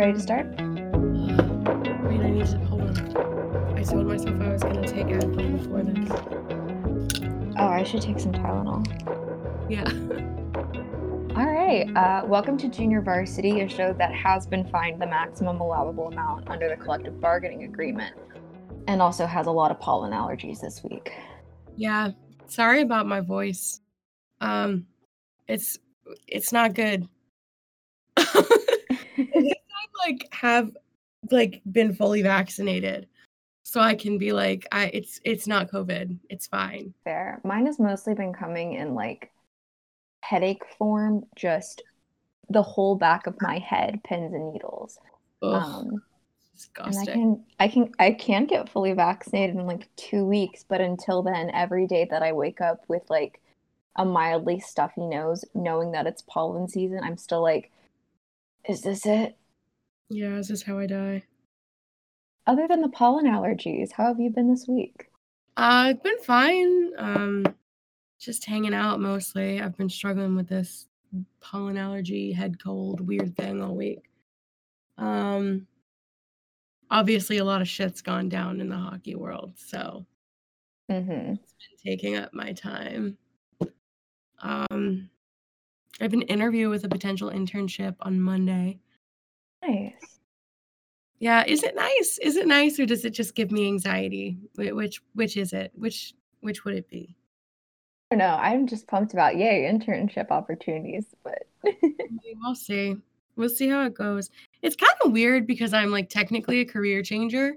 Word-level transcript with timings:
Ready 0.00 0.14
to 0.14 0.20
start? 0.20 0.46
Wait, 0.46 0.60
I 0.62 2.30
need 2.30 2.46
to 2.46 2.58
hold 2.64 2.80
on. 2.80 3.76
I 3.76 3.82
told 3.82 4.06
myself 4.06 4.40
I 4.40 4.48
was 4.48 4.62
gonna 4.62 4.88
take 4.88 5.08
Advil 5.08 5.58
before 5.58 5.82
this. 5.82 7.52
Oh, 7.58 7.66
I 7.66 7.82
should 7.82 8.00
take 8.00 8.18
some 8.18 8.32
Tylenol. 8.32 8.82
Yeah. 9.68 9.84
All 11.36 11.52
right. 11.52 11.86
Uh, 11.94 12.24
welcome 12.26 12.56
to 12.56 12.68
Junior 12.70 13.02
Varsity, 13.02 13.60
a 13.60 13.68
show 13.68 13.92
that 13.92 14.14
has 14.14 14.46
been 14.46 14.64
fined 14.70 15.02
the 15.02 15.06
maximum 15.06 15.60
allowable 15.60 16.08
amount 16.08 16.48
under 16.48 16.70
the 16.70 16.76
collective 16.76 17.20
bargaining 17.20 17.64
agreement 17.64 18.16
and 18.88 19.02
also 19.02 19.26
has 19.26 19.48
a 19.48 19.52
lot 19.52 19.70
of 19.70 19.78
pollen 19.80 20.12
allergies 20.12 20.62
this 20.62 20.82
week. 20.82 21.12
Yeah. 21.76 22.12
Sorry 22.46 22.80
about 22.80 23.06
my 23.06 23.20
voice. 23.20 23.82
Um, 24.40 24.86
it's 25.46 25.78
it's 26.26 26.54
not 26.54 26.72
good. 26.72 27.06
Like 30.06 30.28
have 30.32 30.70
like 31.30 31.60
been 31.70 31.94
fully 31.94 32.22
vaccinated, 32.22 33.06
so 33.62 33.80
I 33.80 33.94
can 33.94 34.18
be 34.18 34.32
like, 34.32 34.66
I 34.72 34.86
it's 34.86 35.20
it's 35.24 35.46
not 35.46 35.70
COVID. 35.70 36.18
It's 36.28 36.46
fine. 36.46 36.94
Fair. 37.04 37.40
Mine 37.44 37.66
has 37.66 37.78
mostly 37.78 38.14
been 38.14 38.32
coming 38.32 38.74
in 38.74 38.94
like 38.94 39.30
headache 40.22 40.62
form, 40.78 41.24
just 41.36 41.82
the 42.48 42.62
whole 42.62 42.96
back 42.96 43.26
of 43.26 43.40
my 43.40 43.58
head, 43.58 44.00
pins 44.04 44.34
and 44.34 44.52
needles. 44.52 44.98
Ugh, 45.42 45.62
Um, 45.62 46.02
and 46.84 46.98
I 46.98 47.04
can 47.06 47.44
I 47.58 47.68
can 47.68 47.92
I 47.98 48.10
can 48.12 48.46
get 48.46 48.68
fully 48.68 48.92
vaccinated 48.92 49.56
in 49.56 49.66
like 49.66 49.88
two 49.96 50.24
weeks, 50.24 50.64
but 50.68 50.80
until 50.80 51.22
then, 51.22 51.50
every 51.50 51.86
day 51.86 52.06
that 52.10 52.22
I 52.22 52.32
wake 52.32 52.60
up 52.60 52.84
with 52.88 53.02
like 53.08 53.40
a 53.96 54.04
mildly 54.04 54.60
stuffy 54.60 55.06
nose, 55.06 55.44
knowing 55.54 55.92
that 55.92 56.06
it's 56.06 56.22
pollen 56.22 56.68
season, 56.68 57.00
I'm 57.02 57.16
still 57.16 57.42
like, 57.42 57.70
is 58.68 58.82
this 58.82 59.06
it? 59.06 59.36
Yeah, 60.10 60.36
this 60.36 60.50
is 60.50 60.62
how 60.62 60.78
I 60.78 60.86
die. 60.86 61.22
Other 62.46 62.66
than 62.68 62.80
the 62.82 62.88
pollen 62.88 63.26
allergies, 63.26 63.92
how 63.92 64.06
have 64.08 64.18
you 64.20 64.30
been 64.30 64.50
this 64.50 64.66
week? 64.66 65.06
Uh, 65.56 65.94
I've 65.94 66.02
been 66.02 66.18
fine. 66.18 66.90
Um, 66.98 67.46
just 68.18 68.44
hanging 68.44 68.74
out 68.74 69.00
mostly. 69.00 69.60
I've 69.60 69.76
been 69.76 69.88
struggling 69.88 70.34
with 70.36 70.48
this 70.48 70.88
pollen 71.40 71.76
allergy, 71.76 72.32
head 72.32 72.62
cold, 72.62 73.00
weird 73.00 73.36
thing 73.36 73.62
all 73.62 73.74
week. 73.76 74.10
Um, 74.98 75.66
obviously, 76.90 77.38
a 77.38 77.44
lot 77.44 77.62
of 77.62 77.68
shit's 77.68 78.02
gone 78.02 78.28
down 78.28 78.60
in 78.60 78.68
the 78.68 78.76
hockey 78.76 79.14
world, 79.14 79.52
so 79.56 80.06
Mm-hmm. 80.90 81.34
it's 81.34 81.54
been 81.84 81.92
taking 81.92 82.16
up 82.16 82.34
my 82.34 82.52
time. 82.52 83.16
Um, 84.42 85.08
I 86.00 86.04
have 86.04 86.12
an 86.12 86.22
interview 86.22 86.68
with 86.68 86.82
a 86.84 86.88
potential 86.88 87.30
internship 87.30 87.94
on 88.00 88.20
Monday. 88.20 88.80
Nice. 89.66 90.20
Yeah, 91.18 91.44
is 91.46 91.62
it 91.62 91.74
nice? 91.74 92.18
Is 92.22 92.36
it 92.36 92.46
nice, 92.46 92.80
or 92.80 92.86
does 92.86 93.04
it 93.04 93.10
just 93.10 93.34
give 93.34 93.50
me 93.50 93.66
anxiety? 93.66 94.38
Which 94.56 95.02
which 95.14 95.36
is 95.36 95.52
it? 95.52 95.70
Which 95.74 96.14
which 96.40 96.64
would 96.64 96.74
it 96.74 96.88
be? 96.88 97.14
I 98.10 98.16
don't 98.16 98.18
know. 98.20 98.36
I'm 98.40 98.66
just 98.66 98.86
pumped 98.86 99.12
about 99.12 99.36
yay 99.36 99.70
internship 99.70 100.30
opportunities, 100.30 101.06
but 101.22 101.46
We'll 102.42 102.54
see. 102.54 102.96
We'll 103.36 103.48
see 103.48 103.68
how 103.68 103.84
it 103.84 103.94
goes. 103.94 104.30
It's 104.62 104.76
kind 104.76 104.92
of 105.04 105.12
weird 105.12 105.46
because 105.46 105.72
I'm 105.72 105.90
like 105.90 106.08
technically 106.08 106.60
a 106.60 106.64
career 106.64 107.02
changer. 107.02 107.54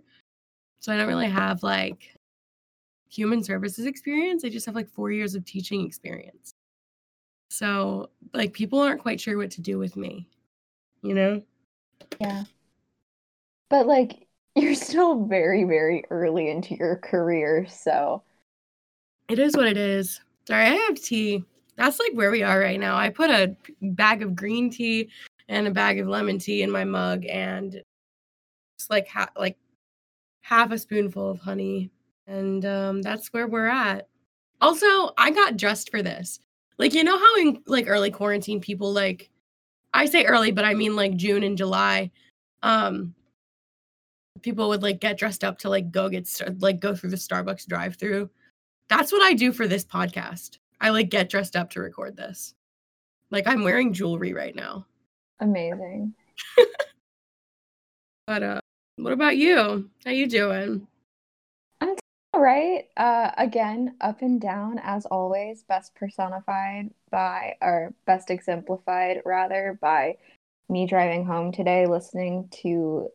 So 0.80 0.94
I 0.94 0.98
don't 0.98 1.08
really 1.08 1.30
have 1.30 1.64
like 1.64 2.16
human 3.10 3.44
services 3.44 3.86
experience. 3.86 4.44
I 4.44 4.50
just 4.50 4.66
have 4.66 4.76
like 4.76 4.90
four 4.90 5.12
years 5.12 5.36
of 5.36 5.46
teaching 5.46 5.86
experience. 5.86 6.54
So 7.50 8.10
like 8.34 8.54
people 8.54 8.80
aren't 8.80 9.02
quite 9.02 9.22
sure 9.22 9.38
what 9.38 9.52
to 9.52 9.62
do 9.62 9.78
with 9.78 9.96
me, 9.96 10.28
you 11.02 11.14
know? 11.14 11.42
Yeah. 12.20 12.44
But 13.70 13.88
like 13.88 14.28
you're 14.56 14.76
still 14.76 15.26
very, 15.26 15.64
very 15.64 16.04
early 16.10 16.50
into 16.50 16.76
your 16.76 16.98
career, 16.98 17.68
so 17.70 18.24
It 19.30 19.40
is 19.40 19.56
what 19.56 19.68
it 19.68 19.78
is. 19.78 20.22
Sorry, 20.48 20.64
I 20.66 20.76
have 20.76 20.96
tea. 21.02 21.44
That's 21.78 22.00
like 22.00 22.12
where 22.14 22.32
we 22.32 22.44
are 22.44 22.60
right 22.60 22.80
now. 22.80 22.96
I 22.98 23.10
put 23.10 23.30
a 23.30 23.56
bag 23.82 24.22
of 24.22 24.36
green 24.36 24.70
tea 24.70 25.10
and 25.48 25.68
a 25.68 25.72
bag 25.72 26.00
of 26.00 26.08
lemon 26.08 26.38
tea 26.40 26.62
in 26.62 26.72
my 26.72 26.84
mug 26.84 27.26
and 27.26 27.76
it's 28.76 28.90
like 28.90 29.08
ha- 29.08 29.30
like 29.38 29.58
half 30.42 30.72
a 30.72 30.78
spoonful 30.78 31.30
of 31.32 31.40
honey 31.40 31.90
and 32.28 32.66
um 32.66 33.02
that's 33.02 33.34
where 33.34 33.48
we're 33.48 33.68
at. 33.68 34.08
Also, 34.62 35.12
I 35.18 35.32
got 35.32 35.58
dressed 35.58 35.90
for 35.90 36.02
this. 36.02 36.40
Like 36.78 36.94
you 36.94 37.04
know 37.04 37.18
how 37.18 37.36
in 37.38 37.62
like 37.68 37.86
early 37.88 38.12
quarantine 38.12 38.62
people 38.62 38.94
like 38.94 39.30
I 39.94 40.06
say 40.06 40.26
early 40.26 40.52
but 40.52 40.66
I 40.66 40.74
mean 40.74 40.96
like 40.96 41.16
June 41.16 41.44
and 41.44 41.58
July 41.58 42.12
um 42.62 43.14
people 44.42 44.70
would 44.70 44.84
like 44.84 45.00
get 45.00 45.18
dressed 45.18 45.44
up 45.44 45.58
to 45.60 45.70
like 45.70 45.92
go 45.92 46.10
get 46.10 46.30
like 46.60 46.80
go 46.80 46.96
through 46.96 47.12
the 47.12 47.16
Starbucks 47.16 47.66
drive-through. 47.68 48.30
That's 48.90 49.12
what 49.12 49.22
I 49.22 49.34
do 49.34 49.52
for 49.52 49.68
this 49.68 49.86
podcast. 49.86 50.58
I 50.82 50.90
like 50.90 51.10
get 51.10 51.30
dressed 51.30 51.56
up 51.56 51.70
to 51.72 51.80
record 51.80 52.18
this. 52.18 52.54
Like 53.32 53.48
I'm 53.48 53.64
wearing 53.64 53.94
jewelry 53.94 54.34
right 54.34 54.56
now. 54.56 54.86
amazing. 55.40 56.14
But 58.26 58.42
uh 58.42 58.60
what 58.96 59.12
about 59.12 59.36
you? 59.36 59.90
How 60.06 60.12
you 60.12 60.28
doing? 60.28 60.88
Right. 62.44 62.90
Uh, 62.98 63.32
again, 63.38 63.96
up 64.02 64.22
and 64.22 64.42
down 64.42 64.78
as 64.84 65.06
always. 65.06 65.64
Best 65.64 65.96
personified 65.96 66.90
by, 67.10 67.56
or 67.62 67.94
best 68.06 68.30
exemplified 68.30 69.22
rather, 69.24 69.80
by 69.82 70.18
me 70.68 70.86
driving 70.86 71.24
home 71.24 71.54
today, 71.54 71.86
listening 71.86 72.50
to 72.64 73.08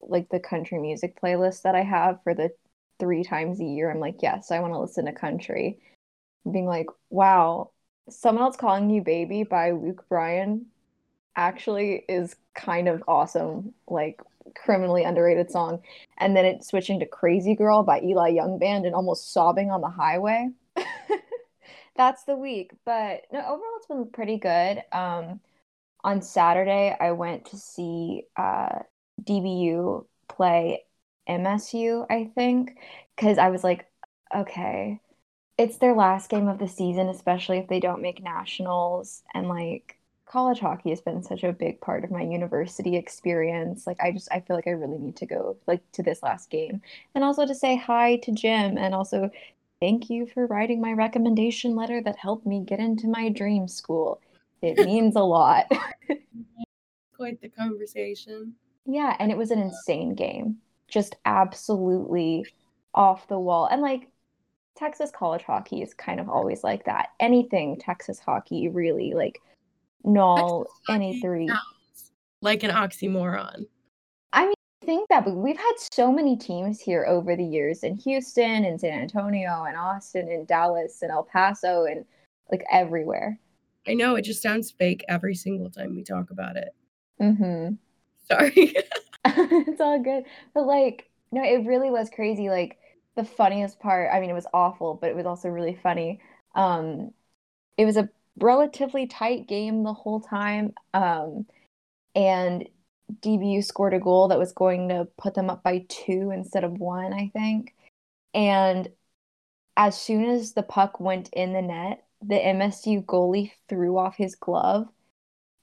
like 0.00 0.28
the 0.30 0.40
country 0.40 0.80
music 0.80 1.16
playlist 1.22 1.62
that 1.62 1.76
I 1.76 1.82
have 1.82 2.24
for 2.24 2.34
the 2.34 2.50
three 2.98 3.22
times 3.22 3.60
a 3.60 3.64
year. 3.64 3.88
I'm 3.88 4.00
like, 4.00 4.16
yes, 4.20 4.50
I 4.50 4.58
want 4.58 4.72
to 4.72 4.80
listen 4.80 5.04
to 5.04 5.12
country. 5.12 5.78
Being 6.50 6.66
like, 6.66 6.86
wow, 7.08 7.70
someone 8.10 8.42
else 8.42 8.56
calling 8.56 8.90
you 8.90 9.00
baby 9.00 9.44
by 9.44 9.70
Luke 9.70 10.06
Bryan 10.08 10.66
actually 11.36 12.04
is 12.08 12.34
kind 12.56 12.88
of 12.88 13.04
awesome. 13.06 13.74
Like 13.86 14.20
criminally 14.54 15.04
underrated 15.04 15.50
song 15.50 15.82
and 16.18 16.36
then 16.36 16.44
it 16.44 16.64
switching 16.64 17.00
to 17.00 17.06
Crazy 17.06 17.54
Girl 17.54 17.82
by 17.82 18.00
Eli 18.02 18.28
Young 18.28 18.58
Band 18.58 18.86
and 18.86 18.94
almost 18.94 19.32
sobbing 19.32 19.70
on 19.70 19.80
the 19.80 19.88
highway. 19.88 20.50
That's 21.96 22.24
the 22.24 22.36
week. 22.36 22.72
But 22.84 23.22
no, 23.32 23.40
overall 23.40 23.76
it's 23.76 23.86
been 23.86 24.06
pretty 24.10 24.38
good. 24.38 24.82
Um 24.92 25.40
on 26.04 26.22
Saturday 26.22 26.96
I 26.98 27.12
went 27.12 27.46
to 27.46 27.56
see 27.56 28.24
uh 28.36 28.80
DBU 29.22 30.06
play 30.28 30.84
MSU, 31.28 32.06
I 32.10 32.30
think, 32.34 32.76
because 33.16 33.38
I 33.38 33.50
was 33.50 33.62
like, 33.64 33.86
okay, 34.34 35.00
it's 35.58 35.78
their 35.78 35.94
last 35.94 36.30
game 36.30 36.48
of 36.48 36.58
the 36.58 36.68
season, 36.68 37.08
especially 37.08 37.58
if 37.58 37.68
they 37.68 37.80
don't 37.80 38.02
make 38.02 38.22
nationals 38.22 39.22
and 39.34 39.48
like 39.48 39.98
college 40.32 40.60
hockey 40.60 40.88
has 40.88 41.02
been 41.02 41.22
such 41.22 41.44
a 41.44 41.52
big 41.52 41.78
part 41.82 42.04
of 42.04 42.10
my 42.10 42.22
university 42.22 42.96
experience. 42.96 43.86
Like 43.86 43.98
I 44.00 44.12
just 44.12 44.28
I 44.32 44.40
feel 44.40 44.56
like 44.56 44.66
I 44.66 44.70
really 44.70 44.98
need 44.98 45.16
to 45.16 45.26
go 45.26 45.58
like 45.66 45.82
to 45.92 46.02
this 46.02 46.22
last 46.22 46.48
game. 46.48 46.80
And 47.14 47.22
also 47.22 47.44
to 47.44 47.54
say 47.54 47.76
hi 47.76 48.16
to 48.22 48.32
Jim 48.32 48.78
and 48.78 48.94
also 48.94 49.30
thank 49.78 50.08
you 50.08 50.26
for 50.26 50.46
writing 50.46 50.80
my 50.80 50.92
recommendation 50.92 51.76
letter 51.76 52.00
that 52.04 52.16
helped 52.16 52.46
me 52.46 52.64
get 52.64 52.80
into 52.80 53.08
my 53.08 53.28
dream 53.28 53.68
school. 53.68 54.22
It 54.62 54.78
means 54.86 55.16
a 55.16 55.20
lot. 55.20 55.70
Quite 57.16 57.42
the 57.42 57.50
conversation. 57.50 58.54
Yeah, 58.86 59.16
and 59.18 59.30
it 59.30 59.36
was 59.36 59.50
an 59.50 59.58
uh, 59.58 59.64
insane 59.66 60.14
game. 60.14 60.56
Just 60.88 61.14
absolutely 61.26 62.46
off 62.94 63.28
the 63.28 63.38
wall. 63.38 63.66
And 63.66 63.82
like 63.82 64.08
Texas 64.76 65.10
college 65.10 65.42
hockey 65.42 65.82
is 65.82 65.92
kind 65.92 66.20
of 66.20 66.30
always 66.30 66.64
like 66.64 66.86
that. 66.86 67.10
Anything 67.20 67.78
Texas 67.78 68.18
hockey 68.18 68.70
really 68.70 69.12
like 69.12 69.42
null 70.04 70.66
any 70.88 71.20
three. 71.20 71.50
Like 72.40 72.62
an 72.62 72.70
oxymoron. 72.70 73.66
I 74.32 74.46
mean, 74.46 74.54
I 74.82 74.86
think 74.86 75.08
that, 75.10 75.24
but 75.24 75.36
we've 75.36 75.56
had 75.56 75.74
so 75.78 76.10
many 76.10 76.36
teams 76.36 76.80
here 76.80 77.04
over 77.06 77.36
the 77.36 77.44
years 77.44 77.84
in 77.84 77.96
Houston 77.98 78.64
and 78.64 78.80
San 78.80 79.00
Antonio 79.00 79.64
and 79.64 79.76
Austin 79.76 80.28
and 80.28 80.46
Dallas 80.46 81.02
and 81.02 81.10
El 81.10 81.22
Paso 81.22 81.84
and 81.84 82.04
like 82.50 82.64
everywhere. 82.70 83.38
I 83.86 83.94
know 83.94 84.16
it 84.16 84.22
just 84.22 84.42
sounds 84.42 84.70
fake 84.70 85.04
every 85.08 85.34
single 85.34 85.70
time 85.70 85.94
we 85.94 86.02
talk 86.02 86.30
about 86.30 86.56
it. 86.56 86.74
Mm-hmm. 87.20 87.74
Sorry. 88.28 88.74
it's 89.24 89.80
all 89.80 90.00
good. 90.00 90.24
But 90.54 90.66
like, 90.66 91.08
no, 91.30 91.42
it 91.42 91.66
really 91.66 91.90
was 91.90 92.10
crazy. 92.10 92.50
Like 92.50 92.78
the 93.16 93.24
funniest 93.24 93.78
part, 93.78 94.10
I 94.12 94.20
mean, 94.20 94.30
it 94.30 94.34
was 94.34 94.46
awful, 94.52 94.94
but 94.94 95.10
it 95.10 95.16
was 95.16 95.26
also 95.26 95.48
really 95.48 95.78
funny. 95.80 96.20
Um, 96.54 97.12
it 97.76 97.84
was 97.84 97.96
a 97.96 98.08
relatively 98.38 99.06
tight 99.06 99.46
game 99.46 99.82
the 99.82 99.92
whole 99.92 100.20
time. 100.20 100.74
Um, 100.94 101.46
and 102.14 102.68
DBU 103.20 103.64
scored 103.64 103.94
a 103.94 104.00
goal 104.00 104.28
that 104.28 104.38
was 104.38 104.52
going 104.52 104.88
to 104.88 105.06
put 105.18 105.34
them 105.34 105.50
up 105.50 105.62
by 105.62 105.84
two 105.88 106.30
instead 106.32 106.64
of 106.64 106.72
one, 106.72 107.12
I 107.12 107.30
think. 107.32 107.74
And 108.34 108.88
as 109.76 110.00
soon 110.00 110.24
as 110.24 110.52
the 110.52 110.62
puck 110.62 111.00
went 111.00 111.28
in 111.32 111.52
the 111.52 111.62
net, 111.62 112.04
the 112.20 112.36
MSU 112.36 113.04
goalie 113.04 113.52
threw 113.68 113.98
off 113.98 114.16
his 114.16 114.34
glove 114.34 114.88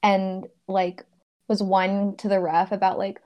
and 0.02 0.46
like 0.68 1.04
was 1.48 1.62
one 1.62 2.16
to 2.18 2.28
the 2.28 2.40
ref 2.40 2.72
about 2.72 2.98
like, 2.98 3.20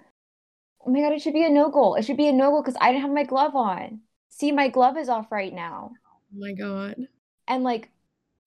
oh 0.87 0.91
my 0.91 1.01
god, 1.01 1.13
it 1.13 1.21
should 1.21 1.35
be 1.35 1.45
a 1.45 1.51
no 1.51 1.71
goal. 1.71 1.95
It 1.97 2.05
should 2.05 2.17
be 2.17 2.29
a 2.29 2.33
no 2.33 2.51
goal 2.51 2.63
because 2.63 2.77
I 2.81 2.91
didn't 2.93 3.03
have 3.03 3.13
my 3.13 3.25
glove 3.25 3.55
on. 3.55 4.01
See, 4.31 4.53
my 4.53 4.69
glove 4.69 4.97
is 4.97 5.09
off 5.09 5.33
right 5.33 5.53
now. 5.53 5.93
Oh 6.07 6.39
my 6.39 6.53
god. 6.53 6.97
And 7.47 7.65
like 7.65 7.91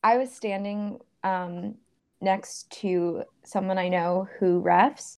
I 0.07 0.15
was 0.15 0.33
standing 0.33 0.99
um 1.25 1.75
next 2.21 2.71
to 2.79 3.23
someone 3.43 3.77
I 3.77 3.89
know 3.89 4.29
who 4.39 4.61
refs, 4.61 5.17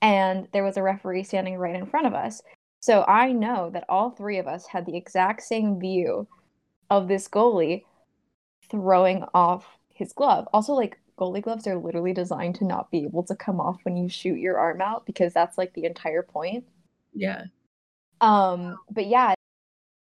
and 0.00 0.46
there 0.52 0.62
was 0.62 0.76
a 0.76 0.84
referee 0.84 1.24
standing 1.24 1.56
right 1.56 1.74
in 1.74 1.84
front 1.84 2.06
of 2.06 2.14
us. 2.14 2.40
So 2.78 3.04
I 3.08 3.32
know 3.32 3.70
that 3.70 3.86
all 3.88 4.10
three 4.10 4.38
of 4.38 4.46
us 4.46 4.68
had 4.68 4.86
the 4.86 4.96
exact 4.96 5.42
same 5.42 5.80
view 5.80 6.28
of 6.90 7.08
this 7.08 7.26
goalie 7.26 7.82
throwing 8.70 9.24
off 9.34 9.66
his 9.92 10.12
glove. 10.12 10.46
Also, 10.52 10.74
like 10.74 11.00
goalie 11.18 11.42
gloves 11.42 11.66
are 11.66 11.76
literally 11.76 12.14
designed 12.14 12.54
to 12.54 12.64
not 12.64 12.88
be 12.92 13.02
able 13.02 13.24
to 13.24 13.34
come 13.34 13.60
off 13.60 13.80
when 13.82 13.96
you 13.96 14.08
shoot 14.08 14.38
your 14.38 14.58
arm 14.58 14.80
out 14.80 15.06
because 15.06 15.34
that's 15.34 15.58
like 15.58 15.74
the 15.74 15.86
entire 15.86 16.22
point. 16.22 16.64
Yeah. 17.12 17.46
Um, 18.20 18.78
but 18.92 19.08
yeah, 19.08 19.34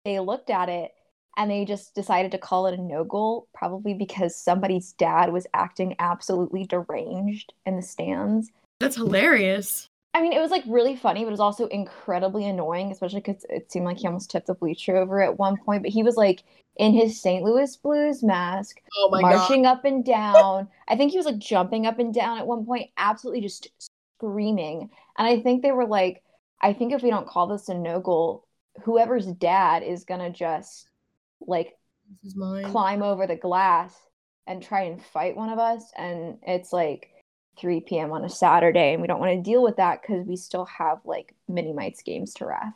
they 0.03 0.19
looked 0.19 0.49
at 0.49 0.67
it 0.67 0.91
and 1.37 1.51
they 1.51 1.63
just 1.63 1.93
decided 1.93 2.31
to 2.31 2.37
call 2.39 2.65
it 2.65 2.77
a 2.77 2.81
no 2.81 3.03
goal, 3.03 3.47
probably 3.53 3.93
because 3.93 4.35
somebody's 4.35 4.93
dad 4.93 5.31
was 5.31 5.45
acting 5.53 5.95
absolutely 5.99 6.65
deranged 6.65 7.53
in 7.65 7.75
the 7.75 7.81
stands. 7.81 8.51
That's 8.79 8.95
hilarious. 8.95 9.87
I 10.15 10.21
mean, 10.21 10.33
it 10.33 10.39
was 10.39 10.49
like 10.49 10.63
really 10.67 10.95
funny, 10.95 11.21
but 11.21 11.27
it 11.27 11.31
was 11.31 11.39
also 11.39 11.67
incredibly 11.67 12.47
annoying, 12.47 12.91
especially 12.91 13.19
because 13.19 13.45
it 13.49 13.71
seemed 13.71 13.85
like 13.85 13.99
he 13.99 14.07
almost 14.07 14.31
tipped 14.31 14.47
the 14.47 14.55
bleacher 14.55 14.97
over 14.97 15.21
at 15.21 15.37
one 15.37 15.57
point. 15.57 15.83
But 15.83 15.91
he 15.91 16.01
was 16.01 16.15
like 16.15 16.43
in 16.77 16.91
his 16.91 17.21
St. 17.21 17.43
Louis 17.43 17.75
Blues 17.77 18.23
mask, 18.23 18.77
oh 18.97 19.09
marching 19.11 19.63
God. 19.63 19.77
up 19.77 19.85
and 19.85 20.03
down. 20.03 20.67
I 20.87 20.95
think 20.95 21.11
he 21.11 21.17
was 21.17 21.27
like 21.27 21.37
jumping 21.37 21.85
up 21.85 21.99
and 21.99 22.11
down 22.11 22.39
at 22.39 22.47
one 22.47 22.65
point, 22.65 22.89
absolutely 22.97 23.41
just 23.41 23.69
screaming. 24.19 24.89
And 25.19 25.27
I 25.27 25.39
think 25.39 25.61
they 25.61 25.71
were 25.71 25.85
like, 25.85 26.23
I 26.61 26.73
think 26.73 26.93
if 26.93 27.03
we 27.03 27.11
don't 27.11 27.27
call 27.27 27.45
this 27.45 27.69
a 27.69 27.75
no 27.75 27.99
goal, 27.99 28.47
whoever's 28.83 29.27
dad 29.27 29.83
is 29.83 30.03
gonna 30.03 30.31
just 30.31 30.87
like 31.39 31.73
climb 32.63 33.03
over 33.03 33.27
the 33.27 33.35
glass 33.35 33.93
and 34.45 34.63
try 34.63 34.83
and 34.83 35.03
fight 35.03 35.35
one 35.35 35.49
of 35.49 35.59
us. 35.59 35.91
And 35.97 36.37
it's 36.43 36.71
like 36.71 37.09
3 37.59 37.81
p.m. 37.81 38.11
on 38.11 38.23
a 38.23 38.29
Saturday, 38.29 38.93
and 38.93 39.01
we 39.01 39.07
don't 39.07 39.19
want 39.19 39.33
to 39.33 39.49
deal 39.49 39.63
with 39.63 39.77
that 39.77 40.01
because 40.01 40.25
we 40.25 40.35
still 40.35 40.65
have 40.65 40.99
like 41.05 41.35
mini 41.47 41.73
mites 41.73 42.01
games 42.03 42.33
to 42.35 42.45
ref. 42.45 42.73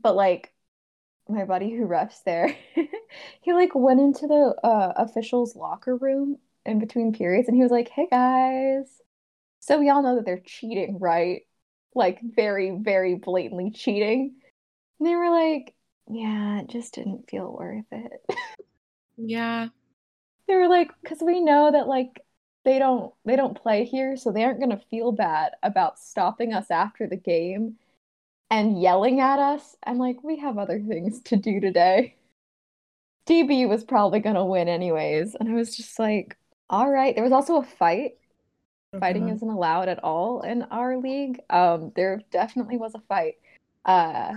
But 0.00 0.16
like 0.16 0.52
my 1.28 1.44
buddy 1.44 1.70
who 1.70 1.86
refs 1.86 2.22
there, 2.24 2.56
he 3.42 3.52
like 3.52 3.74
went 3.74 4.00
into 4.00 4.26
the 4.26 4.54
uh, 4.64 4.92
officials' 4.96 5.56
locker 5.56 5.96
room 5.96 6.38
in 6.64 6.78
between 6.78 7.12
periods, 7.12 7.48
and 7.48 7.56
he 7.56 7.62
was 7.62 7.72
like, 7.72 7.88
"Hey 7.88 8.06
guys, 8.10 8.86
so 9.60 9.78
we 9.78 9.90
all 9.90 10.02
know 10.02 10.16
that 10.16 10.24
they're 10.24 10.42
cheating, 10.44 10.98
right? 10.98 11.42
Like 11.94 12.20
very, 12.22 12.70
very 12.70 13.16
blatantly 13.16 13.70
cheating." 13.72 14.36
And 14.98 15.08
they 15.08 15.16
were 15.16 15.30
like, 15.30 15.74
"Yeah, 16.10 16.60
it 16.60 16.68
just 16.68 16.94
didn't 16.94 17.28
feel 17.30 17.52
worth 17.52 17.86
it." 17.90 18.24
yeah. 19.16 19.68
They 20.46 20.56
were 20.56 20.68
like, 20.68 20.90
"Cause 21.04 21.18
we 21.20 21.40
know 21.40 21.70
that 21.72 21.88
like." 21.88 22.22
they 22.64 22.78
don't 22.78 23.12
they 23.24 23.36
don't 23.36 23.60
play 23.60 23.84
here 23.84 24.16
so 24.16 24.30
they 24.30 24.44
aren't 24.44 24.58
going 24.58 24.70
to 24.70 24.84
feel 24.90 25.12
bad 25.12 25.52
about 25.62 25.98
stopping 25.98 26.52
us 26.52 26.70
after 26.70 27.06
the 27.06 27.16
game 27.16 27.76
and 28.50 28.80
yelling 28.80 29.20
at 29.20 29.38
us 29.38 29.76
and 29.84 29.98
like 29.98 30.22
we 30.22 30.38
have 30.38 30.58
other 30.58 30.80
things 30.80 31.20
to 31.22 31.36
do 31.36 31.60
today 31.60 32.14
db 33.26 33.68
was 33.68 33.84
probably 33.84 34.20
going 34.20 34.34
to 34.34 34.44
win 34.44 34.68
anyways 34.68 35.34
and 35.34 35.48
i 35.48 35.54
was 35.54 35.76
just 35.76 35.98
like 35.98 36.36
all 36.68 36.90
right 36.90 37.14
there 37.14 37.24
was 37.24 37.32
also 37.32 37.56
a 37.56 37.64
fight 37.64 38.12
okay. 38.92 39.00
fighting 39.00 39.28
isn't 39.28 39.48
allowed 39.48 39.88
at 39.88 40.02
all 40.04 40.42
in 40.42 40.62
our 40.64 40.98
league 40.98 41.40
um 41.50 41.92
there 41.96 42.20
definitely 42.30 42.76
was 42.76 42.94
a 42.94 43.00
fight 43.08 43.36
uh 43.86 44.34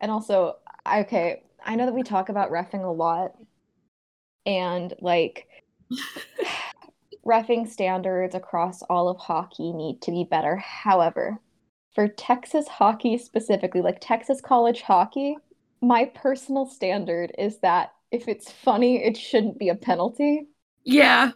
and 0.00 0.10
also 0.10 0.56
okay 0.86 1.42
i 1.64 1.74
know 1.74 1.86
that 1.86 1.94
we 1.94 2.02
talk 2.02 2.28
about 2.28 2.50
refing 2.50 2.84
a 2.84 2.88
lot 2.88 3.34
and 4.46 4.94
like 5.00 5.48
refing 7.26 7.68
standards 7.68 8.34
across 8.34 8.82
all 8.82 9.08
of 9.08 9.18
hockey 9.18 9.72
need 9.72 10.00
to 10.02 10.10
be 10.10 10.24
better. 10.24 10.56
However, 10.56 11.38
for 11.94 12.08
Texas 12.08 12.68
hockey 12.68 13.18
specifically, 13.18 13.80
like 13.80 13.98
Texas 14.00 14.40
college 14.40 14.82
hockey, 14.82 15.36
my 15.80 16.06
personal 16.06 16.66
standard 16.66 17.32
is 17.38 17.58
that 17.60 17.92
if 18.10 18.28
it's 18.28 18.50
funny, 18.50 19.04
it 19.04 19.16
shouldn't 19.16 19.58
be 19.58 19.68
a 19.68 19.74
penalty. 19.74 20.46
Yeah. 20.84 21.32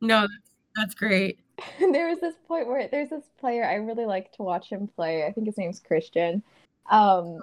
No, 0.00 0.22
that's, 0.22 0.50
that's 0.74 0.94
great. 0.94 1.40
there 1.78 2.08
was 2.08 2.20
this 2.20 2.34
point 2.46 2.66
where 2.68 2.88
there's 2.88 3.10
this 3.10 3.24
player 3.38 3.64
I 3.64 3.74
really 3.74 4.04
like 4.04 4.32
to 4.32 4.42
watch 4.42 4.70
him 4.70 4.88
play. 4.88 5.24
I 5.24 5.32
think 5.32 5.46
his 5.46 5.58
name's 5.58 5.80
Christian. 5.80 6.42
Um, 6.90 7.40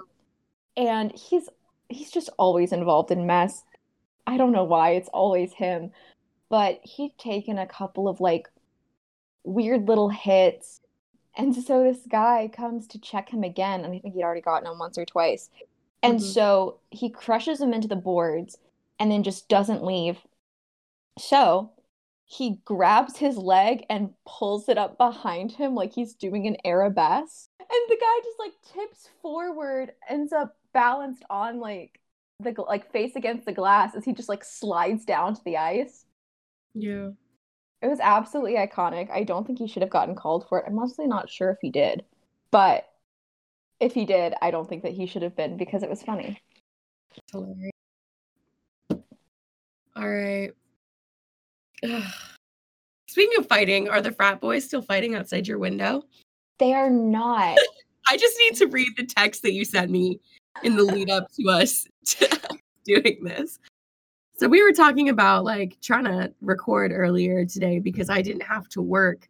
and 0.76 1.12
he's 1.12 1.48
he's 1.88 2.10
just 2.10 2.30
always 2.38 2.72
involved 2.72 3.10
in 3.10 3.26
mess. 3.26 3.62
I 4.26 4.36
don't 4.36 4.52
know 4.52 4.64
why, 4.64 4.92
it's 4.92 5.08
always 5.12 5.52
him 5.52 5.90
but 6.54 6.78
he'd 6.84 7.18
taken 7.18 7.58
a 7.58 7.66
couple 7.66 8.06
of 8.06 8.20
like 8.20 8.48
weird 9.42 9.88
little 9.88 10.08
hits. 10.08 10.80
And 11.36 11.52
so 11.52 11.82
this 11.82 12.06
guy 12.08 12.48
comes 12.52 12.86
to 12.86 13.00
check 13.00 13.28
him 13.30 13.42
again, 13.42 13.84
and 13.84 13.92
I 13.92 13.98
think 13.98 14.14
he'd 14.14 14.22
already 14.22 14.40
gotten 14.40 14.70
him 14.70 14.78
once 14.78 14.96
or 14.96 15.04
twice. 15.04 15.50
And 16.00 16.20
mm-hmm. 16.20 16.30
so 16.30 16.78
he 16.90 17.10
crushes 17.10 17.60
him 17.60 17.74
into 17.74 17.88
the 17.88 17.96
boards 17.96 18.58
and 19.00 19.10
then 19.10 19.24
just 19.24 19.48
doesn't 19.48 19.82
leave. 19.82 20.18
So 21.18 21.72
he 22.24 22.60
grabs 22.64 23.16
his 23.16 23.36
leg 23.36 23.84
and 23.90 24.14
pulls 24.24 24.68
it 24.68 24.78
up 24.78 24.96
behind 24.96 25.50
him 25.50 25.74
like 25.74 25.92
he's 25.92 26.14
doing 26.14 26.46
an 26.46 26.56
arabesque. 26.64 27.48
And 27.58 27.68
the 27.88 27.98
guy 28.00 28.20
just 28.22 28.38
like 28.38 28.52
tips 28.72 29.08
forward, 29.20 29.90
ends 30.08 30.32
up 30.32 30.56
balanced 30.74 31.24
on 31.30 31.58
like 31.58 31.98
the 32.40 32.54
like 32.68 32.90
face 32.92 33.16
against 33.16 33.46
the 33.46 33.52
glass 33.52 33.94
as 33.94 34.04
he 34.04 34.12
just 34.12 34.28
like 34.28 34.44
slides 34.44 35.06
down 35.06 35.34
to 35.34 35.44
the 35.44 35.56
ice. 35.56 36.04
Yeah. 36.74 37.10
It 37.80 37.88
was 37.88 38.00
absolutely 38.00 38.54
iconic. 38.54 39.10
I 39.10 39.24
don't 39.24 39.46
think 39.46 39.58
he 39.58 39.68
should 39.68 39.82
have 39.82 39.90
gotten 39.90 40.14
called 40.14 40.46
for 40.48 40.58
it. 40.58 40.64
I'm 40.66 40.78
honestly 40.78 41.06
not 41.06 41.30
sure 41.30 41.50
if 41.50 41.58
he 41.60 41.70
did. 41.70 42.04
But 42.50 42.88
if 43.80 43.94
he 43.94 44.04
did, 44.04 44.34
I 44.40 44.50
don't 44.50 44.68
think 44.68 44.82
that 44.82 44.92
he 44.92 45.06
should 45.06 45.22
have 45.22 45.36
been 45.36 45.56
because 45.56 45.82
it 45.82 45.90
was 45.90 46.02
funny. 46.02 46.40
Hilarious. 47.32 47.70
All 49.96 50.08
right. 50.08 50.52
Speaking 53.08 53.38
of 53.38 53.46
fighting, 53.46 53.88
are 53.88 54.00
the 54.00 54.12
frat 54.12 54.40
boys 54.40 54.64
still 54.64 54.82
fighting 54.82 55.14
outside 55.14 55.46
your 55.46 55.58
window? 55.58 56.02
They 56.58 56.72
are 56.72 56.90
not. 56.90 57.58
I 58.08 58.16
just 58.16 58.36
need 58.38 58.56
to 58.56 58.66
read 58.66 58.88
the 58.96 59.06
text 59.06 59.42
that 59.42 59.52
you 59.52 59.64
sent 59.64 59.90
me 59.90 60.20
in 60.62 60.76
the 60.76 60.84
lead 60.84 61.10
up 61.10 61.30
to 61.32 61.48
us 61.48 61.86
doing 62.84 63.18
this. 63.22 63.58
So 64.36 64.48
we 64.48 64.62
were 64.62 64.72
talking 64.72 65.08
about 65.08 65.44
like 65.44 65.78
trying 65.80 66.04
to 66.04 66.32
record 66.40 66.92
earlier 66.92 67.44
today 67.44 67.78
because 67.78 68.10
I 68.10 68.20
didn't 68.20 68.42
have 68.42 68.68
to 68.70 68.82
work 68.82 69.28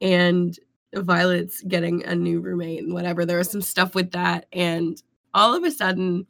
and 0.00 0.58
Violet's 0.94 1.62
getting 1.62 2.04
a 2.04 2.14
new 2.14 2.40
roommate 2.40 2.82
and 2.82 2.92
whatever. 2.92 3.24
There 3.24 3.38
was 3.38 3.50
some 3.50 3.62
stuff 3.62 3.94
with 3.94 4.12
that. 4.12 4.46
And 4.52 5.02
all 5.32 5.54
of 5.54 5.64
a 5.64 5.70
sudden, 5.70 6.26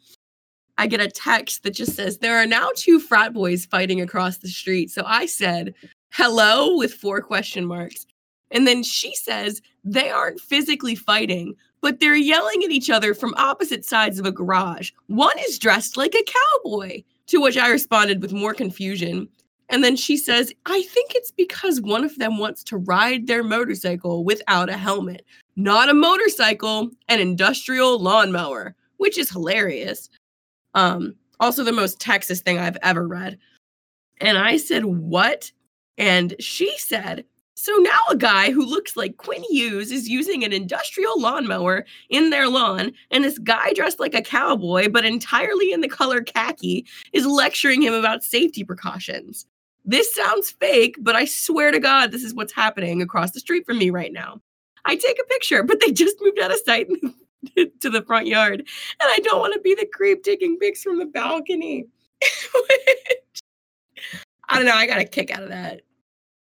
I 0.78 0.86
get 0.86 1.00
a 1.00 1.10
text 1.10 1.62
that 1.62 1.72
just 1.74 1.94
says, 1.94 2.18
There 2.18 2.36
are 2.36 2.46
now 2.46 2.70
two 2.74 2.98
frat 2.98 3.32
boys 3.32 3.66
fighting 3.66 4.00
across 4.00 4.38
the 4.38 4.48
street. 4.48 4.90
So 4.90 5.02
I 5.06 5.26
said, 5.26 5.74
Hello, 6.12 6.76
with 6.76 6.94
four 6.94 7.20
question 7.20 7.66
marks. 7.66 8.06
And 8.50 8.66
then 8.66 8.82
she 8.82 9.14
says, 9.14 9.60
They 9.84 10.10
aren't 10.10 10.40
physically 10.40 10.94
fighting, 10.94 11.54
but 11.84 12.00
they're 12.00 12.16
yelling 12.16 12.64
at 12.64 12.70
each 12.70 12.88
other 12.88 13.12
from 13.12 13.34
opposite 13.36 13.84
sides 13.84 14.18
of 14.18 14.24
a 14.24 14.32
garage. 14.32 14.90
One 15.08 15.38
is 15.40 15.58
dressed 15.58 15.98
like 15.98 16.14
a 16.14 16.24
cowboy. 16.64 17.02
To 17.26 17.42
which 17.42 17.58
I 17.58 17.68
responded 17.68 18.22
with 18.22 18.32
more 18.32 18.54
confusion. 18.54 19.28
And 19.68 19.84
then 19.84 19.94
she 19.94 20.16
says, 20.16 20.50
I 20.64 20.80
think 20.80 21.12
it's 21.14 21.30
because 21.30 21.82
one 21.82 22.02
of 22.02 22.16
them 22.16 22.38
wants 22.38 22.64
to 22.64 22.78
ride 22.78 23.26
their 23.26 23.42
motorcycle 23.42 24.24
without 24.24 24.70
a 24.70 24.78
helmet. 24.78 25.26
Not 25.56 25.90
a 25.90 25.94
motorcycle, 25.94 26.90
an 27.08 27.20
industrial 27.20 27.98
lawnmower, 27.98 28.74
which 28.96 29.18
is 29.18 29.30
hilarious. 29.30 30.08
Um, 30.72 31.14
also 31.38 31.64
the 31.64 31.72
most 31.72 32.00
Texas 32.00 32.40
thing 32.40 32.58
I've 32.58 32.78
ever 32.82 33.06
read. 33.06 33.38
And 34.22 34.38
I 34.38 34.56
said, 34.56 34.86
What? 34.86 35.52
And 35.98 36.34
she 36.40 36.76
said, 36.78 37.26
so 37.54 37.72
now 37.76 38.00
a 38.10 38.16
guy 38.16 38.50
who 38.50 38.66
looks 38.66 38.96
like 38.96 39.16
Quinn 39.16 39.44
Hughes 39.48 39.92
is 39.92 40.08
using 40.08 40.42
an 40.42 40.52
industrial 40.52 41.20
lawnmower 41.20 41.86
in 42.10 42.30
their 42.30 42.48
lawn, 42.48 42.92
and 43.10 43.22
this 43.22 43.38
guy 43.38 43.72
dressed 43.72 44.00
like 44.00 44.14
a 44.14 44.22
cowboy 44.22 44.88
but 44.88 45.04
entirely 45.04 45.72
in 45.72 45.80
the 45.80 45.88
color 45.88 46.20
khaki 46.20 46.84
is 47.12 47.26
lecturing 47.26 47.80
him 47.80 47.94
about 47.94 48.24
safety 48.24 48.64
precautions. 48.64 49.46
This 49.84 50.12
sounds 50.14 50.50
fake, 50.50 50.96
but 50.98 51.14
I 51.14 51.26
swear 51.26 51.70
to 51.70 51.78
God, 51.78 52.10
this 52.10 52.24
is 52.24 52.34
what's 52.34 52.52
happening 52.52 53.02
across 53.02 53.30
the 53.30 53.40
street 53.40 53.66
from 53.66 53.78
me 53.78 53.90
right 53.90 54.12
now. 54.12 54.40
I 54.84 54.96
take 54.96 55.18
a 55.20 55.28
picture, 55.28 55.62
but 55.62 55.80
they 55.80 55.92
just 55.92 56.16
moved 56.20 56.40
out 56.40 56.50
of 56.50 56.58
sight 56.64 56.88
to 57.56 57.90
the 57.90 58.02
front 58.02 58.26
yard, 58.26 58.60
and 58.60 58.66
I 59.00 59.18
don't 59.22 59.40
want 59.40 59.54
to 59.54 59.60
be 59.60 59.74
the 59.74 59.86
creep 59.86 60.24
taking 60.24 60.58
pics 60.58 60.82
from 60.82 60.98
the 60.98 61.06
balcony. 61.06 61.86
Which, 62.54 63.40
I 64.48 64.56
don't 64.56 64.66
know. 64.66 64.74
I 64.74 64.86
got 64.86 65.00
a 65.00 65.04
kick 65.04 65.30
out 65.30 65.42
of 65.42 65.50
that. 65.50 65.82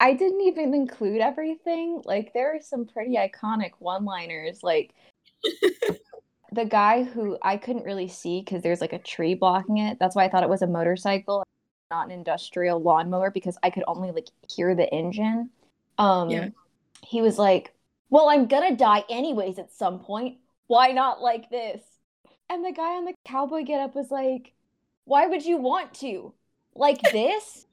I 0.01 0.13
didn't 0.15 0.43
even 0.43 0.75
include 0.75 1.21
everything. 1.21 2.03
Like 2.05 2.33
there 2.33 2.55
are 2.55 2.61
some 2.61 2.87
pretty 2.87 3.17
iconic 3.17 3.73
one-liners 3.79 4.63
like 4.63 4.95
the 6.53 6.65
guy 6.65 7.03
who 7.05 7.37
I 7.43 7.57
couldn't 7.57 7.85
really 7.85 8.09
see 8.09 8.41
because 8.41 8.63
there's 8.63 8.81
like 8.81 8.93
a 8.93 8.99
tree 8.99 9.35
blocking 9.35 9.79
it. 9.79 9.99
That's 9.99 10.17
why 10.17 10.25
I 10.25 10.29
thought 10.29 10.43
it 10.43 10.49
was 10.49 10.63
a 10.63 10.67
motorcycle, 10.67 11.45
not 11.91 12.07
an 12.07 12.11
industrial 12.13 12.81
lawnmower, 12.81 13.31
because 13.31 13.59
I 13.63 13.71
could 13.71 13.85
only 13.87 14.11
like 14.13 14.29
hear 14.49 14.75
the 14.75 14.89
engine. 14.93 15.51
Um, 15.99 16.31
Yeah. 16.31 16.49
he 17.03 17.21
was 17.23 17.39
like, 17.39 17.75
"Well, 18.11 18.29
I'm 18.29 18.47
gonna 18.47 18.77
die 18.77 19.05
anyways 19.11 19.59
at 19.59 19.73
some 19.73 20.01
point. 20.01 20.39
Why 20.69 20.93
not 20.93 21.21
like 21.21 21.51
this?" 21.51 21.83
And 22.49 22.65
the 22.65 22.73
guy 22.73 22.97
on 22.97 23.05
the 23.05 23.15
cowboy 23.27 23.65
getup 23.65 23.95
was 23.95 24.11
like, 24.11 24.55
"Why 25.05 25.27
would 25.27 25.45
you 25.45 25.57
want 25.59 25.95
to 25.95 26.35
like 26.75 27.01
this?" 27.13 27.67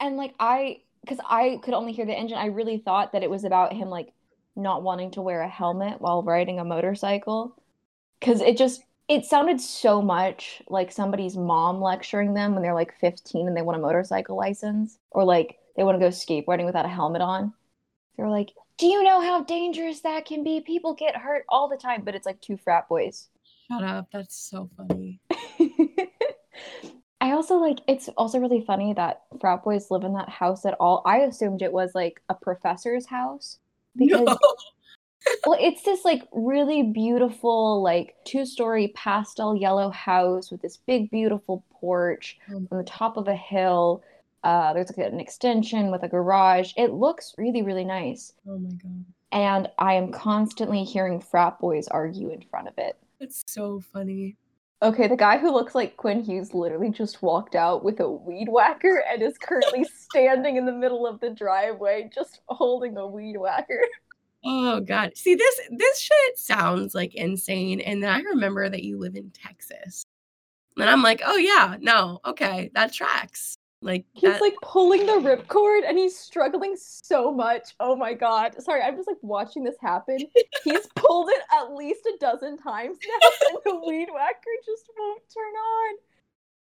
And 0.00 0.16
like 0.16 0.34
I, 0.40 0.82
because 1.02 1.18
I 1.28 1.60
could 1.62 1.74
only 1.74 1.92
hear 1.92 2.06
the 2.06 2.16
engine, 2.16 2.38
I 2.38 2.46
really 2.46 2.78
thought 2.78 3.12
that 3.12 3.22
it 3.22 3.30
was 3.30 3.44
about 3.44 3.72
him 3.72 3.88
like 3.88 4.12
not 4.56 4.82
wanting 4.82 5.10
to 5.12 5.22
wear 5.22 5.42
a 5.42 5.48
helmet 5.48 6.00
while 6.00 6.22
riding 6.22 6.58
a 6.58 6.64
motorcycle. 6.64 7.56
Because 8.18 8.40
it 8.40 8.56
just 8.56 8.82
it 9.08 9.24
sounded 9.24 9.60
so 9.60 10.00
much 10.00 10.62
like 10.68 10.92
somebody's 10.92 11.36
mom 11.36 11.80
lecturing 11.80 12.34
them 12.34 12.52
when 12.52 12.62
they're 12.62 12.74
like 12.74 12.94
15 13.00 13.48
and 13.48 13.56
they 13.56 13.62
want 13.62 13.78
a 13.78 13.82
motorcycle 13.82 14.36
license 14.36 14.98
or 15.10 15.24
like 15.24 15.58
they 15.76 15.82
want 15.82 15.98
to 15.98 16.04
go 16.04 16.10
skateboarding 16.10 16.66
without 16.66 16.84
a 16.84 16.88
helmet 16.88 17.22
on. 17.22 17.52
They're 18.16 18.28
like 18.28 18.50
do 18.80 18.86
you 18.86 19.02
know 19.02 19.20
how 19.20 19.42
dangerous 19.42 20.00
that 20.00 20.24
can 20.24 20.42
be? 20.42 20.62
People 20.62 20.94
get 20.94 21.14
hurt 21.14 21.44
all 21.50 21.68
the 21.68 21.76
time. 21.76 22.02
But 22.02 22.14
it's 22.14 22.24
like 22.24 22.40
two 22.40 22.56
frat 22.56 22.88
boys. 22.88 23.28
Shut 23.70 23.84
up. 23.84 24.08
That's 24.10 24.34
so 24.34 24.70
funny. 24.74 25.20
i 27.20 27.32
also 27.32 27.56
like 27.56 27.78
it's 27.88 28.08
also 28.16 28.38
really 28.38 28.60
funny 28.66 28.92
that 28.94 29.22
frat 29.40 29.62
boys 29.64 29.90
live 29.90 30.04
in 30.04 30.12
that 30.14 30.28
house 30.28 30.64
at 30.64 30.74
all 30.80 31.02
i 31.06 31.18
assumed 31.18 31.62
it 31.62 31.72
was 31.72 31.94
like 31.94 32.20
a 32.28 32.34
professor's 32.34 33.06
house 33.06 33.58
because 33.96 34.20
No. 34.26 34.38
well 35.46 35.58
it's 35.60 35.82
this 35.82 36.04
like 36.04 36.22
really 36.32 36.82
beautiful 36.82 37.82
like 37.82 38.14
two-story 38.24 38.92
pastel 38.94 39.54
yellow 39.54 39.90
house 39.90 40.50
with 40.50 40.62
this 40.62 40.78
big 40.78 41.10
beautiful 41.10 41.62
porch 41.80 42.38
Um, 42.48 42.66
on 42.72 42.78
the 42.78 42.84
top 42.84 43.16
of 43.16 43.28
a 43.28 43.36
hill 43.36 44.02
uh 44.44 44.72
there's 44.72 44.90
like 44.96 45.12
an 45.12 45.20
extension 45.20 45.90
with 45.90 46.02
a 46.04 46.08
garage 46.08 46.72
it 46.76 46.92
looks 46.92 47.34
really 47.36 47.60
really 47.62 47.84
nice 47.84 48.32
Oh 48.48 48.58
my 48.58 48.70
god. 48.70 49.04
and 49.32 49.68
i 49.78 49.92
am 49.94 50.10
constantly 50.10 50.84
hearing 50.84 51.20
frat 51.20 51.58
boys 51.60 51.86
argue 51.88 52.30
in 52.30 52.40
front 52.50 52.68
of 52.68 52.74
it 52.78 52.96
That's 53.20 53.42
so 53.46 53.82
funny. 53.92 54.36
Okay 54.82 55.06
the 55.06 55.16
guy 55.16 55.38
who 55.38 55.50
looks 55.50 55.74
like 55.74 55.96
quinn 55.96 56.22
hughes 56.22 56.54
literally 56.54 56.90
just 56.90 57.22
walked 57.22 57.54
out 57.54 57.84
with 57.84 58.00
a 58.00 58.10
weed 58.10 58.48
whacker 58.48 59.02
and 59.10 59.22
is 59.22 59.36
currently 59.38 59.84
standing 59.94 60.56
in 60.56 60.64
the 60.64 60.72
middle 60.72 61.06
of 61.06 61.20
the 61.20 61.30
driveway 61.30 62.10
just 62.14 62.40
holding 62.48 62.96
a 62.96 63.06
weed 63.06 63.36
whacker 63.36 63.80
Oh 64.44 64.80
god. 64.80 65.16
See 65.16 65.34
this 65.34 65.60
this 65.70 66.00
shit 66.00 66.38
sounds 66.38 66.94
like 66.94 67.14
insane. 67.14 67.80
And 67.80 68.02
then 68.02 68.10
I 68.10 68.20
remember 68.20 68.68
that 68.68 68.82
you 68.82 68.98
live 68.98 69.16
in 69.16 69.30
Texas. 69.30 70.06
And 70.78 70.88
I'm 70.88 71.02
like, 71.02 71.20
oh 71.24 71.36
yeah, 71.36 71.76
no, 71.80 72.20
okay, 72.24 72.70
that 72.74 72.92
tracks. 72.92 73.58
Like 73.82 74.04
He's 74.12 74.30
that, 74.30 74.40
like 74.42 74.56
pulling 74.62 75.06
the 75.06 75.12
ripcord 75.12 75.88
and 75.88 75.96
he's 75.96 76.16
struggling 76.18 76.76
so 76.76 77.32
much. 77.32 77.74
Oh 77.80 77.96
my 77.96 78.12
god. 78.12 78.60
Sorry, 78.62 78.82
I'm 78.82 78.94
just 78.96 79.08
like 79.08 79.16
watching 79.22 79.64
this 79.64 79.76
happen. 79.80 80.18
He's 80.64 80.86
pulled 80.96 81.30
it 81.30 81.42
at 81.58 81.72
least 81.74 82.04
a 82.04 82.16
dozen 82.20 82.58
times 82.58 82.98
now 83.06 83.28
and 83.48 83.58
the 83.64 83.88
weed 83.88 84.08
whacker 84.12 84.50
just 84.66 84.84
won't 84.98 85.22
turn 85.32 85.54
on. 85.54 85.94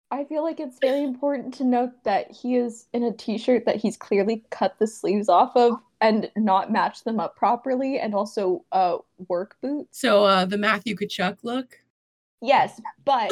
I 0.10 0.24
feel 0.26 0.44
like 0.44 0.60
it's 0.60 0.78
very 0.80 1.04
important 1.04 1.54
to 1.56 1.66
note 1.66 1.92
that 2.06 2.32
he 2.32 2.56
is 2.56 2.86
in 2.94 3.04
a 3.04 3.12
t-shirt 3.12 3.66
that 3.66 3.76
he's 3.76 3.98
clearly 3.98 4.46
cut 4.52 4.76
the 4.80 4.88
sleeves 4.88 5.28
off 5.28 5.56
of 5.56 5.74
and 6.00 6.32
not 6.38 6.72
matched 6.72 7.04
them 7.04 7.20
up 7.20 7.36
properly 7.36 8.00
and 8.00 8.14
also 8.14 8.64
uh 8.72 8.98
work 9.28 9.58
boots. 9.62 10.00
so 10.00 10.24
uh 10.24 10.46
the 10.46 10.58
Matthew 10.58 10.96
Tkachuk 10.96 11.40
look. 11.44 11.80
Yes, 12.42 12.80
but 13.04 13.32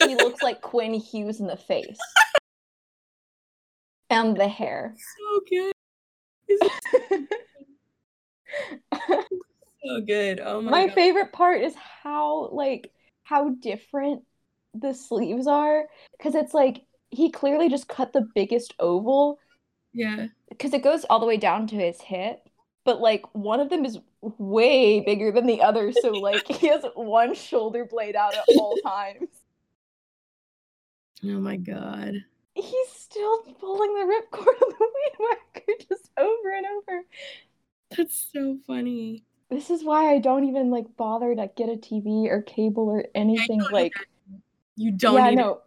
he 0.00 0.16
looks 0.16 0.42
like 0.42 0.62
Quinn 0.62 0.94
Hughes 0.94 1.40
in 1.40 1.46
the 1.46 1.56
face. 1.56 1.98
And 4.10 4.36
the 4.36 4.48
hair. 4.48 4.94
So 4.96 5.40
good. 5.48 5.72
So 9.84 10.00
good. 10.00 10.40
Oh 10.40 10.60
my, 10.60 10.70
god. 10.70 10.70
my 10.70 10.86
god. 10.86 10.94
favorite 10.94 11.32
part 11.32 11.60
is 11.62 11.74
how 12.02 12.48
like 12.52 12.92
how 13.22 13.50
different 13.60 14.22
the 14.74 14.92
sleeves 14.94 15.46
are 15.46 15.84
because 16.18 16.34
it's 16.34 16.52
like 16.54 16.82
he 17.10 17.30
clearly 17.30 17.68
just 17.68 17.88
cut 17.88 18.12
the 18.12 18.28
biggest 18.34 18.74
oval 18.78 19.38
Yeah. 19.94 20.26
because 20.50 20.74
it 20.74 20.82
goes 20.82 21.04
all 21.04 21.18
the 21.20 21.26
way 21.26 21.36
down 21.36 21.66
to 21.68 21.76
his 21.76 22.00
hip 22.00 22.40
but 22.84 23.00
like 23.00 23.24
one 23.34 23.60
of 23.60 23.70
them 23.70 23.84
is 23.84 23.98
way 24.20 25.00
bigger 25.00 25.32
than 25.32 25.46
the 25.46 25.62
other 25.62 25.92
so 26.02 26.18
like 26.18 26.46
he 26.46 26.66
has 26.68 26.84
one 26.94 27.34
shoulder 27.34 27.84
blade 27.84 28.16
out 28.16 28.34
at 28.34 28.44
all 28.58 28.76
times 28.84 29.28
Oh 31.24 31.40
my 31.40 31.56
god. 31.56 32.12
he's 32.54 32.88
still 33.10 33.38
pulling 33.60 33.94
the 33.94 34.00
ripcord 34.00 34.46
on 34.62 34.70
the 34.78 34.88
weed 34.94 35.16
whacker 35.18 35.72
just 35.88 36.10
over 36.18 36.50
and 36.56 36.66
over 36.66 37.02
That's 37.96 38.28
so 38.32 38.58
funny. 38.66 39.22
this 39.50 39.70
is 39.70 39.84
why 39.84 40.12
i 40.12 40.18
don't 40.18 40.44
even 40.44 40.70
like 40.70 40.86
bother 40.96 41.34
to 41.34 41.50
get 41.56 41.68
a 41.68 41.76
tv 41.76 42.26
or 42.28 42.42
cable 42.42 42.88
or 42.88 43.04
anything 43.14 43.60
like 43.70 43.92
You 44.76 44.90
don't 44.92 45.14
yeah, 45.16 45.30
no. 45.30 45.60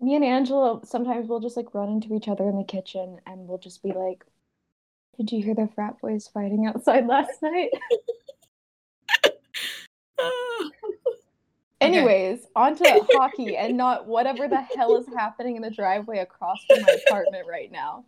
Me 0.00 0.14
and 0.14 0.24
Angela 0.24 0.80
sometimes 0.84 1.28
we'll 1.28 1.40
just 1.40 1.56
like 1.56 1.74
run 1.74 1.88
into 1.90 2.14
each 2.14 2.28
other 2.28 2.48
in 2.48 2.56
the 2.56 2.64
kitchen 2.64 3.18
and 3.26 3.46
we'll 3.48 3.58
just 3.58 3.82
be 3.82 3.92
like, 3.92 4.24
Did 5.18 5.30
you 5.32 5.42
hear 5.42 5.54
the 5.54 5.68
frat 5.74 6.00
boys 6.00 6.28
fighting 6.28 6.64
outside 6.66 7.06
last 7.06 7.42
night? 7.42 7.70
Ah. 10.22 10.70
Anyways, 11.80 12.46
on 12.54 12.76
to 12.76 13.06
hockey 13.12 13.56
and 13.56 13.76
not 13.76 14.06
whatever 14.06 14.48
the 14.48 14.60
hell 14.60 14.96
is 14.96 15.06
happening 15.16 15.56
in 15.56 15.62
the 15.62 15.70
driveway 15.70 16.18
across 16.18 16.58
from 16.68 16.82
my 16.82 16.98
apartment 17.06 17.46
right 17.48 17.72
now. 17.72 18.04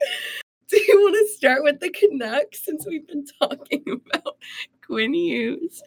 Do 0.68 0.76
you 0.76 1.00
want 1.00 1.14
to 1.14 1.34
start 1.34 1.64
with 1.64 1.80
the 1.80 1.90
Canucks 1.90 2.62
since 2.64 2.86
we've 2.86 3.06
been 3.06 3.24
talking 3.40 3.82
about 4.14 4.36
Quinn 4.86 5.14
Hughes? 5.14 5.82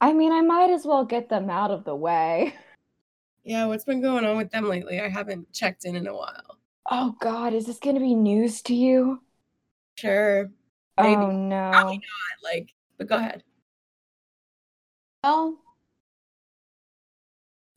I 0.00 0.12
mean, 0.12 0.32
I 0.32 0.42
might 0.42 0.70
as 0.70 0.84
well 0.84 1.04
get 1.04 1.28
them 1.28 1.48
out 1.48 1.70
of 1.70 1.84
the 1.84 1.94
way. 1.94 2.54
Yeah, 3.44 3.66
what's 3.66 3.84
been 3.84 4.02
going 4.02 4.24
on 4.24 4.36
with 4.36 4.50
them 4.50 4.68
lately? 4.68 5.00
I 5.00 5.08
haven't 5.08 5.52
checked 5.52 5.84
in 5.84 5.96
in 5.96 6.06
a 6.06 6.14
while. 6.14 6.58
Oh 6.90 7.14
God, 7.20 7.54
is 7.54 7.66
this 7.66 7.78
gonna 7.78 8.00
be 8.00 8.14
news 8.14 8.62
to 8.62 8.74
you? 8.74 9.22
Sure. 9.96 10.50
Maybe. 11.00 11.14
Oh 11.14 11.30
no. 11.30 11.70
Probably 11.72 11.96
not. 11.96 12.52
Like, 12.52 12.74
but 12.98 13.06
go 13.06 13.16
ahead. 13.16 13.42
Well, 15.22 15.58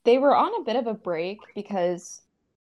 they 0.03 0.17
were 0.17 0.35
on 0.35 0.51
a 0.59 0.63
bit 0.63 0.75
of 0.75 0.87
a 0.87 0.93
break 0.93 1.39
because, 1.55 2.21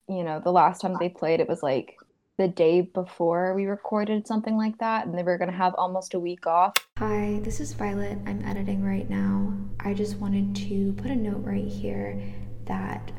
you 0.07 0.23
know, 0.23 0.39
the 0.39 0.51
last 0.51 0.81
time 0.81 0.95
they 0.99 1.09
played, 1.09 1.39
it 1.39 1.49
was 1.49 1.63
like 1.63 1.95
the 2.37 2.47
day 2.47 2.81
before 2.81 3.53
we 3.55 3.65
recorded 3.65 4.27
something 4.27 4.57
like 4.57 4.77
that, 4.79 5.07
and 5.07 5.17
they 5.17 5.23
were 5.23 5.37
going 5.37 5.49
to 5.49 5.57
have 5.57 5.73
almost 5.77 6.13
a 6.13 6.19
week 6.19 6.45
off. 6.45 6.73
Hi, 6.97 7.39
this 7.43 7.59
is 7.59 7.73
Violet. 7.73 8.17
I'm 8.25 8.43
editing 8.43 8.83
right 8.83 9.09
now. 9.09 9.53
I 9.79 9.93
just 9.93 10.17
wanted 10.17 10.55
to 10.67 10.93
put 10.93 11.11
a 11.11 11.15
note 11.15 11.43
right 11.43 11.65
here 11.65 12.21
that 12.65 13.11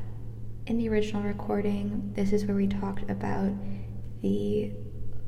in 0.67 0.77
the 0.79 0.89
original 0.89 1.23
recording, 1.23 2.13
this 2.15 2.33
is 2.33 2.45
where 2.45 2.57
we 2.57 2.67
talked 2.67 3.09
about 3.11 3.53
the 4.21 4.73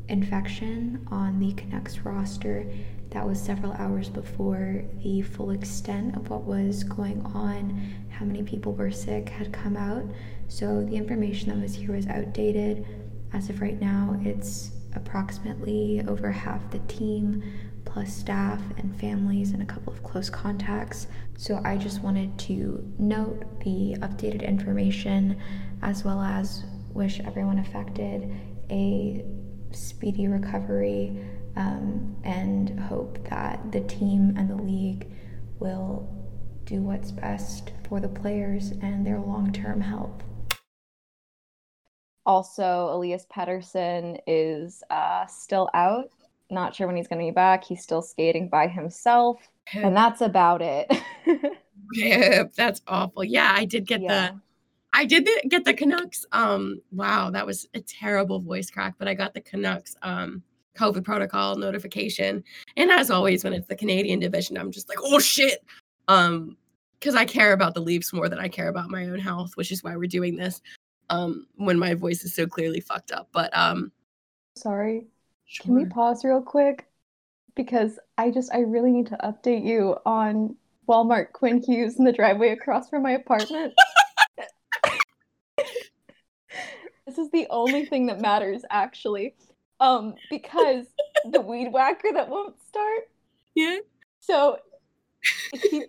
infection 0.08 1.06
on 1.11 1.38
the 1.38 1.52
Canucks 1.52 1.99
roster 2.00 2.70
that 3.11 3.27
was 3.27 3.41
several 3.41 3.73
hours 3.73 4.09
before 4.09 4.85
the 5.03 5.23
full 5.23 5.50
extent 5.50 6.17
of 6.17 6.29
what 6.29 6.43
was 6.45 6.85
going 6.85 7.25
on, 7.27 7.95
how 8.11 8.25
many 8.25 8.43
people 8.43 8.73
were 8.73 8.91
sick 8.91 9.29
had 9.29 9.53
come 9.53 9.77
out. 9.77 10.05
So 10.49 10.83
the 10.85 10.97
information 10.97 11.49
that 11.49 11.59
was 11.61 11.75
here 11.75 11.95
was 11.95 12.07
outdated. 12.07 12.87
As 13.33 13.49
of 13.49 13.61
right 13.61 13.81
now, 13.81 14.19
it's 14.23 14.73
approximately 14.95 16.03
over 16.07 16.31
half 16.31 16.71
the 16.71 16.81
team, 16.81 17.43
plus 17.85 18.12
staff 18.12 18.61
and 18.77 18.95
families, 19.00 19.53
and 19.53 19.62
a 19.62 19.67
couple 19.67 19.93
of 19.93 20.03
close 20.03 20.29
contacts. 20.29 21.07
So 21.37 21.61
I 21.65 21.77
just 21.77 22.03
wanted 22.03 22.38
to 22.41 22.93
note 22.99 23.61
the 23.61 23.97
updated 24.00 24.47
information 24.47 25.41
as 25.83 26.05
well 26.05 26.21
as 26.21 26.65
wish 26.93 27.21
everyone 27.21 27.59
affected 27.59 28.31
a 28.71 29.25
speedy 29.71 30.29
recovery 30.29 31.25
um, 31.59 32.17
and 32.23 32.79
hope 32.79 33.19
that 33.29 33.73
the 33.73 33.81
team 33.81 34.35
and 34.38 34.49
the 34.49 34.57
league 34.57 35.11
will 35.59 36.09
do 36.65 36.81
what's 36.81 37.11
best 37.11 37.73
for 37.88 37.99
the 37.99 38.09
players 38.09 38.71
and 38.81 39.05
their 39.05 39.19
long 39.19 39.53
term 39.53 39.81
health. 39.81 40.23
Also, 42.25 42.91
Elias 42.93 43.27
Pettersson 43.35 44.21
is 44.27 44.83
uh, 44.91 45.27
still 45.27 45.69
out. 45.75 46.11
Not 46.50 46.75
sure 46.75 46.87
when 46.87 46.97
he's 46.97 47.09
going 47.09 47.21
to 47.21 47.27
be 47.27 47.35
back. 47.35 47.65
He's 47.65 47.83
still 47.83 48.03
skating 48.03 48.49
by 48.49 48.69
himself, 48.69 49.49
and 49.75 49.97
that's 49.97 50.21
about 50.21 50.62
it. 50.62 50.91
Rip, 51.97 52.55
that's 52.55 52.83
awful. 52.87 53.25
Yeah, 53.25 53.53
I 53.55 53.65
did 53.65 53.87
get 53.87 54.00
yeah. 54.00 54.31
the 54.31 54.41
I 54.93 55.05
did 55.07 55.29
get 55.49 55.65
the 55.65 55.75
Canucks. 55.75 56.25
Um, 56.33 56.83
wow, 56.93 57.31
that 57.31 57.47
was 57.47 57.67
a 57.75 57.81
terrible 57.81 58.41
voice 58.41 58.71
crack, 58.71 58.95
but 58.99 59.09
I 59.09 59.15
got 59.15 59.35
the 59.35 59.41
Canucks 59.41 59.97
um 60.03 60.43
COVID 60.78 61.04
protocol 61.04 61.56
notification. 61.56 62.44
And 62.76 62.90
as 62.90 63.11
always, 63.11 63.44
when 63.44 63.52
it's 63.52 63.66
the 63.66 63.76
Canadian 63.76 64.20
division, 64.20 64.56
I'm 64.56 64.70
just 64.70 64.88
like, 64.88 64.99
oh 65.02 65.18
shit. 65.18 65.64
Um, 66.06 66.56
because 66.99 67.14
I 67.14 67.25
care 67.25 67.52
about 67.52 67.75
the 67.75 67.80
Leafs 67.80 68.12
more 68.12 68.28
than 68.28 68.38
I 68.38 68.49
care 68.49 68.68
about 68.68 68.90
my 68.90 69.04
own 69.04 69.18
health, 69.18 69.56
which 69.56 69.70
is 69.70 69.85
why 69.85 69.97
we're 69.97 70.08
doing 70.08 70.37
this. 70.37 70.61
Um, 71.11 71.47
when 71.56 71.78
my 71.78 71.94
voice 71.94 72.25
is 72.25 72.35
so 72.35 72.47
clearly 72.47 72.80
fucked 72.80 73.12
up. 73.12 73.28
But 73.32 73.56
um 73.56 73.92
sorry. 74.56 75.06
Sure. 75.47 75.64
Can 75.64 75.75
we 75.75 75.85
pause 75.87 76.25
real 76.25 76.42
quick? 76.42 76.87
Because 77.54 77.99
I 78.18 78.30
just 78.30 78.52
I 78.52 78.61
really 78.61 78.90
need 78.90 79.06
to 79.06 79.16
update 79.25 79.64
you 79.64 79.97
on 80.04 80.56
Walmart 80.88 81.32
Quinn 81.32 81.62
Hughes 81.62 81.99
in 81.99 82.04
the 82.04 82.12
driveway 82.12 82.50
across 82.50 82.90
from 82.90 83.02
my 83.02 83.12
apartment. 83.12 83.75
this 87.06 87.18
is 87.18 87.30
the 87.30 87.47
only 87.50 87.87
thing 87.87 88.06
that 88.06 88.20
matters 88.20 88.62
actually. 88.70 89.35
Um, 89.80 90.14
because 90.30 90.87
the 91.30 91.40
weed 91.40 91.73
whacker 91.73 92.08
that 92.12 92.28
won't 92.28 92.56
start. 92.68 93.08
Yeah. 93.54 93.78
So 94.20 94.58
he 95.52 95.61
he 95.61 95.85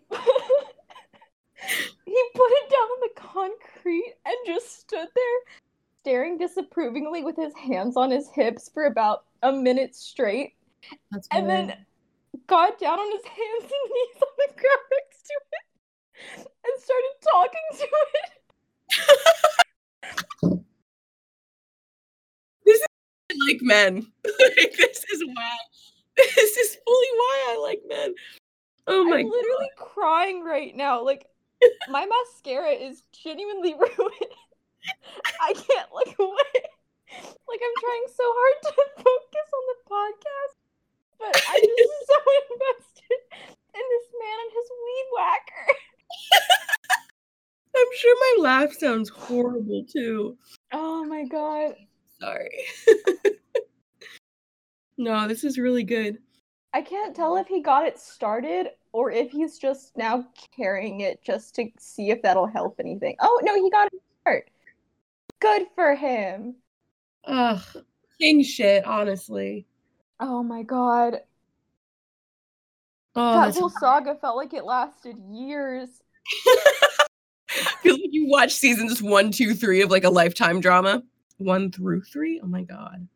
put 2.36 2.52
it 2.52 2.70
down 2.70 2.90
on 2.90 3.00
the 3.02 3.10
concrete 3.16 4.16
and 4.26 4.36
just 4.46 4.80
stood 4.82 5.08
there 5.16 5.40
staring 6.02 6.38
disapprovingly 6.38 7.24
with 7.24 7.36
his 7.36 7.54
hands 7.56 7.98
on 7.98 8.10
his 8.10 8.30
hips 8.30 8.70
for 8.74 8.86
about 8.86 9.26
a 9.44 9.52
minute 9.52 9.96
straight. 9.96 10.54
That's 11.12 11.28
and 11.32 11.48
weird. 11.48 11.70
then 11.70 11.86
got 12.48 12.80
down 12.80 13.00
on 13.00 13.12
his 13.12 13.26
hands 13.26 13.64
and 13.64 13.72
knees 13.92 14.22
on 14.22 14.30
the 14.38 14.54
ground 14.54 14.88
next 14.92 15.26
to 15.26 15.34
it 15.52 16.48
and 16.66 16.74
started 16.82 17.16
talking 17.32 17.68
to 17.78 17.88
it. 20.54 20.66
like 23.48 23.60
men. 23.62 23.96
like, 24.26 24.76
this 24.78 25.04
is 25.14 25.24
why. 25.26 25.58
This 26.36 26.58
is 26.58 26.78
fully 26.86 27.12
why 27.16 27.46
I 27.48 27.58
like 27.62 27.82
men. 27.88 28.14
Oh 28.88 29.06
my! 29.06 29.20
I'm 29.20 29.26
literally 29.26 29.70
God. 29.78 29.86
crying 29.94 30.44
right 30.44 30.76
now. 30.76 31.02
Like 31.02 31.26
my 31.90 32.06
mascara 32.06 32.72
is 32.72 33.04
genuinely 33.24 33.74
ruined. 33.74 34.36
I 35.42 35.54
can't 35.54 35.90
look 35.94 36.20
away. 36.20 36.60
Like 37.48 37.62
I'm 37.64 37.78
trying 37.80 38.06
so 38.14 38.24
hard 38.26 38.58
to 38.64 38.72
focus 38.98 39.48
on 39.56 39.64
the 39.72 39.80
podcast, 39.90 40.56
but 41.20 41.42
I'm 41.48 41.62
just 41.62 42.00
so 42.08 42.18
invested 42.52 43.20
in 43.76 43.86
this 43.90 44.08
man 44.20 44.38
and 44.44 44.52
his 44.54 44.70
weed 44.84 45.08
whacker. 45.16 45.68
I'm 47.78 47.98
sure 47.98 48.16
my 48.20 48.44
laugh 48.44 48.74
sounds 48.74 49.10
horrible 49.10 49.86
too. 49.92 50.38
Oh 50.74 51.06
my 51.06 51.24
god. 51.26 51.76
Sorry. 52.22 52.66
no, 54.98 55.28
this 55.28 55.44
is 55.44 55.58
really 55.58 55.84
good. 55.84 56.18
I 56.74 56.82
can't 56.82 57.16
tell 57.16 57.38
if 57.38 57.48
he 57.48 57.62
got 57.62 57.86
it 57.86 57.98
started 57.98 58.70
or 58.92 59.12
if 59.12 59.32
he's 59.32 59.58
just 59.58 59.96
now 59.98 60.28
carrying 60.56 61.02
it 61.02 61.24
just 61.24 61.56
to 61.56 61.70
see 61.80 62.12
if 62.12 62.22
that'll 62.22 62.48
help 62.48 62.80
anything. 62.80 63.16
Oh 63.20 63.40
no, 63.44 63.56
he 63.56 63.70
got 63.70 63.92
it 63.92 64.02
start. 64.22 64.50
Good 65.40 65.68
for 65.76 65.96
him. 65.96 66.56
Ugh, 67.26 67.62
king 68.20 68.44
shit, 68.44 68.86
honestly. 68.86 69.66
Oh 70.20 70.44
my 70.44 70.64
god. 70.64 71.22
Oh, 73.16 73.42
that 73.42 73.56
whole 73.56 73.70
saga 73.70 74.16
felt 74.16 74.38
like 74.38 74.54
it 74.54 74.66
lasted 74.66 75.18
years. 75.32 76.02
feel 77.82 77.94
like 77.94 78.12
you 78.12 78.30
watch 78.30 78.54
seasons 78.54 79.02
one, 79.02 79.32
two, 79.32 79.54
three 79.54 79.82
of 79.82 79.90
like 79.90 80.04
a 80.04 80.10
lifetime 80.10 80.62
drama. 80.62 81.04
One 81.40 81.72
through 81.72 82.02
three. 82.02 82.40
Oh 82.44 82.48
my 82.48 82.62
god. 82.62 83.08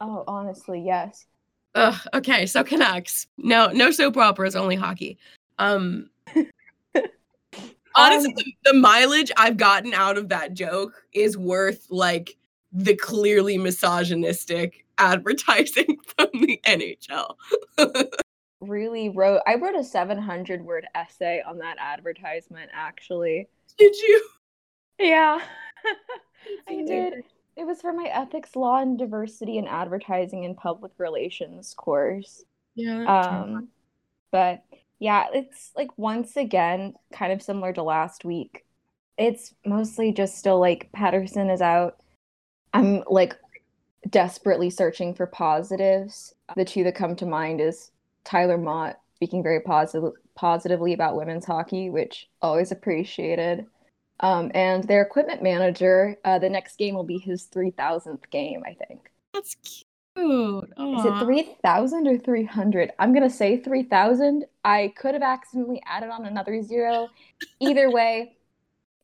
Oh, 0.00 0.24
honestly, 0.26 0.82
yes. 0.84 1.26
Ugh, 1.74 1.94
okay, 2.14 2.46
so 2.46 2.64
Canucks. 2.64 3.26
No, 3.36 3.68
no 3.68 3.90
soap 3.90 4.16
operas, 4.16 4.56
only 4.56 4.74
hockey. 4.74 5.18
Um 5.58 6.10
honestly, 7.94 8.30
um, 8.30 8.34
the, 8.36 8.54
the 8.64 8.74
mileage 8.74 9.30
I've 9.36 9.58
gotten 9.58 9.92
out 9.92 10.16
of 10.16 10.30
that 10.30 10.54
joke 10.54 10.94
is 11.12 11.36
worth 11.36 11.86
like 11.90 12.36
the 12.72 12.96
clearly 12.96 13.58
misogynistic 13.58 14.86
advertising 14.98 15.98
from 16.16 16.28
the 16.32 16.58
NHL. 16.66 17.36
really 18.60 19.10
wrote 19.10 19.42
I 19.46 19.56
wrote 19.56 19.74
a 19.74 19.84
700 19.84 20.64
word 20.64 20.86
essay 20.94 21.42
on 21.46 21.58
that 21.58 21.76
advertisement 21.78 22.70
actually. 22.74 23.48
Did 23.76 23.94
you? 23.96 24.24
Yeah. 24.98 25.40
I 26.68 26.82
did. 26.86 27.24
It 27.56 27.66
was 27.66 27.80
for 27.80 27.92
my 27.92 28.04
ethics 28.04 28.56
law 28.56 28.80
and 28.80 28.98
diversity 28.98 29.58
and 29.58 29.68
advertising 29.68 30.44
and 30.44 30.56
public 30.56 30.92
relations 30.98 31.74
course. 31.74 32.44
Yeah. 32.74 33.04
Um 33.04 33.68
but 34.30 34.62
yeah, 34.98 35.26
it's 35.32 35.72
like 35.76 35.96
once 35.96 36.36
again 36.36 36.94
kind 37.12 37.32
of 37.32 37.42
similar 37.42 37.72
to 37.72 37.82
last 37.82 38.24
week. 38.24 38.64
It's 39.18 39.54
mostly 39.66 40.12
just 40.12 40.38
still 40.38 40.60
like 40.60 40.90
Pettersson 40.92 41.52
is 41.52 41.60
out. 41.60 41.96
I'm 42.72 43.02
like 43.08 43.36
desperately 44.08 44.70
searching 44.70 45.14
for 45.14 45.26
positives. 45.26 46.34
The 46.56 46.64
two 46.64 46.84
that 46.84 46.94
come 46.94 47.16
to 47.16 47.26
mind 47.26 47.60
is 47.60 47.90
Tyler 48.24 48.56
Motte 48.56 48.96
speaking 49.16 49.42
very 49.42 49.60
positive 49.60 50.12
positively 50.34 50.94
about 50.94 51.16
women's 51.16 51.44
hockey, 51.44 51.90
which 51.90 52.28
always 52.40 52.72
appreciated. 52.72 53.66
Um, 54.20 54.50
and 54.54 54.84
their 54.84 55.02
equipment 55.02 55.42
manager, 55.42 56.16
uh, 56.24 56.38
the 56.38 56.48
next 56.48 56.76
game 56.76 56.94
will 56.94 57.04
be 57.04 57.18
his 57.18 57.46
3000th 57.46 58.30
game, 58.30 58.62
I 58.66 58.74
think. 58.74 59.10
That's 59.32 59.56
cute. 59.56 59.86
Aww. 60.16 60.98
Is 60.98 61.04
it 61.04 61.24
3000 61.24 62.06
or 62.06 62.18
300? 62.18 62.92
I'm 62.98 63.12
going 63.12 63.28
to 63.28 63.34
say 63.34 63.56
3000. 63.58 64.44
I 64.64 64.92
could 64.96 65.14
have 65.14 65.22
accidentally 65.22 65.82
added 65.86 66.10
on 66.10 66.26
another 66.26 66.62
zero. 66.62 67.08
Either 67.60 67.90
way, 67.90 68.36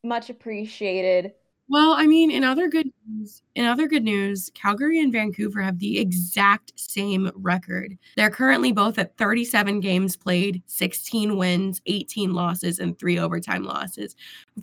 much 0.05 0.29
appreciated. 0.29 1.33
Well, 1.69 1.93
I 1.93 2.07
mean, 2.07 2.31
in 2.31 2.45
other 2.45 2.69
good 2.69 2.93
news, 3.09 3.43
in 3.57 3.65
other 3.65 3.89
good 3.89 4.05
news, 4.05 4.51
Calgary 4.55 5.01
and 5.01 5.13
Vancouver 5.13 5.61
have 5.61 5.81
the 5.81 5.99
exact 5.99 6.73
same 6.77 7.31
record. 7.35 7.99
They're 8.17 8.31
currently 8.31 8.71
both 8.71 8.99
at 8.99 9.17
37 9.17 9.81
games 9.81 10.17
played, 10.17 10.63
16 10.67 11.37
wins, 11.37 11.83
18 11.87 12.35
losses, 12.35 12.79
and 12.79 12.97
three 12.97 13.19
overtime 13.19 13.65
losses 13.65 14.15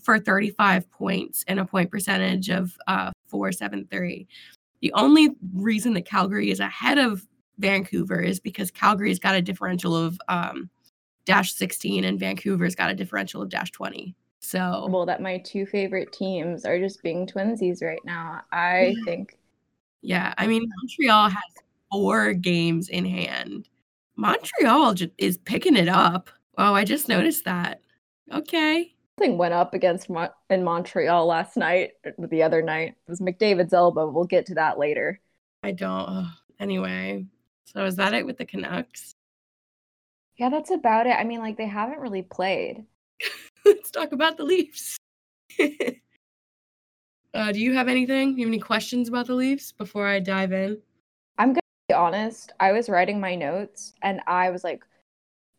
for 0.01 0.17
35 0.17 0.89
points 0.91 1.43
and 1.49 1.59
a 1.59 1.65
point 1.65 1.91
percentage 1.91 2.49
of 2.49 2.77
uh, 2.87 3.11
473. 3.27 4.25
The 4.81 4.93
only 4.93 5.35
reason 5.53 5.93
that 5.95 6.05
Calgary 6.05 6.51
is 6.51 6.61
ahead 6.61 6.99
of 6.99 7.27
Vancouver 7.59 8.21
is 8.21 8.39
because 8.39 8.71
Calgary's 8.71 9.19
got 9.19 9.35
a 9.35 9.41
differential 9.41 9.95
of 9.95 10.17
um, 10.29 10.69
dash 11.25 11.53
16 11.53 12.05
and 12.05 12.19
Vancouver's 12.19 12.75
got 12.75 12.91
a 12.91 12.95
differential 12.95 13.41
of 13.41 13.49
dash 13.49 13.71
20. 13.71 14.15
So 14.43 14.87
well 14.89 15.05
that 15.05 15.21
my 15.21 15.37
two 15.37 15.65
favorite 15.65 16.11
teams 16.11 16.65
are 16.65 16.77
just 16.77 17.01
being 17.01 17.25
twinsies 17.25 17.81
right 17.81 18.03
now. 18.03 18.41
I 18.51 18.93
think. 19.05 19.37
Yeah, 20.01 20.33
I 20.37 20.47
mean 20.47 20.63
um, 20.63 20.69
Montreal 20.81 21.29
has 21.29 21.63
four 21.89 22.33
games 22.33 22.89
in 22.89 23.05
hand. 23.05 23.69
Montreal 24.17 24.95
just 24.95 25.11
is 25.17 25.37
picking 25.37 25.77
it 25.77 25.87
up. 25.87 26.29
Oh, 26.57 26.73
I 26.73 26.83
just 26.83 27.07
noticed 27.07 27.45
that. 27.45 27.79
Okay. 28.31 28.93
Thing 29.17 29.37
went 29.37 29.53
up 29.53 29.73
against 29.73 30.09
Mo- 30.09 30.33
in 30.49 30.63
Montreal 30.63 31.25
last 31.25 31.55
night. 31.55 31.91
The 32.17 32.43
other 32.43 32.61
night 32.61 32.95
it 33.07 33.09
was 33.09 33.21
McDavid's 33.21 33.73
elbow. 33.73 34.11
We'll 34.11 34.25
get 34.25 34.45
to 34.47 34.55
that 34.55 34.77
later. 34.77 35.21
I 35.63 35.71
don't. 35.71 36.05
Oh, 36.09 36.27
anyway, 36.59 37.25
so 37.63 37.85
is 37.85 37.95
that 37.95 38.13
it 38.13 38.25
with 38.25 38.37
the 38.37 38.45
Canucks? 38.45 39.15
Yeah, 40.35 40.49
that's 40.49 40.71
about 40.71 41.07
it. 41.07 41.11
I 41.11 41.23
mean, 41.23 41.39
like 41.39 41.55
they 41.55 41.67
haven't 41.67 41.99
really 41.99 42.23
played. 42.23 42.83
let's 43.65 43.91
talk 43.91 44.11
about 44.11 44.37
the 44.37 44.43
Leafs. 44.43 44.97
uh, 47.33 47.51
do 47.51 47.59
you 47.59 47.73
have 47.73 47.87
anything? 47.87 48.37
You 48.37 48.45
have 48.45 48.51
any 48.51 48.59
questions 48.59 49.07
about 49.07 49.27
the 49.27 49.35
Leafs 49.35 49.71
before 49.71 50.07
I 50.07 50.19
dive 50.19 50.51
in? 50.51 50.79
I'm 51.37 51.49
gonna 51.49 51.61
be 51.87 51.93
honest. 51.95 52.51
I 52.59 52.71
was 52.71 52.89
writing 52.89 53.19
my 53.19 53.35
notes 53.35 53.93
and 54.01 54.21
I 54.27 54.49
was 54.49 54.63
like, 54.63 54.83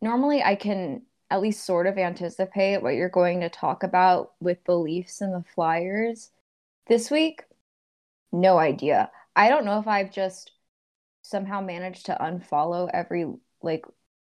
normally 0.01 0.43
I 0.43 0.55
can 0.55 1.03
at 1.31 1.41
least 1.41 1.65
sort 1.65 1.87
of 1.87 1.99
anticipate 1.99 2.83
what 2.83 2.95
you're 2.95 3.09
going 3.09 3.41
to 3.41 3.49
talk 3.49 3.83
about 3.83 4.33
with 4.41 4.63
the 4.65 4.77
Leafs 4.77 5.21
and 5.21 5.35
the 5.35 5.45
Flyers. 5.55 6.31
This 6.87 7.11
week, 7.11 7.43
no 8.31 8.59
idea. 8.59 9.11
I 9.35 9.49
don't 9.49 9.65
know 9.65 9.79
if 9.79 9.89
I've 9.89 10.13
just 10.13 10.53
somehow 11.23 11.61
managed 11.61 12.07
to 12.07 12.19
unfollow 12.21 12.91
every 12.93 13.27
like 13.63 13.87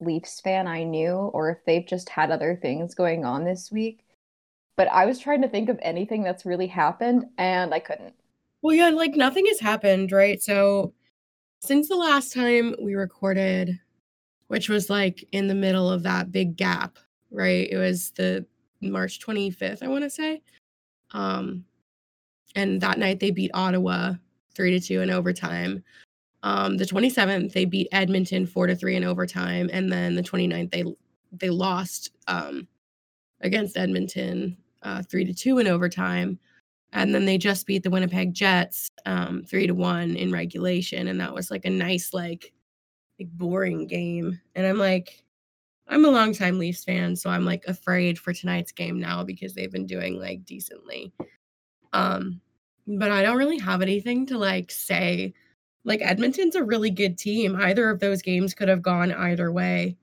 Leafs 0.04 0.40
fan 0.40 0.66
I 0.66 0.84
knew 0.84 1.12
or 1.12 1.50
if 1.50 1.64
they've 1.64 1.86
just 1.86 2.08
had 2.08 2.30
other 2.30 2.58
things 2.60 2.94
going 2.94 3.24
on 3.24 3.44
this 3.44 3.70
week. 3.70 4.04
But 4.76 4.88
I 4.88 5.06
was 5.06 5.18
trying 5.18 5.42
to 5.42 5.48
think 5.48 5.68
of 5.68 5.78
anything 5.82 6.22
that's 6.22 6.46
really 6.46 6.66
happened 6.66 7.26
and 7.38 7.74
I 7.74 7.78
couldn't. 7.78 8.14
Well, 8.62 8.74
yeah, 8.74 8.90
like 8.90 9.14
nothing 9.14 9.46
has 9.46 9.60
happened, 9.60 10.12
right? 10.12 10.42
So 10.42 10.94
since 11.60 11.88
the 11.88 11.96
last 11.96 12.32
time 12.32 12.74
we 12.80 12.94
recorded, 12.94 13.78
which 14.48 14.68
was 14.68 14.90
like 14.90 15.24
in 15.32 15.48
the 15.48 15.54
middle 15.54 15.90
of 15.90 16.02
that 16.02 16.32
big 16.32 16.56
gap, 16.56 16.98
right? 17.30 17.68
It 17.70 17.76
was 17.76 18.10
the 18.12 18.44
March 18.80 19.20
25th, 19.20 19.82
I 19.82 19.88
want 19.88 20.04
to 20.04 20.10
say. 20.10 20.42
Um, 21.12 21.64
and 22.54 22.80
that 22.80 22.98
night 22.98 23.20
they 23.20 23.30
beat 23.30 23.50
Ottawa 23.54 24.14
three 24.54 24.70
to 24.72 24.80
two 24.80 25.00
in 25.00 25.10
overtime. 25.10 25.82
Um, 26.42 26.76
the 26.76 26.84
27th 26.84 27.52
they 27.52 27.64
beat 27.64 27.88
Edmonton 27.92 28.46
four 28.46 28.66
to 28.66 28.74
three 28.74 28.96
in 28.96 29.04
overtime, 29.04 29.70
and 29.72 29.92
then 29.92 30.14
the 30.14 30.22
29th 30.22 30.70
they 30.70 30.84
they 31.32 31.50
lost 31.50 32.10
um, 32.26 32.66
against 33.40 33.76
Edmonton 33.76 34.56
uh, 34.82 35.02
three 35.02 35.24
to 35.24 35.32
two 35.34 35.58
in 35.58 35.66
overtime, 35.66 36.38
and 36.92 37.14
then 37.14 37.24
they 37.24 37.38
just 37.38 37.66
beat 37.66 37.82
the 37.82 37.90
Winnipeg 37.90 38.34
Jets 38.34 38.90
um, 39.06 39.44
three 39.44 39.66
to 39.66 39.74
one 39.74 40.16
in 40.16 40.32
regulation, 40.32 41.08
and 41.08 41.20
that 41.20 41.34
was 41.34 41.50
like 41.50 41.64
a 41.64 41.70
nice 41.70 42.12
like 42.12 42.52
like 43.18 43.30
boring 43.30 43.86
game. 43.86 44.40
And 44.54 44.66
I'm 44.66 44.78
like, 44.78 45.22
I'm 45.88 46.04
a 46.04 46.10
longtime 46.10 46.58
Leafs 46.58 46.84
fan, 46.84 47.16
so 47.16 47.30
I'm 47.30 47.44
like 47.44 47.64
afraid 47.66 48.18
for 48.18 48.32
tonight's 48.32 48.72
game 48.72 48.98
now 48.98 49.22
because 49.24 49.54
they've 49.54 49.72
been 49.72 49.86
doing 49.86 50.18
like 50.18 50.44
decently. 50.44 51.12
Um, 51.92 52.40
but 52.86 53.10
I 53.10 53.22
don't 53.22 53.38
really 53.38 53.58
have 53.58 53.82
anything 53.82 54.26
to 54.26 54.38
like 54.38 54.70
say. 54.70 55.34
Like 55.84 56.00
Edmonton's 56.02 56.54
a 56.54 56.62
really 56.62 56.90
good 56.90 57.18
team. 57.18 57.56
Either 57.56 57.90
of 57.90 57.98
those 58.00 58.22
games 58.22 58.54
could 58.54 58.68
have 58.68 58.82
gone 58.82 59.12
either 59.12 59.50
way. 59.52 59.96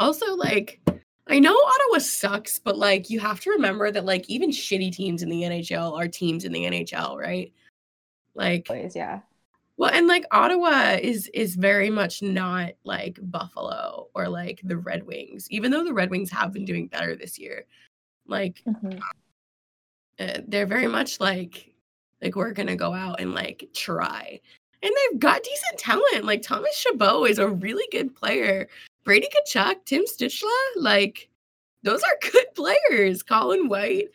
Also, 0.00 0.34
like 0.34 0.80
I 1.28 1.38
know 1.38 1.54
Ottawa 1.54 1.98
sucks, 1.98 2.58
but 2.58 2.78
like 2.78 3.10
you 3.10 3.20
have 3.20 3.40
to 3.40 3.50
remember 3.50 3.90
that 3.90 4.04
like 4.04 4.28
even 4.30 4.50
shitty 4.50 4.92
teams 4.92 5.22
in 5.22 5.28
the 5.28 5.42
NHL 5.42 5.98
are 5.98 6.08
teams 6.08 6.44
in 6.44 6.52
the 6.52 6.64
NHL, 6.64 7.16
right? 7.18 7.52
Like 8.34 8.66
Always, 8.70 8.94
yeah. 8.96 9.20
well, 9.76 9.90
and 9.92 10.06
like 10.06 10.24
Ottawa 10.30 10.96
is 11.02 11.28
is 11.34 11.54
very 11.56 11.90
much 11.90 12.22
not 12.22 12.72
like 12.84 13.18
Buffalo 13.22 14.08
or 14.14 14.28
like 14.28 14.60
the 14.64 14.76
Red 14.76 15.02
Wings, 15.06 15.46
even 15.50 15.70
though 15.70 15.84
the 15.84 15.92
Red 15.94 16.10
Wings 16.10 16.30
have 16.30 16.52
been 16.52 16.64
doing 16.64 16.86
better 16.88 17.14
this 17.16 17.38
year. 17.38 17.64
Like 18.26 18.62
Mhm. 18.66 19.00
uh, 20.18 20.38
they're 20.48 20.66
very 20.66 20.86
much 20.86 21.20
like 21.20 21.72
like 22.22 22.36
we're 22.36 22.52
gonna 22.52 22.76
go 22.76 22.92
out 22.94 23.20
and 23.20 23.34
like 23.34 23.68
try, 23.74 24.40
and 24.82 24.92
they've 24.92 25.20
got 25.20 25.42
decent 25.42 25.78
talent. 25.78 26.24
Like 26.24 26.42
Thomas 26.42 26.76
Chabot 26.76 27.24
is 27.24 27.38
a 27.38 27.48
really 27.48 27.86
good 27.90 28.14
player. 28.14 28.68
Brady 29.04 29.28
Tkachuk, 29.28 29.84
Tim 29.84 30.04
Stützle, 30.04 30.50
like 30.76 31.28
those 31.82 32.02
are 32.02 32.30
good 32.32 32.46
players. 32.54 33.22
Colin 33.22 33.68
White, 33.68 34.08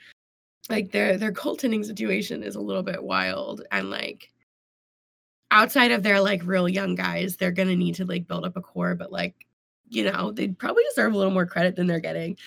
like 0.69 0.91
their 0.91 1.17
their 1.17 1.31
goaltending 1.31 1.85
situation 1.85 2.43
is 2.43 2.55
a 2.55 2.61
little 2.61 2.83
bit 2.83 3.03
wild, 3.03 3.63
and 3.71 3.89
like 3.89 4.31
outside 5.51 5.91
of 5.91 6.03
their 6.03 6.21
like 6.21 6.41
real 6.45 6.69
young 6.69 6.95
guys, 6.95 7.37
they're 7.37 7.51
gonna 7.51 7.75
need 7.75 7.95
to 7.95 8.05
like 8.05 8.27
build 8.27 8.45
up 8.45 8.57
a 8.57 8.61
core. 8.61 8.95
But 8.95 9.11
like 9.11 9.45
you 9.89 10.09
know, 10.09 10.31
they 10.31 10.47
probably 10.47 10.83
deserve 10.89 11.13
a 11.13 11.17
little 11.17 11.33
more 11.33 11.45
credit 11.45 11.75
than 11.75 11.87
they're 11.87 11.99
getting. 11.99 12.37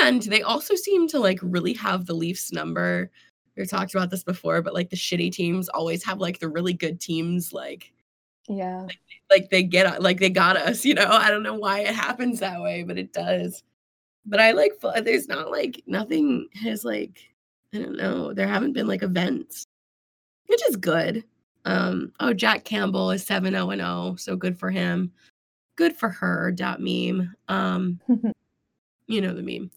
And 0.00 0.22
they 0.22 0.42
also 0.42 0.74
seem 0.74 1.08
to 1.08 1.18
like 1.18 1.38
really 1.42 1.74
have 1.74 2.06
the 2.06 2.14
Leafs 2.14 2.52
number. 2.52 3.10
We 3.56 3.64
talked 3.66 3.94
about 3.94 4.10
this 4.10 4.22
before, 4.24 4.60
but 4.62 4.74
like 4.74 4.90
the 4.90 4.96
shitty 4.96 5.32
teams 5.32 5.68
always 5.70 6.04
have 6.04 6.18
like 6.18 6.38
the 6.40 6.48
really 6.48 6.74
good 6.74 7.00
teams 7.00 7.52
like 7.52 7.92
Yeah. 8.48 8.86
like 9.30 9.50
they 9.50 9.62
get 9.62 10.02
like 10.02 10.18
they 10.20 10.30
got 10.30 10.56
us, 10.56 10.84
you 10.84 10.94
know. 10.94 11.08
I 11.08 11.30
don't 11.30 11.42
know 11.42 11.54
why 11.54 11.80
it 11.80 11.94
happens 11.94 12.40
that 12.40 12.60
way, 12.60 12.82
but 12.82 12.98
it 12.98 13.12
does. 13.12 13.62
But 14.26 14.40
I 14.40 14.52
like 14.52 14.72
there's 15.04 15.28
not 15.28 15.50
like 15.50 15.82
nothing 15.86 16.48
has 16.54 16.84
like 16.84 17.20
I 17.74 17.78
don't 17.78 17.96
know. 17.96 18.32
There 18.34 18.46
haven't 18.48 18.72
been 18.74 18.86
like 18.86 19.02
events, 19.02 19.66
which 20.48 20.60
is 20.68 20.76
good. 20.76 21.24
Um 21.64 22.12
oh 22.20 22.32
Jack 22.34 22.64
Campbell 22.64 23.10
is 23.10 23.24
7-0 23.24 23.72
and 23.72 23.80
0, 23.80 24.16
so 24.18 24.36
good 24.36 24.58
for 24.58 24.70
him. 24.70 25.12
Good 25.76 25.96
for 25.96 26.08
her. 26.10 26.52
Dot 26.52 26.80
meme. 26.80 27.34
Um 27.48 28.00
you 29.06 29.20
know 29.20 29.32
the 29.32 29.42
meme. 29.42 29.70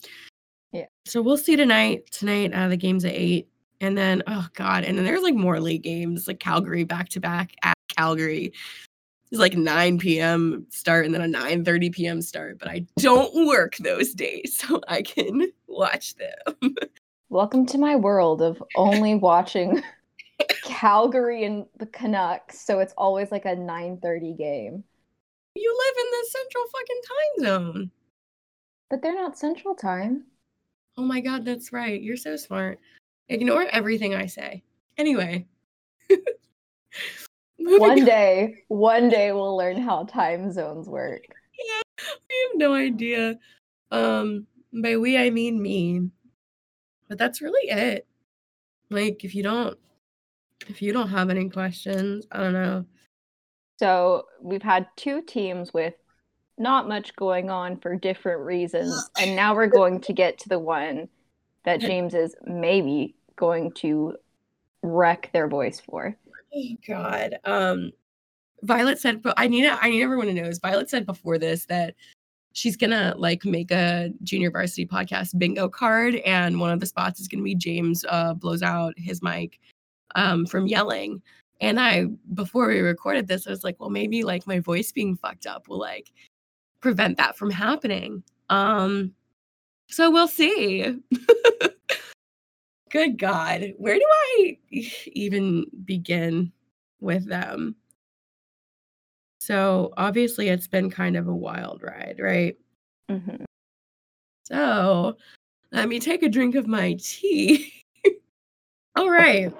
Yeah. 0.74 0.86
So 1.06 1.22
we'll 1.22 1.38
see 1.38 1.56
tonight. 1.56 2.10
Tonight, 2.12 2.54
uh, 2.54 2.68
the 2.68 2.78
game's 2.78 3.06
at 3.06 3.14
eight, 3.14 3.48
and 3.82 3.98
then 3.98 4.24
oh 4.28 4.48
god, 4.54 4.84
and 4.84 4.98
then 4.98 5.06
there's 5.06 5.24
like 5.24 5.36
more 5.36 5.60
late 5.60 5.82
games, 5.82 6.28
like 6.28 6.40
Calgary 6.40 6.84
back 6.84 7.10
to 7.10 7.20
back 7.20 7.56
at 7.64 7.78
Calgary. 7.96 8.54
It's 9.32 9.40
like 9.40 9.56
9 9.56 10.00
p.m. 10.00 10.66
start 10.70 11.06
and 11.06 11.14
then 11.14 11.22
a 11.22 11.28
9 11.28 11.64
30 11.64 11.90
p.m. 11.92 12.22
start, 12.22 12.58
but 12.58 12.68
I 12.68 12.86
don't 12.98 13.48
work 13.48 13.78
those 13.78 14.14
days, 14.14 14.58
so 14.68 14.82
I 14.88 15.02
can 15.02 15.52
watch 15.68 16.16
them. 16.16 16.76
Welcome 17.30 17.68
to 17.68 17.78
my 17.78 17.96
world 17.96 18.42
of 18.42 18.62
only 18.76 19.14
watching 19.16 19.84
Calgary 20.64 21.44
and 21.46 21.66
the 21.78 21.86
Canucks. 21.86 22.60
So 22.60 22.80
it's 22.80 22.94
always 22.98 23.32
like 23.32 23.46
a 23.46 23.56
9:30 23.56 24.38
game. 24.38 24.84
You 25.56 25.78
live 25.78 26.06
in 26.06 26.12
the 26.12 26.28
central 26.30 26.64
fucking 26.72 27.02
time 27.08 27.46
zone. 27.46 27.92
But 28.90 29.04
they're 29.04 29.14
not 29.14 29.38
central 29.38 29.76
time. 29.76 30.26
Oh 30.98 31.04
my 31.04 31.22
god, 31.22 31.46
that's 31.46 31.72
right. 31.72 32.02
You're 32.02 32.18
so 32.18 32.36
smart. 32.36 32.80
Ignore 33.30 33.68
everything 33.72 34.16
I 34.16 34.26
say. 34.26 34.64
Anyway. 34.98 35.48
One 37.62 38.04
day, 38.04 38.64
one 38.70 39.10
day 39.10 39.32
we'll 39.32 39.56
learn 39.56 39.78
how 39.78 40.06
time 40.06 40.52
zones 40.52 40.88
work. 40.88 41.22
I 41.60 42.48
have 42.50 42.58
no 42.58 42.74
idea. 42.74 43.38
Um, 43.92 44.48
by 44.74 44.98
we 44.98 45.18
I 45.18 45.30
mean 45.30 45.62
me. 45.62 46.10
But 47.10 47.18
that's 47.18 47.42
really 47.42 47.70
it. 47.70 48.08
Like 48.90 49.24
if 49.24 49.36
you 49.36 49.44
don't 49.44 49.78
if 50.68 50.82
you 50.82 50.94
don't 50.94 51.10
have 51.10 51.30
any 51.30 51.50
questions, 51.50 52.26
I 52.32 52.40
don't 52.40 52.54
know. 52.54 52.86
So 53.78 54.26
we've 54.42 54.64
had 54.64 54.88
two 54.96 55.22
teams 55.22 55.74
with 55.74 55.94
not 56.58 56.88
much 56.88 57.16
going 57.16 57.50
on 57.50 57.78
for 57.78 57.96
different 57.96 58.42
reasons. 58.42 59.10
And 59.20 59.36
now 59.36 59.56
we're 59.56 59.68
going 59.68 60.02
to 60.02 60.14
get 60.14 60.38
to 60.40 60.50
the 60.50 60.60
one 60.60 61.08
that 61.64 61.80
James 61.80 62.14
is 62.14 62.36
maybe 62.46 63.16
going 63.40 63.72
to 63.72 64.16
wreck 64.84 65.30
their 65.34 65.48
voice 65.48 65.80
for. 65.80 66.16
Oh 66.54 66.76
god. 66.88 67.40
Um 67.46 67.92
Violet 68.64 69.00
said 69.00 69.22
but 69.22 69.34
I 69.38 69.48
need 69.48 69.66
I 69.66 69.90
need 69.90 70.04
everyone 70.04 70.28
to 70.28 70.34
know 70.34 70.44
is 70.44 70.60
Violet 70.60 70.90
said 70.90 71.06
before 71.06 71.38
this 71.38 71.66
that 71.66 71.96
she's 72.54 72.76
gonna 72.76 73.14
like 73.18 73.46
make 73.46 73.72
a 73.72 74.12
junior 74.24 74.52
varsity 74.52 74.86
podcast 74.86 75.38
bingo 75.40 75.70
card 75.70 76.16
and 76.16 76.60
one 76.60 76.72
of 76.72 76.80
the 76.80 76.86
spots 76.86 77.20
is 77.20 77.28
gonna 77.28 77.44
be 77.44 77.56
James 77.56 78.04
uh 78.10 78.34
blows 78.34 78.62
out 78.62 78.94
his 78.98 79.24
mic 79.24 79.60
um 80.16 80.46
from 80.46 80.68
yelling. 80.68 81.22
And 81.62 81.80
I 81.80 82.08
before 82.34 82.68
we 82.68 82.80
recorded 82.80 83.28
this, 83.28 83.48
I 83.48 83.52
was 83.52 83.64
like, 83.64 83.80
well, 83.80 83.90
maybe 83.90 84.24
like 84.24 84.48
my 84.48 84.60
voice 84.60 84.92
being 84.92 85.16
fucked 85.16 85.46
up 85.46 85.68
will 85.68 85.80
like 85.80 86.12
prevent 86.82 87.18
that 87.18 87.38
from 87.38 87.52
happening. 87.52 88.24
Um 88.50 89.14
so 89.88 90.12
we'll 90.12 90.28
see. 90.28 91.00
Good 92.90 93.18
God. 93.20 93.74
Where 93.78 93.96
do 93.96 94.06
I 94.10 94.58
even 95.08 95.66
begin 95.86 96.52
with 97.00 97.28
them? 97.28 97.76
So 99.40 99.94
obviously 99.98 100.50
it's 100.50 100.68
been 100.68 100.90
kind 100.90 101.16
of 101.16 101.28
a 101.28 101.36
wild 101.36 101.82
ride, 101.84 102.18
right? 102.20 102.58
Mhm. 103.10 103.46
So 104.46 105.18
let 105.72 105.88
me 105.88 106.00
take 106.00 106.24
a 106.24 106.30
drink 106.30 106.56
of 106.56 106.68
my 106.68 106.98
tea. 107.00 107.72
All 108.96 109.10
right. 109.10 109.54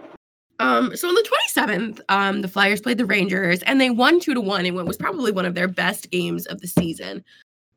Um, 0.60 0.96
so 0.96 1.08
on 1.08 1.16
the 1.16 1.30
27th, 1.56 2.02
um, 2.10 2.42
the 2.42 2.48
Flyers 2.48 2.82
played 2.82 2.98
the 2.98 3.06
Rangers 3.06 3.64
and 3.64 3.80
they 3.80 3.90
won 3.90 4.20
two 4.20 4.34
to 4.34 4.42
one 4.42 4.66
in 4.66 4.76
what 4.76 4.86
was 4.86 4.98
probably 4.98 5.32
one 5.32 5.46
of 5.46 5.56
their 5.56 5.70
best 5.70 6.12
games 6.12 6.46
of 6.48 6.60
the 6.60 6.68
season. 6.68 7.24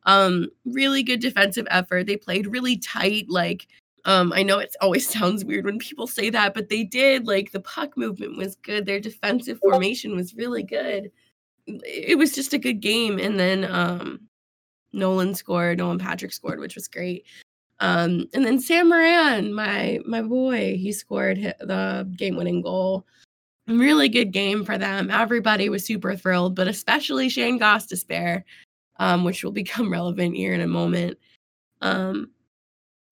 Um, 0.05 0.49
really 0.65 1.05
good 1.05 1.21
defensive 1.21 1.67
effort. 1.71 2.07
They 2.07 2.17
played 2.17 2.49
really 2.49 2.79
tight, 2.79 3.27
like 3.29 3.69
um, 4.05 4.33
I 4.33 4.43
know 4.43 4.59
it 4.59 4.75
always 4.81 5.09
sounds 5.19 5.45
weird 5.45 5.65
when 5.65 5.79
people 5.79 6.07
say 6.07 6.31
that, 6.31 6.55
but 6.55 6.69
they 6.69 6.85
did. 6.85 7.27
Like 7.27 7.53
the 7.53 7.61
puck 7.61 7.97
movement 7.97 8.37
was 8.37 8.57
good. 8.57 8.87
Their 8.87 9.01
defensive 9.01 9.59
formation 9.61 10.17
was 10.17 10.35
really 10.35 10.63
good. 10.63 11.11
It 11.67 12.19
was 12.19 12.33
just 12.33 12.53
a 12.53 12.59
good 12.59 12.81
game. 12.81 13.19
And 13.19 13.39
then 13.39 13.65
um 13.71 14.21
Nolan 14.93 15.35
scored, 15.35 15.79
Nolan 15.79 15.99
Patrick 15.99 16.33
scored, 16.33 16.61
which 16.61 16.75
was 16.75 16.89
great. 16.89 17.25
Um, 17.81 18.29
and 18.35 18.45
then 18.45 18.61
Sam 18.61 18.89
Morin, 18.89 19.55
my 19.55 20.01
my 20.07 20.23
boy, 20.23 20.77
he 20.77 20.93
scored 20.93 21.39
the 21.61 22.09
game-winning 22.17 22.63
goal. 22.63 23.07
Really 23.69 24.09
good 24.09 24.33
game 24.33 24.65
for 24.65 24.77
them. 24.77 25.11
Everybody 25.11 25.69
was 25.69 25.85
super 25.85 26.17
thrilled, 26.17 26.55
but 26.55 26.69
especially 26.69 27.29
Shane 27.29 27.59
Gostisbehere, 27.59 28.43
um, 28.99 29.25
which 29.25 29.43
will 29.43 29.53
become 29.53 29.91
relevant 29.93 30.37
here 30.37 30.53
in 30.53 30.61
a 30.61 30.67
moment. 30.67 31.19
Um, 31.81 32.31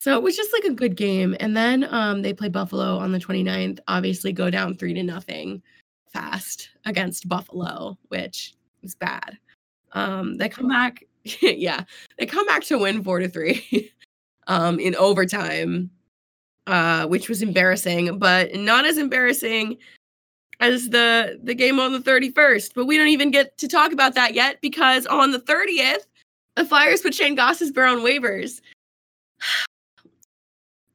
so 0.00 0.16
it 0.16 0.22
was 0.22 0.34
just 0.34 0.52
like 0.54 0.64
a 0.64 0.72
good 0.72 0.96
game. 0.96 1.36
And 1.40 1.54
then 1.54 1.86
um, 1.90 2.22
they 2.22 2.32
play 2.32 2.48
Buffalo 2.48 2.96
on 2.96 3.12
the 3.12 3.18
29th, 3.18 3.80
obviously 3.86 4.32
go 4.32 4.48
down 4.48 4.74
three 4.74 4.94
to 4.94 5.02
nothing 5.02 5.62
fast 6.10 6.70
against 6.86 7.28
Buffalo, 7.28 7.98
which 8.08 8.54
is 8.82 8.94
bad. 8.94 9.36
Um, 9.92 10.38
they 10.38 10.48
come 10.48 10.68
back, 10.68 11.04
yeah, 11.42 11.84
they 12.18 12.24
come 12.24 12.46
back 12.46 12.64
to 12.64 12.78
win 12.78 13.04
four 13.04 13.18
to 13.18 13.28
three 13.28 13.92
um, 14.46 14.80
in 14.80 14.96
overtime, 14.96 15.90
uh, 16.66 17.06
which 17.06 17.28
was 17.28 17.42
embarrassing, 17.42 18.18
but 18.18 18.54
not 18.54 18.86
as 18.86 18.96
embarrassing 18.96 19.76
as 20.60 20.88
the 20.88 21.38
the 21.42 21.54
game 21.54 21.78
on 21.78 21.92
the 21.92 21.98
31st. 21.98 22.72
But 22.74 22.86
we 22.86 22.96
don't 22.96 23.08
even 23.08 23.30
get 23.30 23.58
to 23.58 23.68
talk 23.68 23.92
about 23.92 24.14
that 24.14 24.32
yet 24.32 24.62
because 24.62 25.04
on 25.06 25.32
the 25.32 25.40
30th, 25.40 26.06
the 26.56 26.64
Flyers 26.64 27.02
put 27.02 27.14
Shane 27.14 27.36
Gostisbehere 27.36 27.92
on 27.92 27.98
waivers 27.98 28.62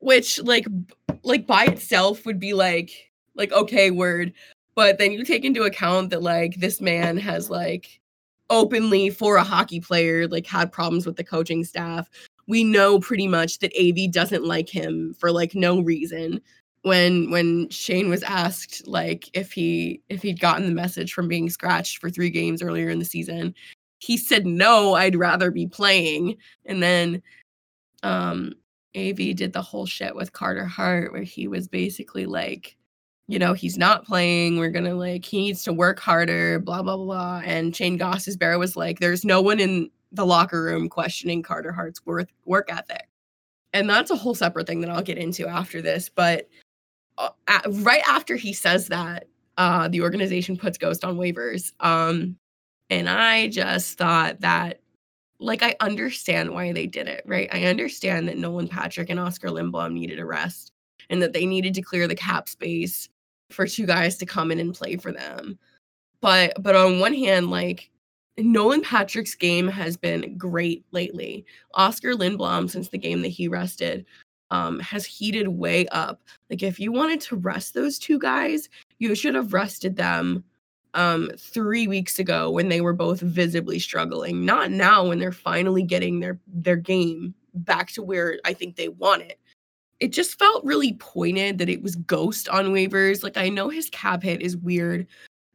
which 0.06 0.40
like 0.44 0.68
like 1.24 1.48
by 1.48 1.66
itself 1.66 2.28
would 2.28 2.40
be 2.40 2.54
like 2.54 3.12
like 3.34 3.52
okay 3.52 3.90
word. 3.90 4.34
But 4.76 5.00
then 5.00 5.12
you 5.12 5.26
take 5.26 5.44
into 5.44 5.64
account 5.64 6.12
that 6.12 6.22
like 6.22 6.56
this 6.58 6.80
man 6.80 7.18
has 7.18 7.50
like 7.50 8.00
openly 8.52 9.10
for 9.10 9.38
a 9.38 9.44
hockey 9.44 9.80
player 9.80 10.28
like 10.28 10.46
had 10.46 10.72
problems 10.72 11.08
with 11.08 11.16
the 11.16 11.24
coaching 11.24 11.64
staff. 11.64 12.08
We 12.48 12.64
know 12.64 13.00
pretty 13.00 13.28
much 13.28 13.58
that 13.60 13.74
av 13.76 14.12
doesn't 14.12 14.46
like 14.46 14.70
him 14.70 15.16
for 15.20 15.32
like 15.32 15.56
no 15.56 15.80
reason. 15.80 16.40
When 16.84 17.32
when 17.32 17.68
shane 17.70 18.08
was 18.08 18.22
asked 18.22 18.88
like 18.88 19.28
if 19.34 19.52
he 19.52 20.02
if 20.10 20.22
he'd 20.22 20.40
gotten 20.40 20.68
the 20.68 20.72
message 20.72 21.14
from 21.14 21.28
being 21.28 21.50
scratched 21.50 21.98
for 21.98 22.12
three 22.12 22.30
games 22.30 22.62
earlier 22.62 22.90
in 22.90 23.00
the 23.00 23.06
season 23.06 23.56
he 24.00 24.18
said 24.18 24.46
no 24.46 24.94
i'd 24.94 25.16
rather 25.16 25.50
be 25.50 25.66
playing. 25.66 26.38
And 26.66 26.84
then 26.84 27.24
um 28.04 28.54
av 28.96 29.18
did 29.36 29.54
the 29.54 29.62
whole 29.62 29.86
shit 29.86 30.16
with 30.16 30.34
carter 30.34 30.66
hart 30.66 31.12
where 31.12 31.24
he 31.24 31.48
was 31.48 31.68
basically 31.68 32.26
like 32.26 32.78
you 33.28 33.40
know, 33.40 33.54
he's 33.54 33.78
not 33.78 34.06
playing. 34.06 34.60
We're 34.60 34.70
gonna 34.70 34.94
like 34.94 35.26
he 35.26 35.38
needs 35.38 35.64
to 35.64 35.74
work 35.74 36.00
harder, 36.00 36.60
blah 36.60 36.84
blah 36.84 36.98
blah. 36.98 37.42
And 37.44 37.76
Shane 37.76 37.98
Gostisbehere 37.98 38.60
was 38.60 38.76
like, 38.76 39.00
there's 39.00 39.26
no 39.26 39.42
one 39.42 39.60
in 39.60 39.90
the 40.12 40.26
locker 40.26 40.64
room 40.64 40.90
questioning 40.90 41.44
Carter 41.44 41.72
Hart's 41.72 42.06
worth 42.06 42.30
work 42.46 42.72
ethic. 42.72 43.08
And 43.74 43.90
that's 43.90 44.12
a 44.12 44.16
whole 44.16 44.36
separate 44.36 44.68
thing 44.68 44.82
that 44.82 44.90
I'll 44.90 45.02
get 45.02 45.18
into 45.18 45.48
after 45.48 45.82
this. 45.82 46.10
But 46.10 46.48
uh, 47.18 47.30
at, 47.48 47.66
right 47.68 48.04
after 48.08 48.36
he 48.36 48.54
says 48.54 48.88
that, 48.88 49.28
uh, 49.58 49.88
the 49.88 50.02
organization 50.02 50.56
puts 50.56 50.78
Ghost 50.78 51.04
on 51.04 51.18
waivers. 51.18 51.74
Um, 51.80 52.38
and 52.90 53.10
I 53.10 53.50
just 53.50 53.98
thought 53.98 54.42
that, 54.42 54.80
like, 55.40 55.64
I 55.64 55.76
understand 55.80 56.52
why 56.52 56.72
they 56.72 56.88
did 56.88 57.08
it, 57.08 57.24
right? 57.26 57.50
I 57.52 57.66
understand 57.66 58.28
that 58.28 58.38
Nolan 58.38 58.68
Patrick 58.68 59.10
and 59.10 59.20
Oscar 59.20 59.50
Lindblom 59.50 59.94
needed 59.94 60.20
a 60.20 60.26
rest 60.26 60.72
and 61.10 61.22
that 61.22 61.34
they 61.34 61.46
needed 61.46 61.74
to 61.76 61.82
clear 61.82 62.08
the 62.08 62.16
cap 62.16 62.48
space 62.48 63.10
for 63.52 63.68
two 63.68 63.86
guys 63.86 64.18
to 64.18 64.26
come 64.26 64.52
in 64.52 64.60
and 64.60 64.74
play 64.74 64.96
for 64.98 65.12
them. 65.12 65.60
But 66.22 66.54
but 66.62 66.76
on 66.76 67.00
one 67.00 67.14
hand, 67.14 67.52
like 67.52 67.92
Nolan 68.38 68.82
Patrick's 68.82 69.36
game 69.36 69.68
has 69.68 69.98
been 69.98 70.38
great 70.38 70.84
lately. 70.92 71.46
Oscar 71.74 72.14
Lindblom, 72.14 72.70
since 72.70 72.90
the 72.90 72.98
game 72.98 73.22
that 73.22 73.30
he 73.30 73.48
rested, 73.48 74.06
um, 74.52 74.80
has 74.80 75.06
heated 75.06 75.48
way 75.48 75.88
up. 75.88 76.22
Like 76.50 76.64
if 76.64 76.80
you 76.80 76.92
wanted 76.92 77.22
to 77.22 77.36
rest 77.36 77.74
those 77.74 78.00
two 78.00 78.20
guys, 78.20 78.70
you 79.00 79.14
should 79.16 79.36
have 79.36 79.54
rested 79.54 79.96
them 79.96 80.44
um 80.96 81.30
three 81.38 81.88
weeks 81.88 82.18
ago 82.20 82.50
when 82.50 82.70
they 82.70 82.82
were 82.82 82.94
both 82.94 83.22
visibly 83.22 83.80
struggling. 83.80 84.46
Not 84.46 84.72
now 84.72 85.08
when 85.08 85.20
they're 85.20 85.32
finally 85.32 85.84
getting 85.84 86.20
their 86.20 86.40
their 86.48 86.76
game 86.76 87.36
back 87.54 87.92
to 87.92 88.04
where 88.04 88.40
I 88.44 88.54
think 88.54 88.76
they 88.76 88.90
want 88.90 89.22
it 89.22 89.40
it 90.00 90.12
just 90.12 90.38
felt 90.38 90.66
really 90.66 90.94
pointed 90.94 91.58
that 91.58 91.70
it 91.70 91.82
was 91.82 91.96
Ghost 91.96 92.50
on 92.50 92.68
waivers. 92.68 93.24
Like 93.24 93.38
I 93.38 93.50
know 93.50 93.70
his 93.70 93.90
cap 93.90 94.24
hit 94.24 94.42
is 94.42 94.58
weird, 94.58 95.08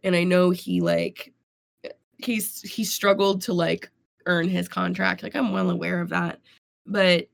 and 0.02 0.16
I 0.16 0.24
know 0.24 0.50
he 0.50 0.80
like 0.80 1.32
he's 2.18 2.62
he 2.62 2.84
struggled 2.84 3.42
to 3.42 3.52
like 3.52 3.90
earn 4.26 4.48
his 4.48 4.68
contract. 4.68 5.22
Like 5.22 5.36
I'm 5.36 5.52
well 5.52 5.70
aware 5.70 6.00
of 6.00 6.08
that, 6.10 6.40
but 6.86 7.28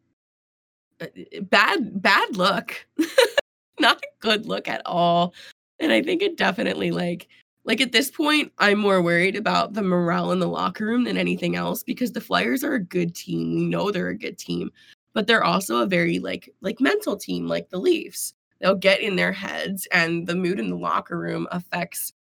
uh, 1.00 1.06
bad 1.42 2.02
bad 2.02 2.36
look, 2.36 2.86
not 3.80 3.98
a 3.98 4.06
good 4.20 4.46
look 4.46 4.68
at 4.68 4.82
all. 4.84 5.34
And 5.78 5.92
I 5.92 6.02
think 6.02 6.22
it 6.22 6.36
definitely 6.36 6.90
like 6.90 7.28
like 7.66 7.80
at 7.80 7.92
this 7.92 8.10
point, 8.10 8.52
I'm 8.58 8.78
more 8.78 9.02
worried 9.02 9.36
about 9.36 9.74
the 9.74 9.82
morale 9.82 10.32
in 10.32 10.38
the 10.38 10.48
locker 10.48 10.86
room 10.86 11.04
than 11.04 11.18
anything 11.18 11.56
else 11.56 11.82
because 11.82 12.12
the 12.12 12.20
Flyers 12.20 12.64
are 12.64 12.74
a 12.74 12.82
good 12.82 13.14
team. 13.14 13.54
We 13.54 13.66
know 13.66 13.90
they're 13.90 14.08
a 14.08 14.16
good 14.16 14.38
team 14.38 14.70
but 15.16 15.26
they're 15.26 15.44
also 15.44 15.78
a 15.78 15.86
very 15.86 16.18
like 16.18 16.52
like 16.60 16.78
mental 16.78 17.16
team 17.16 17.48
like 17.48 17.70
the 17.70 17.78
Leafs. 17.78 18.34
They'll 18.60 18.74
get 18.74 19.00
in 19.00 19.16
their 19.16 19.32
heads 19.32 19.88
and 19.90 20.26
the 20.26 20.34
mood 20.34 20.60
in 20.60 20.68
the 20.68 20.76
locker 20.76 21.18
room 21.18 21.48
affects 21.50 22.12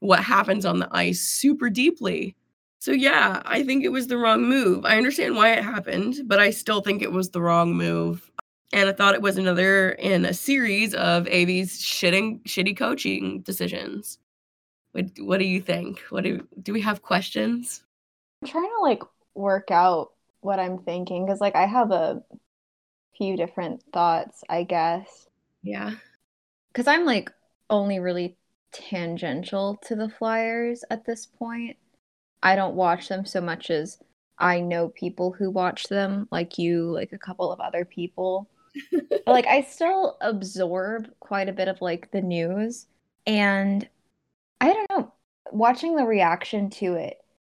what 0.00 0.22
happens 0.22 0.66
on 0.66 0.78
the 0.78 0.88
ice 0.92 1.22
super 1.22 1.70
deeply. 1.70 2.36
So 2.80 2.92
yeah, 2.92 3.40
I 3.46 3.62
think 3.62 3.82
it 3.82 3.88
was 3.88 4.08
the 4.08 4.18
wrong 4.18 4.42
move. 4.46 4.84
I 4.84 4.98
understand 4.98 5.36
why 5.36 5.52
it 5.52 5.64
happened, 5.64 6.20
but 6.26 6.38
I 6.38 6.50
still 6.50 6.82
think 6.82 7.00
it 7.00 7.12
was 7.12 7.30
the 7.30 7.40
wrong 7.40 7.74
move. 7.74 8.30
And 8.74 8.90
I 8.90 8.92
thought 8.92 9.14
it 9.14 9.22
was 9.22 9.38
another 9.38 9.92
in 9.92 10.26
a 10.26 10.34
series 10.34 10.94
of 10.94 11.26
AV's 11.28 11.80
shitting 11.80 12.42
shitty 12.42 12.76
coaching 12.76 13.40
decisions. 13.40 14.18
What 14.94 15.06
what 15.18 15.38
do 15.38 15.44
you 15.44 15.60
think? 15.60 15.98
What 16.10 16.22
do 16.22 16.46
do 16.62 16.72
we 16.72 16.80
have 16.82 17.02
questions? 17.02 17.82
I'm 18.40 18.48
trying 18.48 18.70
to 18.76 18.82
like 18.82 19.02
work 19.34 19.72
out 19.72 20.12
what 20.40 20.60
I'm 20.60 20.78
thinking 20.78 21.26
because 21.26 21.40
like 21.40 21.56
I 21.56 21.66
have 21.66 21.90
a 21.90 22.22
few 23.18 23.36
different 23.36 23.82
thoughts, 23.92 24.44
I 24.48 24.62
guess. 24.62 25.26
Yeah. 25.64 25.94
Cuz 26.74 26.86
I'm 26.86 27.04
like 27.04 27.32
only 27.68 27.98
really 27.98 28.36
tangential 28.70 29.78
to 29.86 29.96
the 29.96 30.08
Flyers 30.08 30.84
at 30.90 31.04
this 31.04 31.26
point. 31.26 31.76
I 32.40 32.54
don't 32.54 32.76
watch 32.76 33.08
them 33.08 33.26
so 33.26 33.40
much 33.40 33.70
as 33.70 33.98
I 34.38 34.60
know 34.60 34.90
people 34.90 35.32
who 35.32 35.50
watch 35.50 35.88
them, 35.88 36.28
like 36.30 36.56
you, 36.56 36.88
like 36.88 37.12
a 37.12 37.18
couple 37.18 37.50
of 37.50 37.58
other 37.58 37.84
people. 37.84 38.48
like 39.26 39.46
I 39.48 39.62
still 39.62 40.18
absorb 40.20 41.08
quite 41.18 41.48
a 41.48 41.52
bit 41.52 41.66
of 41.66 41.80
like 41.80 42.12
the 42.12 42.22
news 42.22 42.86
and 43.26 43.88
I 44.64 44.72
don't 44.72 44.90
know, 44.90 45.12
watching 45.52 45.96
the 45.96 46.04
reaction 46.04 46.70
to 46.70 46.94
it 46.94 47.18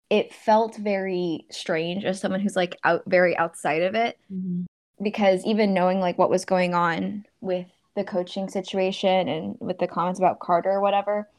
it 0.09 0.33
felt 0.33 0.77
very 0.77 1.45
strange 1.49 2.05
as 2.05 2.19
someone 2.19 2.39
who's 2.39 2.55
like 2.55 2.77
out 2.83 3.03
very 3.07 3.35
outside 3.37 3.81
of 3.81 3.95
it 3.95 4.17
mm-hmm. 4.31 4.63
because 5.03 5.43
even 5.45 5.73
knowing 5.73 5.99
like 5.99 6.17
what 6.17 6.29
was 6.29 6.45
going 6.45 6.73
on 6.73 7.25
with 7.41 7.67
the 7.95 8.03
coaching 8.03 8.47
situation 8.47 9.27
and 9.27 9.57
with 9.59 9.79
the 9.79 9.87
comments 9.87 10.19
about 10.19 10.39
Carter 10.39 10.71
or 10.71 10.81
whatever, 10.81 11.29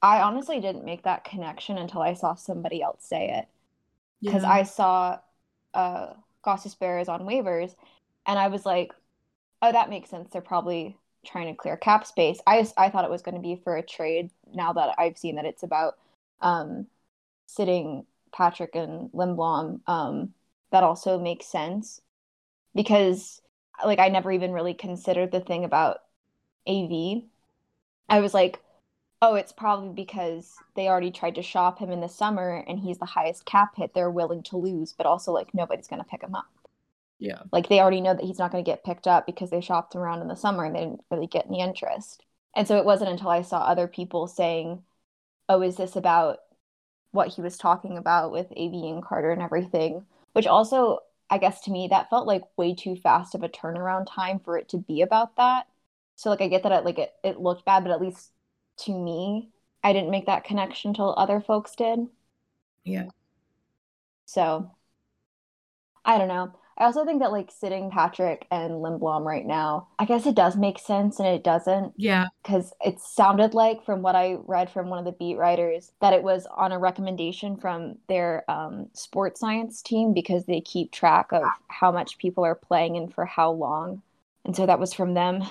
I 0.00 0.20
honestly 0.22 0.60
didn't 0.60 0.84
make 0.84 1.02
that 1.02 1.24
connection 1.24 1.76
until 1.76 2.02
I 2.02 2.14
saw 2.14 2.34
somebody 2.34 2.82
else 2.82 3.04
say 3.04 3.30
it. 3.30 3.48
Because 4.22 4.42
yeah. 4.42 4.52
I 4.52 4.62
saw 4.62 5.18
uh 5.74 6.14
Gostisbehere 6.44 7.00
is 7.00 7.08
on 7.08 7.22
waivers 7.22 7.74
and 8.26 8.38
I 8.38 8.48
was 8.48 8.64
like, 8.64 8.92
oh, 9.60 9.72
that 9.72 9.90
makes 9.90 10.08
sense. 10.08 10.30
They're 10.30 10.40
probably 10.40 10.96
trying 11.26 11.48
to 11.48 11.54
clear 11.54 11.76
cap 11.76 12.06
space. 12.06 12.40
I 12.46 12.66
I 12.78 12.88
thought 12.88 13.04
it 13.04 13.10
was 13.10 13.22
going 13.22 13.34
to 13.34 13.40
be 13.40 13.60
for 13.62 13.76
a 13.76 13.82
trade 13.82 14.30
now 14.54 14.72
that 14.72 14.94
I've 14.98 15.18
seen 15.18 15.36
that 15.36 15.44
it's 15.44 15.62
about 15.62 15.98
um, 16.40 16.86
sitting 17.46 18.06
Patrick 18.32 18.74
and 18.74 19.10
Lindblom, 19.12 19.80
um, 19.86 20.34
that 20.70 20.82
also 20.82 21.18
makes 21.18 21.46
sense 21.46 22.00
because 22.74 23.40
like 23.84 23.98
I 23.98 24.08
never 24.08 24.30
even 24.32 24.52
really 24.52 24.74
considered 24.74 25.32
the 25.32 25.40
thing 25.40 25.64
about 25.64 25.98
AV. 26.66 27.22
I 28.08 28.20
was 28.20 28.34
like, 28.34 28.60
oh, 29.22 29.34
it's 29.34 29.52
probably 29.52 29.90
because 29.90 30.54
they 30.76 30.88
already 30.88 31.10
tried 31.10 31.36
to 31.36 31.42
shop 31.42 31.78
him 31.78 31.90
in 31.90 32.00
the 32.00 32.08
summer 32.08 32.62
and 32.68 32.78
he's 32.78 32.98
the 32.98 33.06
highest 33.06 33.46
cap 33.46 33.76
hit 33.76 33.94
they're 33.94 34.10
willing 34.10 34.42
to 34.44 34.56
lose, 34.56 34.92
but 34.92 35.06
also 35.06 35.32
like 35.32 35.54
nobody's 35.54 35.88
going 35.88 36.02
to 36.02 36.08
pick 36.08 36.22
him 36.22 36.34
up. 36.34 36.46
Yeah. 37.18 37.42
Like 37.52 37.68
they 37.68 37.80
already 37.80 38.00
know 38.00 38.14
that 38.14 38.24
he's 38.24 38.38
not 38.38 38.52
going 38.52 38.62
to 38.62 38.70
get 38.70 38.84
picked 38.84 39.06
up 39.06 39.24
because 39.26 39.50
they 39.50 39.60
shopped 39.60 39.94
him 39.94 40.02
around 40.02 40.20
in 40.20 40.28
the 40.28 40.34
summer 40.34 40.64
and 40.64 40.74
they 40.74 40.80
didn't 40.80 41.04
really 41.10 41.26
get 41.26 41.46
any 41.46 41.60
interest. 41.60 42.24
And 42.56 42.66
so 42.68 42.78
it 42.78 42.84
wasn't 42.84 43.10
until 43.10 43.28
I 43.28 43.42
saw 43.42 43.58
other 43.58 43.88
people 43.88 44.26
saying, 44.26 44.82
oh, 45.48 45.62
is 45.62 45.76
this 45.76 45.96
about 45.96 46.38
what 47.10 47.28
he 47.28 47.42
was 47.42 47.56
talking 47.56 47.96
about 47.96 48.32
with 48.32 48.46
AV 48.52 48.74
and 48.74 49.02
Carter 49.02 49.30
and 49.30 49.42
everything, 49.42 50.04
which 50.32 50.46
also, 50.46 51.00
I 51.30 51.38
guess 51.38 51.60
to 51.62 51.70
me, 51.70 51.88
that 51.88 52.10
felt 52.10 52.26
like 52.26 52.42
way 52.56 52.74
too 52.74 52.96
fast 52.96 53.34
of 53.34 53.42
a 53.42 53.48
turnaround 53.48 54.06
time 54.08 54.40
for 54.40 54.58
it 54.58 54.68
to 54.70 54.78
be 54.78 55.02
about 55.02 55.36
that. 55.36 55.66
So 56.16 56.30
like 56.30 56.40
I 56.40 56.48
get 56.48 56.62
that 56.62 56.72
it 56.72 56.84
like 56.84 56.98
it, 56.98 57.12
it 57.22 57.40
looked 57.40 57.64
bad, 57.64 57.84
but 57.84 57.92
at 57.92 58.00
least 58.00 58.30
to 58.78 58.92
me, 58.92 59.50
I 59.82 59.92
didn't 59.92 60.10
make 60.10 60.26
that 60.26 60.44
connection 60.44 60.94
till 60.94 61.14
other 61.16 61.40
folks 61.40 61.74
did. 61.76 62.00
Yeah. 62.84 63.08
So 64.26 64.70
I 66.04 66.18
don't 66.18 66.28
know. 66.28 66.52
I 66.76 66.84
also 66.84 67.04
think 67.04 67.20
that 67.20 67.30
like 67.30 67.50
sitting 67.50 67.90
Patrick 67.90 68.46
and 68.50 68.74
Lindblom 68.74 69.24
right 69.24 69.46
now, 69.46 69.88
I 69.98 70.04
guess 70.04 70.26
it 70.26 70.34
does 70.34 70.56
make 70.56 70.78
sense 70.78 71.20
and 71.20 71.28
it 71.28 71.44
doesn't. 71.44 71.92
Yeah. 71.96 72.26
Because 72.42 72.72
it 72.84 72.98
sounded 72.98 73.54
like, 73.54 73.84
from 73.84 74.02
what 74.02 74.16
I 74.16 74.38
read 74.46 74.70
from 74.70 74.88
one 74.88 74.98
of 74.98 75.04
the 75.04 75.12
beat 75.12 75.36
writers, 75.36 75.92
that 76.00 76.12
it 76.12 76.22
was 76.22 76.46
on 76.56 76.72
a 76.72 76.78
recommendation 76.78 77.56
from 77.56 77.98
their 78.08 78.48
um, 78.50 78.88
sports 78.92 79.40
science 79.40 79.82
team 79.82 80.12
because 80.12 80.46
they 80.46 80.60
keep 80.60 80.90
track 80.90 81.28
of 81.32 81.44
how 81.68 81.92
much 81.92 82.18
people 82.18 82.44
are 82.44 82.56
playing 82.56 82.96
and 82.96 83.14
for 83.14 83.24
how 83.24 83.52
long. 83.52 84.02
And 84.44 84.56
so 84.56 84.66
that 84.66 84.80
was 84.80 84.92
from 84.92 85.14
them. 85.14 85.44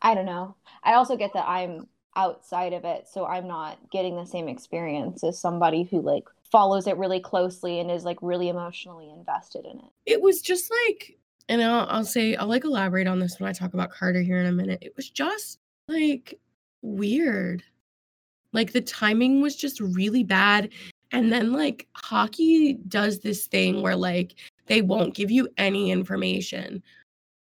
I 0.00 0.14
don't 0.14 0.26
know. 0.26 0.54
I 0.84 0.94
also 0.94 1.16
get 1.16 1.32
that 1.34 1.48
I'm 1.48 1.88
outside 2.14 2.72
of 2.72 2.84
it, 2.84 3.08
so 3.12 3.26
I'm 3.26 3.48
not 3.48 3.78
getting 3.90 4.16
the 4.16 4.24
same 4.24 4.48
experience 4.48 5.22
as 5.24 5.38
somebody 5.38 5.82
who 5.82 6.00
like 6.00 6.24
follows 6.50 6.86
it 6.86 6.96
really 6.96 7.20
closely 7.20 7.80
and 7.80 7.90
is 7.90 8.04
like 8.04 8.18
really 8.22 8.48
emotionally 8.48 9.10
invested 9.10 9.64
in 9.64 9.78
it. 9.78 9.90
It 10.06 10.20
was 10.20 10.40
just 10.40 10.70
like, 10.86 11.16
and 11.48 11.62
I'll, 11.62 11.86
I'll 11.88 12.04
say, 12.04 12.34
I'll 12.36 12.48
like 12.48 12.64
elaborate 12.64 13.06
on 13.06 13.18
this 13.18 13.38
when 13.38 13.48
I 13.48 13.52
talk 13.52 13.74
about 13.74 13.90
Carter 13.90 14.22
here 14.22 14.38
in 14.38 14.46
a 14.46 14.52
minute. 14.52 14.78
It 14.82 14.94
was 14.96 15.10
just 15.10 15.58
like 15.88 16.38
weird. 16.82 17.62
Like 18.52 18.72
the 18.72 18.80
timing 18.80 19.40
was 19.42 19.56
just 19.56 19.80
really 19.80 20.24
bad. 20.24 20.70
And 21.12 21.32
then 21.32 21.52
like 21.52 21.86
hockey 21.94 22.74
does 22.88 23.20
this 23.20 23.46
thing 23.46 23.82
where 23.82 23.96
like 23.96 24.34
they 24.66 24.82
won't 24.82 25.14
give 25.14 25.30
you 25.30 25.48
any 25.56 25.90
information, 25.90 26.82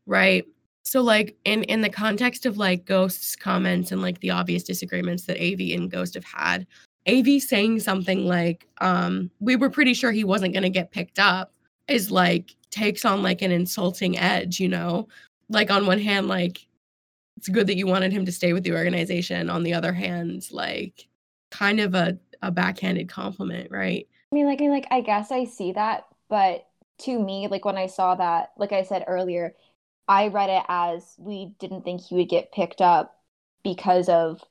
right? 0.06 0.46
So 0.86 1.02
like 1.02 1.36
in 1.46 1.64
in 1.64 1.82
the 1.82 1.90
context 1.90 2.46
of 2.46 2.58
like 2.58 2.86
Ghost's 2.86 3.36
comments 3.36 3.92
and 3.92 4.02
like 4.02 4.20
the 4.20 4.32
obvious 4.32 4.64
disagreements 4.64 5.26
that 5.26 5.42
AV 5.42 5.78
and 5.78 5.90
Ghost 5.90 6.16
have 6.16 6.26
had, 6.26 6.68
AV 7.08 7.42
saying 7.42 7.80
something 7.80 8.26
like 8.26 8.68
um 8.80 9.30
we 9.40 9.56
were 9.56 9.70
pretty 9.70 9.94
sure 9.94 10.12
he 10.12 10.24
wasn't 10.24 10.54
going 10.54 10.64
to 10.64 10.70
get 10.70 10.92
picked 10.92 11.20
up 11.20 11.52
is 11.88 12.12
like 12.12 12.56
takes 12.72 13.06
on 13.06 13.22
like 13.22 13.42
an 13.42 13.52
insulting 13.52 14.18
edge, 14.18 14.60
you 14.60 14.70
know? 14.70 15.08
Like 15.50 15.70
on 15.70 15.86
one 15.86 16.00
hand 16.00 16.28
like 16.28 16.66
it's 17.38 17.50
good 17.50 17.68
that 17.68 17.76
you 17.76 17.88
wanted 17.88 18.14
him 18.14 18.26
to 18.26 18.32
stay 18.32 18.54
with 18.54 18.64
the 18.64 18.74
organization. 18.74 19.50
On 19.50 19.64
the 19.64 19.74
other 19.74 19.92
hand, 19.94 20.48
like 20.52 21.08
kind 21.52 21.80
of 21.80 21.94
a 21.96 22.18
a 22.42 22.52
backhanded 22.52 23.10
compliment, 23.10 23.72
right? 23.72 24.08
I 24.32 24.36
mean 24.36 24.46
like 24.46 24.60
I 24.62 24.64
mean, 24.64 24.72
like 24.72 24.88
I 24.92 25.02
guess 25.02 25.32
I 25.32 25.46
see 25.46 25.74
that, 25.74 26.06
but 26.30 26.68
to 27.00 27.20
me 27.20 27.48
like 27.48 27.66
when 27.66 27.78
I 27.78 27.88
saw 27.88 28.16
that, 28.16 28.52
like 28.58 28.72
I 28.72 28.84
said 28.84 29.04
earlier, 29.08 29.56
I 30.08 30.28
read 30.28 30.50
it 30.50 30.64
as 30.68 31.16
we 31.18 31.54
didn't 31.60 31.84
think 31.84 32.02
he 32.02 32.16
would 32.16 32.30
get 32.30 32.52
picked 32.52 32.82
up 32.82 33.20
because 33.64 34.10
of, 34.10 34.42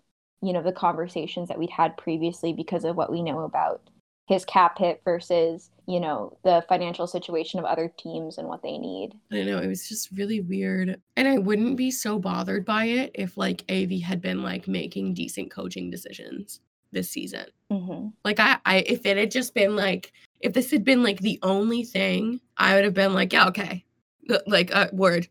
you 0.42 0.52
know, 0.52 0.62
the 0.62 0.72
conversations 0.72 1.48
that 1.48 1.58
we'd 1.58 1.70
had 1.70 1.96
previously 1.96 2.52
because 2.52 2.84
of 2.84 2.96
what 2.96 3.12
we 3.12 3.22
know 3.22 3.40
about 3.40 3.80
his 4.26 4.44
cap 4.44 4.78
hit 4.78 5.00
versus, 5.04 5.70
you 5.86 6.00
know, 6.00 6.36
the 6.44 6.64
financial 6.68 7.06
situation 7.06 7.58
of 7.58 7.64
other 7.64 7.92
teams 7.96 8.38
and 8.38 8.48
what 8.48 8.62
they 8.62 8.78
need. 8.78 9.12
I 9.30 9.42
know 9.42 9.58
it 9.58 9.68
was 9.68 9.88
just 9.88 10.10
really 10.12 10.40
weird. 10.40 11.00
And 11.16 11.28
I 11.28 11.38
wouldn't 11.38 11.76
be 11.76 11.90
so 11.90 12.18
bothered 12.18 12.64
by 12.64 12.84
it 12.84 13.12
if 13.14 13.36
like 13.36 13.64
AV 13.70 14.00
had 14.00 14.20
been 14.20 14.42
like 14.42 14.66
making 14.68 15.14
decent 15.14 15.50
coaching 15.50 15.90
decisions 15.90 16.60
this 16.92 17.08
season. 17.10 17.46
Mm-hmm. 17.70 18.08
Like 18.24 18.40
I, 18.40 18.58
I 18.64 18.76
if 18.86 19.06
it 19.06 19.16
had 19.16 19.30
just 19.30 19.54
been 19.54 19.76
like 19.76 20.12
if 20.40 20.52
this 20.52 20.70
had 20.70 20.84
been 20.84 21.02
like 21.02 21.20
the 21.20 21.38
only 21.42 21.84
thing, 21.84 22.40
I 22.56 22.74
would 22.74 22.84
have 22.84 22.94
been 22.94 23.14
like, 23.14 23.32
yeah, 23.32 23.48
okay, 23.48 23.84
like 24.46 24.74
uh, 24.74 24.88
word 24.92 25.28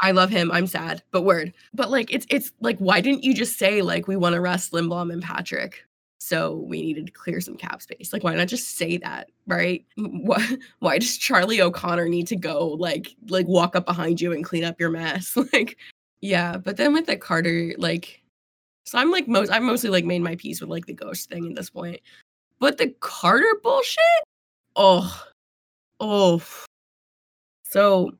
i 0.00 0.10
love 0.10 0.30
him 0.30 0.50
i'm 0.52 0.66
sad 0.66 1.02
but 1.10 1.22
word. 1.22 1.52
But 1.74 1.90
like 1.90 2.12
it's 2.12 2.26
it's 2.30 2.52
like 2.60 2.78
why 2.78 3.00
didn't 3.00 3.24
you 3.24 3.34
just 3.34 3.58
say 3.58 3.82
like 3.82 4.08
we 4.08 4.16
want 4.16 4.34
to 4.34 4.40
rest 4.40 4.72
lindblom 4.72 5.12
and 5.12 5.22
patrick 5.22 5.84
so 6.18 6.56
we 6.56 6.82
needed 6.82 7.06
to 7.06 7.12
clear 7.12 7.40
some 7.40 7.56
cap 7.56 7.82
space? 7.82 8.12
Like 8.12 8.24
why 8.24 8.34
not 8.34 8.48
just 8.48 8.76
say 8.76 8.98
that 8.98 9.30
right? 9.46 9.84
Why, 9.96 10.56
why 10.80 10.98
does 10.98 11.16
charlie 11.16 11.60
o'connor 11.60 12.08
need 12.08 12.26
to 12.28 12.36
go 12.36 12.68
like 12.68 13.14
like 13.28 13.46
walk 13.46 13.76
up 13.76 13.86
behind 13.86 14.20
you 14.20 14.32
and 14.32 14.44
clean 14.44 14.64
up 14.64 14.80
your 14.80 14.90
mess? 14.90 15.36
Like 15.52 15.78
yeah 16.20 16.56
but 16.58 16.76
then 16.76 16.92
with 16.92 17.06
the 17.06 17.16
carter 17.16 17.72
like 17.78 18.20
so 18.84 18.98
i'm 18.98 19.10
like 19.10 19.26
most 19.26 19.50
i'm 19.50 19.64
mostly 19.64 19.88
like 19.88 20.04
made 20.04 20.20
my 20.20 20.36
peace 20.36 20.60
with 20.60 20.68
like 20.68 20.84
the 20.84 20.92
ghost 20.92 21.28
thing 21.30 21.46
at 21.48 21.56
this 21.56 21.70
point. 21.70 22.00
But 22.58 22.76
the 22.76 22.94
carter 23.00 23.58
bullshit? 23.62 23.98
Oh 24.76 25.24
oh 26.00 26.42
so 27.64 28.12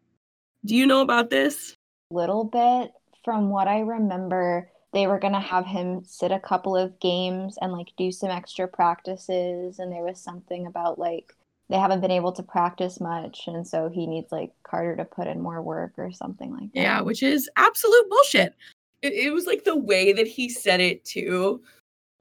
do 0.65 0.77
you 0.77 0.87
know 0.87 1.01
about 1.01 1.31
this? 1.31 1.75
Little 2.11 2.45
bit. 2.45 2.93
From 3.25 3.51
what 3.51 3.69
I 3.69 3.81
remember, 3.81 4.71
they 4.93 5.07
were 5.07 5.19
going 5.19 5.35
to 5.35 5.41
have 5.41 5.67
him 5.67 6.03
sit 6.05 6.33
a 6.33 6.41
couple 6.41 6.77
of 6.77 6.99
games 7.01 7.57
and 7.61 7.73
like 7.73 7.89
do 7.97 8.11
some 8.11 8.31
extra 8.31 8.67
practices. 8.67 9.79
And 9.79 9.93
there 9.93 10.05
was 10.05 10.21
something 10.21 10.67
about 10.67 10.99
like 10.99 11.35
they 11.69 11.77
haven't 11.77 12.01
been 12.01 12.11
able 12.11 12.33
to 12.33 12.43
practice 12.43 13.01
much. 13.01 13.47
And 13.47 13.67
so 13.67 13.89
he 13.89 14.07
needs 14.07 14.33
like 14.33 14.53
Carter 14.65 14.97
to 14.97 15.05
put 15.05 15.29
in 15.29 15.41
more 15.41 15.63
work 15.63 15.93
or 15.99 16.11
something 16.13 16.53
like 16.53 16.73
that. 16.73 16.81
Yeah, 16.81 17.01
which 17.01 17.23
is 17.23 17.49
absolute 17.57 18.11
bullshit. 18.11 18.55
It, 19.03 19.13
it 19.13 19.33
was 19.33 19.47
like 19.47 19.65
the 19.65 19.77
way 19.77 20.13
that 20.13 20.27
he 20.27 20.49
said 20.49 20.81
it 20.81 21.05
too 21.05 21.63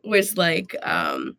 was 0.03 0.37
like, 0.37 0.75
um, 0.83 1.35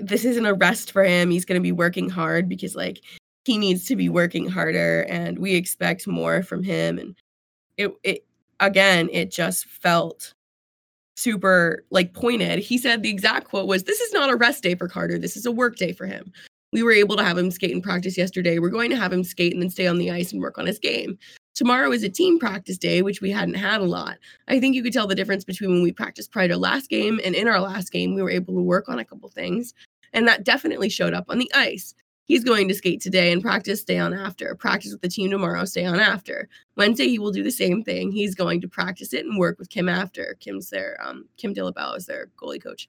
this 0.00 0.24
isn't 0.24 0.46
a 0.46 0.54
rest 0.54 0.90
for 0.90 1.04
him. 1.04 1.30
He's 1.30 1.44
going 1.44 1.60
to 1.60 1.62
be 1.62 1.72
working 1.72 2.08
hard 2.08 2.48
because 2.48 2.74
like 2.74 3.02
he 3.46 3.56
needs 3.56 3.84
to 3.84 3.94
be 3.94 4.08
working 4.08 4.48
harder 4.48 5.02
and 5.02 5.38
we 5.38 5.54
expect 5.54 6.08
more 6.08 6.42
from 6.42 6.64
him 6.64 6.98
and 6.98 7.14
it 7.76 7.92
it 8.02 8.26
again 8.58 9.08
it 9.12 9.30
just 9.30 9.66
felt 9.66 10.34
super 11.14 11.84
like 11.90 12.12
pointed. 12.12 12.58
He 12.58 12.76
said 12.76 13.02
the 13.02 13.08
exact 13.08 13.48
quote 13.48 13.68
was 13.68 13.84
this 13.84 14.00
is 14.00 14.12
not 14.12 14.30
a 14.30 14.36
rest 14.36 14.64
day 14.64 14.74
for 14.74 14.88
carter 14.88 15.16
this 15.16 15.36
is 15.36 15.46
a 15.46 15.52
work 15.52 15.76
day 15.76 15.92
for 15.92 16.06
him. 16.06 16.32
We 16.72 16.82
were 16.82 16.92
able 16.92 17.16
to 17.16 17.24
have 17.24 17.38
him 17.38 17.52
skate 17.52 17.72
and 17.72 17.82
practice 17.82 18.18
yesterday. 18.18 18.58
We're 18.58 18.68
going 18.68 18.90
to 18.90 18.96
have 18.96 19.12
him 19.12 19.22
skate 19.22 19.52
and 19.52 19.62
then 19.62 19.70
stay 19.70 19.86
on 19.86 19.98
the 19.98 20.10
ice 20.10 20.32
and 20.32 20.42
work 20.42 20.58
on 20.58 20.66
his 20.66 20.80
game. 20.80 21.16
Tomorrow 21.54 21.92
is 21.92 22.02
a 22.02 22.08
team 22.08 22.40
practice 22.40 22.76
day 22.76 23.00
which 23.00 23.20
we 23.20 23.30
hadn't 23.30 23.54
had 23.54 23.80
a 23.80 23.84
lot. 23.84 24.18
I 24.48 24.58
think 24.58 24.74
you 24.74 24.82
could 24.82 24.92
tell 24.92 25.06
the 25.06 25.14
difference 25.14 25.44
between 25.44 25.70
when 25.70 25.82
we 25.82 25.92
practiced 25.92 26.32
prior 26.32 26.48
to 26.48 26.58
last 26.58 26.90
game 26.90 27.20
and 27.24 27.36
in 27.36 27.46
our 27.46 27.60
last 27.60 27.92
game 27.92 28.14
we 28.14 28.22
were 28.22 28.30
able 28.30 28.54
to 28.54 28.62
work 28.62 28.88
on 28.88 28.98
a 28.98 29.04
couple 29.04 29.28
things 29.28 29.72
and 30.12 30.26
that 30.26 30.44
definitely 30.44 30.88
showed 30.88 31.14
up 31.14 31.26
on 31.28 31.38
the 31.38 31.50
ice 31.54 31.94
He's 32.26 32.42
going 32.42 32.66
to 32.66 32.74
skate 32.74 33.00
today 33.00 33.32
and 33.32 33.40
practice 33.40 33.80
stay 33.80 33.98
on 33.98 34.12
after. 34.12 34.54
Practice 34.56 34.90
with 34.92 35.00
the 35.00 35.08
team 35.08 35.30
tomorrow, 35.30 35.64
stay 35.64 35.84
on 35.84 36.00
after. 36.00 36.48
Wednesday 36.76 37.08
he 37.08 37.20
will 37.20 37.30
do 37.30 37.44
the 37.44 37.52
same 37.52 37.84
thing. 37.84 38.10
He's 38.10 38.34
going 38.34 38.60
to 38.60 38.68
practice 38.68 39.12
it 39.12 39.24
and 39.24 39.38
work 39.38 39.58
with 39.60 39.70
Kim 39.70 39.88
after. 39.88 40.36
Kim's 40.40 40.68
their 40.68 40.98
um, 41.02 41.26
Kim 41.36 41.54
Dillabaugh 41.54 41.96
is 41.96 42.06
their 42.06 42.28
goalie 42.36 42.62
coach. 42.62 42.88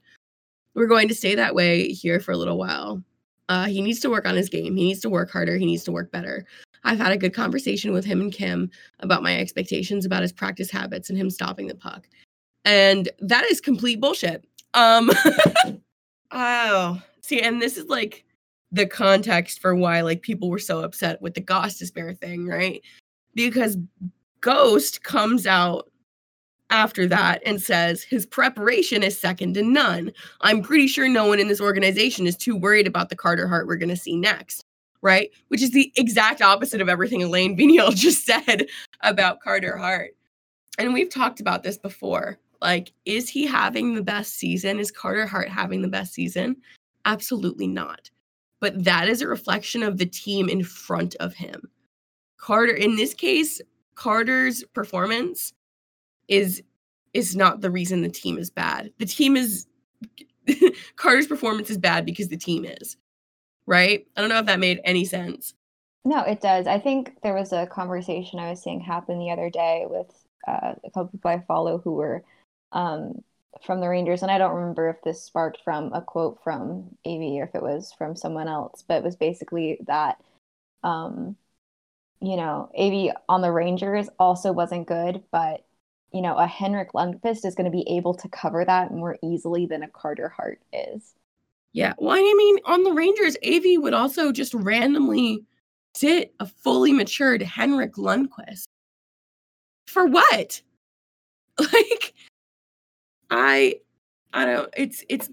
We're 0.74 0.88
going 0.88 1.08
to 1.08 1.16
stay 1.16 1.36
that 1.36 1.54
way 1.54 1.90
here 1.90 2.20
for 2.20 2.32
a 2.32 2.38
little 2.38 2.58
while. 2.58 3.04
Uh, 3.48 3.66
he 3.66 3.82
needs 3.82 4.00
to 4.02 4.10
work 4.10 4.28
on 4.28 4.36
his 4.36 4.50
game. 4.50 4.76
He 4.76 4.84
needs 4.84 5.00
to 5.02 5.10
work 5.10 5.32
harder. 5.32 5.58
He 5.58 5.66
needs 5.66 5.84
to 5.86 5.92
work 5.92 6.12
better. 6.12 6.46
I've 6.84 6.98
had 6.98 7.12
a 7.12 7.18
good 7.18 7.34
conversation 7.34 7.94
with 7.94 8.06
him 8.06 8.22
and 8.22 8.32
Kim 8.32 8.72
about 9.00 9.24
my 9.24 9.38
expectations 9.38 10.06
about 10.06 10.24
his 10.24 10.34
practice 10.34 10.72
habits 10.72 11.10
and 11.10 11.18
him 11.18 11.30
stopping 11.30 11.68
the 11.68 11.76
puck. 11.76 12.08
And 12.66 13.10
that 13.20 13.46
is 13.46 13.62
complete 13.62 14.02
bullshit. 14.02 14.46
Um 14.74 15.12
oh, 16.32 17.02
see, 17.22 17.42
and 17.42 17.62
this 17.62 17.78
is 17.78 17.86
like 17.86 18.26
the 18.72 18.86
context 18.86 19.60
for 19.60 19.76
why 19.76 20.02
like 20.02 20.22
people 20.22 20.50
were 20.50 20.60
so 20.60 20.84
upset 20.84 21.22
with 21.22 21.34
the 21.34 21.42
Ghost 21.42 21.82
Gostisbehere 21.82 22.20
thing, 22.20 22.48
right? 22.48 22.82
Because 23.34 23.78
Ghost 24.42 25.04
comes 25.04 25.48
out 25.48 25.90
after 26.70 27.08
that 27.08 27.42
and 27.46 27.62
says 27.62 28.04
his 28.04 28.26
preparation 28.26 29.04
is 29.04 29.18
second 29.18 29.54
to 29.54 29.64
none. 29.64 30.12
I'm 30.42 30.62
pretty 30.62 30.88
sure 30.88 31.08
no 31.08 31.26
one 31.26 31.40
in 31.40 31.48
this 31.48 31.62
organization 31.62 32.28
is 32.28 32.36
too 32.36 32.56
worried 32.56 32.88
about 32.88 33.10
the 33.10 33.16
Carter 33.16 33.48
Hart 33.48 33.68
we're 33.68 33.78
going 33.78 33.90
to 33.90 33.96
see 33.96 34.18
next, 34.18 34.64
right? 35.02 35.32
Which 35.48 35.62
is 35.62 35.72
the 35.72 35.92
exact 35.96 36.42
opposite 36.42 36.82
of 36.82 36.90
everything 36.90 37.24
Alain 37.24 37.58
Vigneault 37.60 37.96
just 37.96 38.26
said 38.26 38.68
about 39.02 39.40
Carter 39.40 39.78
Hart. 39.78 40.12
And 40.78 40.94
we've 40.94 41.10
talked 41.10 41.40
about 41.40 41.64
this 41.64 41.78
before. 41.78 42.38
Like, 42.62 42.92
is 43.06 43.30
he 43.30 43.46
having 43.46 43.96
the 43.96 44.04
best 44.04 44.34
season? 44.34 44.80
Is 44.80 44.92
Carter 44.92 45.26
Hart 45.26 45.48
having 45.48 45.82
the 45.82 45.88
best 45.88 46.14
season? 46.14 46.58
Absolutely 47.06 47.68
not 47.68 48.10
but 48.60 48.84
that 48.84 49.08
is 49.08 49.22
a 49.22 49.28
reflection 49.28 49.84
of 49.84 49.98
the 49.98 50.06
team 50.06 50.50
in 50.50 50.64
front 50.64 51.16
of 51.16 51.34
him. 51.34 51.70
Carter, 52.38 52.74
in 52.74 52.96
this 52.96 53.14
case, 53.14 53.62
Carter's 53.96 54.64
performance 54.74 55.54
is 56.28 56.62
is 57.14 57.36
not 57.36 57.62
the 57.62 57.72
reason 57.72 58.02
the 58.02 58.10
team 58.10 58.38
is 58.38 58.50
bad. 58.50 58.92
The 59.00 59.06
team 59.06 59.36
is 59.36 59.68
Carter's 60.96 61.28
performance 61.28 61.70
is 61.70 61.78
bad 61.78 62.06
because 62.06 62.28
the 62.28 62.38
team 62.38 62.66
is. 62.66 62.98
Right? 63.66 64.06
I 64.16 64.22
don't 64.22 64.30
know 64.30 64.40
if 64.40 64.46
that 64.46 64.60
made 64.60 64.80
any 64.86 65.04
sense. 65.04 65.54
No, 66.06 66.22
it 66.22 66.40
does. 66.40 66.68
I 66.68 66.80
think 66.80 67.22
there 67.22 67.34
was 67.34 67.52
a 67.52 67.68
conversation 67.68 68.40
I 68.40 68.50
was 68.50 68.64
seeing 68.64 68.80
happen 68.80 69.20
the 69.20 69.32
other 69.32 69.50
day 69.50 69.86
with 69.90 70.08
uh, 70.48 70.76
a 70.86 70.92
couple 70.92 71.08
people 71.08 71.32
I 71.32 71.44
follow 71.46 71.80
who 71.80 71.96
were 71.96 72.24
um, 72.72 73.24
from 73.66 73.82
the 73.82 73.90
Rangers, 73.90 74.22
and 74.22 74.32
I 74.32 74.38
don't 74.38 74.56
remember 74.56 74.90
if 74.90 75.02
this 75.04 75.24
sparked 75.24 75.60
from 75.64 75.92
a 75.94 76.02
quote 76.02 76.40
from 76.44 76.96
AV 77.06 77.40
or 77.40 77.44
if 77.44 77.56
it 77.56 77.62
was 77.62 77.94
from 77.98 78.16
someone 78.16 78.48
else, 78.48 78.84
but 78.88 78.98
it 78.98 79.04
was 79.04 79.16
basically 79.16 79.80
that, 79.88 80.22
um, 80.84 81.36
you 82.22 82.36
know, 82.36 82.70
AV 82.78 83.16
on 83.30 83.42
the 83.42 83.52
Rangers 83.52 84.10
also 84.20 84.52
wasn't 84.52 84.88
good, 84.88 85.24
but 85.32 85.64
you 86.14 86.22
know, 86.22 86.38
a 86.38 86.48
Henrik 86.48 86.94
Lundqvist 86.94 87.46
is 87.46 87.54
going 87.54 87.66
to 87.66 87.72
be 87.72 87.88
able 87.90 88.14
to 88.14 88.30
cover 88.30 88.64
that 88.64 88.92
more 88.92 89.18
easily 89.22 89.66
than 89.66 89.84
a 89.84 89.90
Carter 89.90 90.30
Hart 90.30 90.60
is. 90.72 91.14
Yeah, 91.74 91.94
well, 91.98 92.16
I 92.16 92.34
mean, 92.38 92.58
on 92.66 92.84
the 92.84 92.94
Rangers, 92.94 93.36
AV 93.46 93.82
would 93.82 93.94
also 93.94 94.32
just 94.32 94.54
randomly 94.54 95.44
sit 95.96 96.34
a 96.40 96.46
fully 96.46 96.92
matured 96.92 97.42
Henrik 97.42 97.94
Lundqvist. 97.94 98.66
For 99.88 100.06
what? 100.06 100.62
Like, 101.60 102.14
I 103.30 103.76
I 104.34 104.46
don't 104.46 104.70
it's 104.76 105.04
it's 105.10 105.30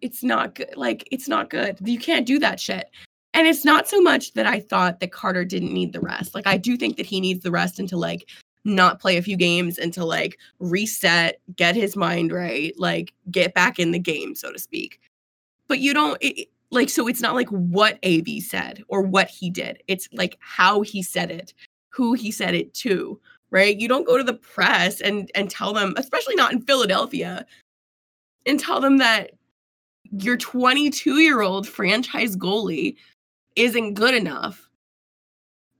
it's 0.00 0.22
not 0.22 0.54
good. 0.54 0.74
Like 0.76 1.08
it's 1.10 1.28
not 1.28 1.50
good. 1.50 1.78
You 1.84 1.98
can't 1.98 2.26
do 2.26 2.38
that 2.40 2.60
shit. 2.60 2.90
And 3.34 3.46
it's 3.46 3.64
not 3.64 3.86
so 3.86 4.00
much 4.00 4.32
that 4.32 4.46
I 4.46 4.58
thought 4.58 5.00
that 5.00 5.12
Carter 5.12 5.44
didn't 5.44 5.72
need 5.72 5.92
the 5.92 6.00
rest. 6.00 6.34
Like 6.34 6.46
I 6.46 6.56
do 6.56 6.76
think 6.76 6.96
that 6.96 7.06
he 7.06 7.20
needs 7.20 7.42
the 7.42 7.52
rest 7.52 7.78
and 7.78 7.88
to 7.88 7.96
like 7.96 8.28
not 8.64 9.00
play 9.00 9.16
a 9.16 9.22
few 9.22 9.36
games 9.36 9.78
and 9.78 9.92
to 9.94 10.04
like 10.04 10.38
reset, 10.58 11.40
get 11.56 11.76
his 11.76 11.96
mind 11.96 12.32
right, 12.32 12.74
like 12.78 13.14
get 13.30 13.54
back 13.54 13.78
in 13.78 13.92
the 13.92 13.98
game, 13.98 14.34
so 14.34 14.52
to 14.52 14.58
speak. 14.58 15.00
But 15.68 15.78
you 15.78 15.94
don't 15.94 16.18
it, 16.20 16.48
like 16.70 16.90
so 16.90 17.06
it's 17.06 17.20
not 17.20 17.34
like 17.34 17.48
what 17.48 17.98
AV 18.04 18.42
said 18.42 18.82
or 18.88 19.02
what 19.02 19.28
he 19.28 19.48
did. 19.48 19.82
It's 19.86 20.08
like 20.12 20.36
how 20.40 20.82
he 20.82 21.02
said 21.02 21.30
it, 21.30 21.54
who 21.88 22.14
he 22.14 22.30
said 22.30 22.54
it 22.54 22.74
to, 22.74 23.20
right? 23.50 23.78
You 23.78 23.88
don't 23.88 24.06
go 24.06 24.16
to 24.16 24.24
the 24.24 24.34
press 24.34 25.00
and 25.00 25.30
and 25.34 25.50
tell 25.50 25.72
them, 25.72 25.94
especially 25.96 26.34
not 26.34 26.52
in 26.52 26.62
Philadelphia, 26.62 27.46
and 28.46 28.58
tell 28.58 28.80
them 28.80 28.98
that 28.98 29.32
your 30.12 30.36
22 30.36 31.18
year 31.20 31.40
old 31.40 31.68
franchise 31.68 32.36
goalie 32.36 32.96
isn't 33.56 33.94
good 33.94 34.14
enough 34.14 34.68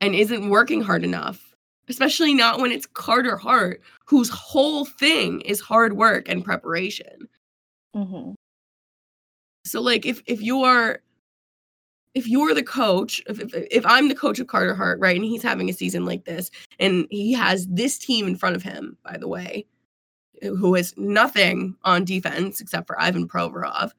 and 0.00 0.14
isn't 0.14 0.50
working 0.50 0.82
hard 0.82 1.04
enough 1.04 1.50
especially 1.90 2.32
not 2.32 2.60
when 2.60 2.70
it's 2.70 2.86
Carter 2.86 3.36
Hart, 3.36 3.82
whose 4.06 4.30
whole 4.30 4.84
thing 4.84 5.40
is 5.42 5.60
hard 5.60 5.94
work 5.94 6.28
and 6.28 6.44
preparation. 6.44 7.28
Mm-hmm. 7.94 8.32
So 9.66 9.80
like 9.82 10.06
if 10.06 10.22
if 10.26 10.40
you're 10.40 11.00
if 12.14 12.26
you're 12.26 12.54
the 12.54 12.62
coach, 12.62 13.22
if, 13.28 13.40
if 13.54 13.86
I'm 13.86 14.08
the 14.08 14.14
coach 14.14 14.38
of 14.38 14.46
Carter 14.46 14.74
Hart, 14.74 14.98
right, 15.00 15.16
and 15.16 15.24
he's 15.24 15.42
having 15.42 15.68
a 15.68 15.72
season 15.72 16.04
like 16.04 16.24
this, 16.24 16.50
and 16.78 17.06
he 17.10 17.32
has 17.32 17.66
this 17.68 17.98
team 17.98 18.26
in 18.26 18.36
front 18.36 18.56
of 18.56 18.62
him, 18.62 18.96
by 19.04 19.16
the 19.16 19.28
way, 19.28 19.66
who 20.42 20.74
is 20.74 20.94
nothing 20.96 21.76
on 21.84 22.04
defense 22.04 22.60
except 22.60 22.86
for 22.86 23.00
Ivan 23.00 23.28
Provorov, 23.28 23.92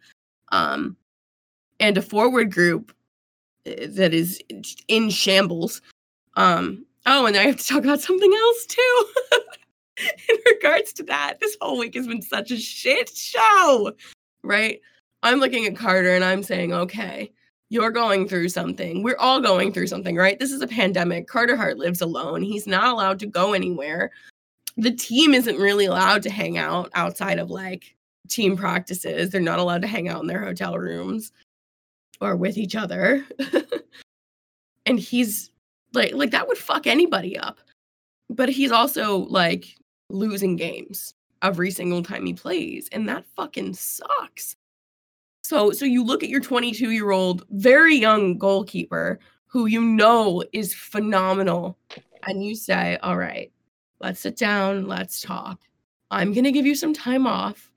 um, 0.51 0.97
and 1.79 1.97
a 1.97 2.01
forward 2.01 2.51
group 2.51 2.93
eh, 3.65 3.87
that 3.89 4.13
is 4.13 4.41
in 4.87 5.09
shambles. 5.09 5.81
Um, 6.35 6.85
oh, 7.05 7.25
and 7.25 7.37
I 7.37 7.43
have 7.43 7.57
to 7.57 7.67
talk 7.67 7.83
about 7.83 8.01
something 8.01 8.33
else 8.33 8.65
too. 8.65 9.05
in 10.29 10.37
regards 10.47 10.93
to 10.93 11.03
that, 11.03 11.39
this 11.39 11.55
whole 11.61 11.77
week 11.77 11.95
has 11.95 12.07
been 12.07 12.21
such 12.21 12.51
a 12.51 12.57
shit 12.57 13.15
show, 13.15 13.93
right? 14.43 14.81
I'm 15.23 15.39
looking 15.39 15.65
at 15.65 15.75
Carter 15.75 16.13
and 16.13 16.23
I'm 16.23 16.43
saying, 16.43 16.73
okay, 16.73 17.31
you're 17.71 17.89
going 17.89 18.27
through 18.27 18.49
something. 18.49 19.01
We're 19.01 19.17
all 19.17 19.39
going 19.39 19.71
through 19.71 19.87
something, 19.87 20.17
right? 20.17 20.37
This 20.37 20.51
is 20.51 20.61
a 20.61 20.67
pandemic. 20.67 21.29
Carter 21.29 21.55
Hart 21.55 21.77
lives 21.77 22.01
alone. 22.01 22.41
He's 22.41 22.67
not 22.67 22.91
allowed 22.91 23.17
to 23.19 23.25
go 23.25 23.53
anywhere. 23.53 24.11
The 24.75 24.91
team 24.91 25.33
isn't 25.33 25.55
really 25.55 25.85
allowed 25.85 26.21
to 26.23 26.29
hang 26.29 26.57
out 26.57 26.89
outside 26.95 27.39
of 27.39 27.49
like 27.49 27.95
team 28.27 28.57
practices. 28.57 29.29
They're 29.29 29.39
not 29.39 29.59
allowed 29.59 29.83
to 29.83 29.87
hang 29.87 30.09
out 30.09 30.19
in 30.19 30.27
their 30.27 30.43
hotel 30.43 30.77
rooms 30.77 31.31
or 32.19 32.35
with 32.35 32.57
each 32.57 32.75
other. 32.75 33.25
and 34.85 34.99
he's 34.99 35.49
like 35.93 36.13
like 36.13 36.31
that 36.31 36.49
would 36.49 36.57
fuck 36.57 36.87
anybody 36.87 37.39
up. 37.39 37.59
But 38.29 38.49
he's 38.49 38.73
also 38.73 39.19
like 39.29 39.77
losing 40.09 40.57
games 40.57 41.13
every 41.41 41.71
single 41.71 42.03
time 42.03 42.25
he 42.25 42.33
plays 42.33 42.89
and 42.91 43.07
that 43.07 43.23
fucking 43.37 43.75
sucks. 43.75 44.57
So 45.51 45.71
so 45.71 45.83
you 45.83 46.01
look 46.01 46.23
at 46.23 46.29
your 46.29 46.39
22-year-old 46.39 47.43
very 47.49 47.97
young 47.97 48.37
goalkeeper 48.37 49.19
who 49.47 49.65
you 49.65 49.81
know 49.81 50.45
is 50.53 50.73
phenomenal 50.73 51.77
and 52.25 52.41
you 52.41 52.55
say, 52.55 52.97
"All 53.03 53.17
right, 53.17 53.51
let's 53.99 54.21
sit 54.21 54.37
down, 54.37 54.87
let's 54.87 55.21
talk. 55.21 55.59
I'm 56.09 56.31
going 56.31 56.45
to 56.45 56.53
give 56.53 56.65
you 56.65 56.73
some 56.73 56.93
time 56.93 57.27
off. 57.27 57.69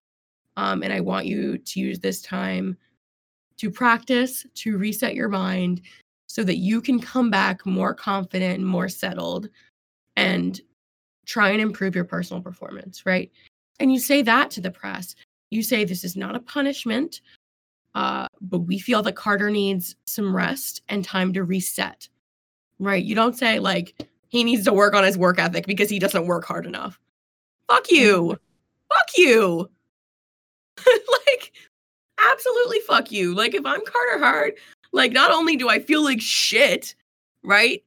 Um, 0.56 0.84
and 0.84 0.92
I 0.92 1.00
want 1.00 1.26
you 1.26 1.58
to 1.58 1.80
use 1.80 1.98
this 1.98 2.22
time 2.22 2.76
to 3.56 3.72
practice, 3.72 4.46
to 4.54 4.78
reset 4.78 5.16
your 5.16 5.28
mind 5.28 5.80
so 6.28 6.44
that 6.44 6.58
you 6.58 6.80
can 6.80 7.00
come 7.00 7.28
back 7.28 7.66
more 7.66 7.92
confident 7.92 8.60
and 8.60 8.66
more 8.68 8.88
settled 8.88 9.48
and 10.14 10.60
try 11.26 11.50
and 11.50 11.60
improve 11.60 11.96
your 11.96 12.04
personal 12.04 12.40
performance, 12.40 13.04
right? 13.04 13.32
And 13.80 13.92
you 13.92 13.98
say 13.98 14.22
that 14.22 14.52
to 14.52 14.60
the 14.60 14.70
press. 14.70 15.16
You 15.50 15.64
say, 15.64 15.84
This 15.84 16.04
is 16.04 16.14
not 16.14 16.36
a 16.36 16.40
punishment, 16.40 17.20
uh, 17.94 18.26
but 18.40 18.60
we 18.60 18.78
feel 18.78 19.02
that 19.02 19.16
Carter 19.16 19.50
needs 19.50 19.94
some 20.04 20.34
rest 20.34 20.82
and 20.88 21.04
time 21.04 21.32
to 21.32 21.44
reset, 21.44 22.08
right? 22.78 23.02
You 23.02 23.14
don't 23.14 23.36
say, 23.38 23.58
like, 23.58 24.06
he 24.28 24.42
needs 24.42 24.64
to 24.64 24.72
work 24.72 24.94
on 24.94 25.04
his 25.04 25.16
work 25.16 25.38
ethic 25.38 25.66
because 25.66 25.88
he 25.88 25.98
doesn't 25.98 26.26
work 26.26 26.44
hard 26.44 26.66
enough. 26.66 26.98
Fuck 27.68 27.90
you. 27.90 28.30
Fuck 28.88 29.08
you. 29.16 29.70
like, 31.26 31.52
absolutely 32.32 32.80
fuck 32.80 33.12
you. 33.12 33.34
Like, 33.34 33.54
if 33.54 33.64
I'm 33.64 33.84
Carter 33.84 34.18
Hart, 34.24 34.54
like, 34.92 35.12
not 35.12 35.30
only 35.30 35.56
do 35.56 35.68
I 35.68 35.78
feel 35.78 36.02
like 36.02 36.20
shit, 36.20 36.96
right? 37.44 37.82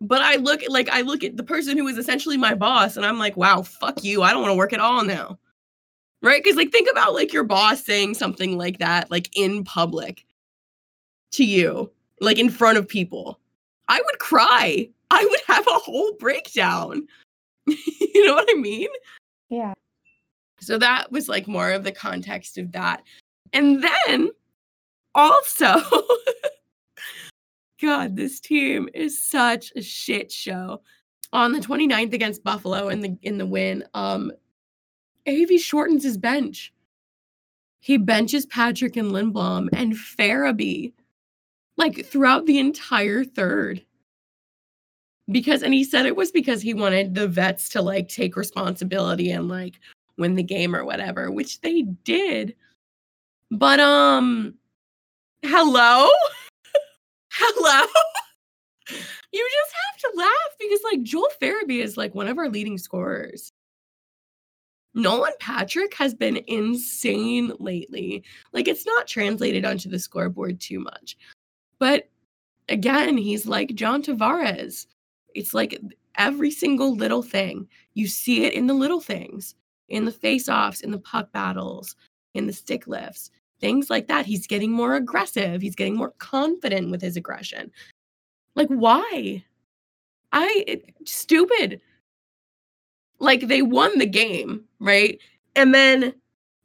But 0.00 0.22
I 0.22 0.36
look 0.36 0.62
like 0.68 0.88
I 0.88 1.02
look 1.02 1.22
at 1.22 1.36
the 1.36 1.42
person 1.42 1.76
who 1.76 1.86
is 1.86 1.98
essentially 1.98 2.38
my 2.38 2.54
boss 2.54 2.96
and 2.96 3.04
I'm 3.04 3.18
like, 3.18 3.36
wow, 3.36 3.60
fuck 3.60 4.02
you. 4.02 4.22
I 4.22 4.32
don't 4.32 4.40
want 4.40 4.52
to 4.52 4.56
work 4.56 4.72
at 4.72 4.80
all 4.80 5.04
now. 5.04 5.38
Right? 6.22 6.42
Because 6.42 6.56
like 6.56 6.70
think 6.70 6.88
about 6.90 7.14
like 7.14 7.32
your 7.32 7.44
boss 7.44 7.82
saying 7.82 8.14
something 8.14 8.58
like 8.58 8.78
that, 8.78 9.10
like 9.10 9.30
in 9.34 9.64
public 9.64 10.26
to 11.32 11.44
you, 11.44 11.90
like 12.20 12.38
in 12.38 12.50
front 12.50 12.78
of 12.78 12.86
people. 12.88 13.38
I 13.88 14.00
would 14.04 14.18
cry. 14.18 14.88
I 15.10 15.26
would 15.28 15.40
have 15.46 15.66
a 15.66 15.78
whole 15.78 16.12
breakdown. 16.18 17.06
you 17.66 18.26
know 18.26 18.34
what 18.34 18.48
I 18.50 18.54
mean? 18.54 18.88
Yeah. 19.48 19.74
So 20.60 20.78
that 20.78 21.10
was 21.10 21.28
like 21.28 21.48
more 21.48 21.72
of 21.72 21.84
the 21.84 21.92
context 21.92 22.58
of 22.58 22.72
that. 22.72 23.02
And 23.52 23.82
then 23.82 24.30
also, 25.14 25.80
God, 27.80 28.14
this 28.14 28.40
team 28.40 28.88
is 28.94 29.22
such 29.22 29.72
a 29.74 29.82
shit 29.82 30.30
show. 30.30 30.82
On 31.32 31.52
the 31.52 31.60
29th 31.60 32.12
against 32.12 32.42
Buffalo 32.42 32.88
in 32.88 33.00
the 33.00 33.16
in 33.22 33.38
the 33.38 33.46
win, 33.46 33.84
um 33.94 34.32
AV 35.28 35.60
shortens 35.60 36.04
his 36.04 36.16
bench. 36.16 36.72
He 37.80 37.96
benches 37.96 38.46
Patrick 38.46 38.96
and 38.96 39.10
Lindblom 39.10 39.68
and 39.72 39.94
Farabee 39.94 40.92
like 41.76 42.04
throughout 42.04 42.46
the 42.46 42.58
entire 42.58 43.24
third. 43.24 43.84
Because 45.30 45.62
and 45.62 45.72
he 45.72 45.84
said 45.84 46.06
it 46.06 46.16
was 46.16 46.30
because 46.30 46.60
he 46.60 46.74
wanted 46.74 47.14
the 47.14 47.26
vets 47.26 47.68
to 47.70 47.82
like 47.82 48.08
take 48.08 48.36
responsibility 48.36 49.30
and 49.30 49.48
like 49.48 49.80
win 50.18 50.34
the 50.34 50.42
game 50.42 50.76
or 50.76 50.84
whatever 50.84 51.30
which 51.30 51.60
they 51.62 51.82
did. 52.04 52.54
But 53.50 53.80
um 53.80 54.54
hello? 55.42 56.08
Hello? 57.32 57.86
You 59.32 59.48
just 59.48 59.74
have 59.86 60.00
to 60.00 60.18
laugh 60.18 60.56
because 60.58 60.80
like 60.82 61.02
joel 61.04 61.28
farabee 61.40 61.80
is 61.80 61.96
like 61.96 62.12
one 62.16 62.26
of 62.26 62.36
our 62.38 62.48
leading 62.48 62.76
scorers 62.76 63.52
nolan 64.94 65.32
patrick 65.38 65.94
has 65.94 66.14
been 66.14 66.40
insane 66.46 67.52
lately 67.58 68.24
like 68.52 68.66
it's 68.66 68.86
not 68.86 69.06
translated 69.06 69.64
onto 69.64 69.88
the 69.88 69.98
scoreboard 69.98 70.60
too 70.60 70.80
much 70.80 71.16
but 71.78 72.08
again 72.68 73.16
he's 73.16 73.46
like 73.46 73.74
john 73.74 74.02
tavares 74.02 74.86
it's 75.34 75.54
like 75.54 75.80
every 76.16 76.50
single 76.50 76.94
little 76.94 77.22
thing. 77.22 77.68
You 77.94 78.06
see 78.06 78.44
it 78.44 78.54
in 78.54 78.66
the 78.66 78.74
little 78.74 79.00
things, 79.00 79.54
in 79.88 80.04
the 80.04 80.12
face 80.12 80.48
offs, 80.48 80.80
in 80.80 80.90
the 80.90 80.98
puck 80.98 81.32
battles, 81.32 81.96
in 82.34 82.46
the 82.46 82.52
stick 82.52 82.86
lifts, 82.86 83.30
things 83.60 83.90
like 83.90 84.08
that. 84.08 84.26
He's 84.26 84.46
getting 84.46 84.70
more 84.70 84.94
aggressive. 84.94 85.62
He's 85.62 85.74
getting 85.74 85.96
more 85.96 86.12
confident 86.18 86.90
with 86.90 87.00
his 87.00 87.16
aggression. 87.16 87.70
Like, 88.54 88.68
why? 88.68 89.44
I, 90.32 90.64
it, 90.66 90.94
stupid. 91.04 91.80
Like, 93.20 93.48
they 93.48 93.62
won 93.62 93.98
the 93.98 94.06
game, 94.06 94.64
right? 94.80 95.18
And 95.54 95.74
then, 95.74 96.14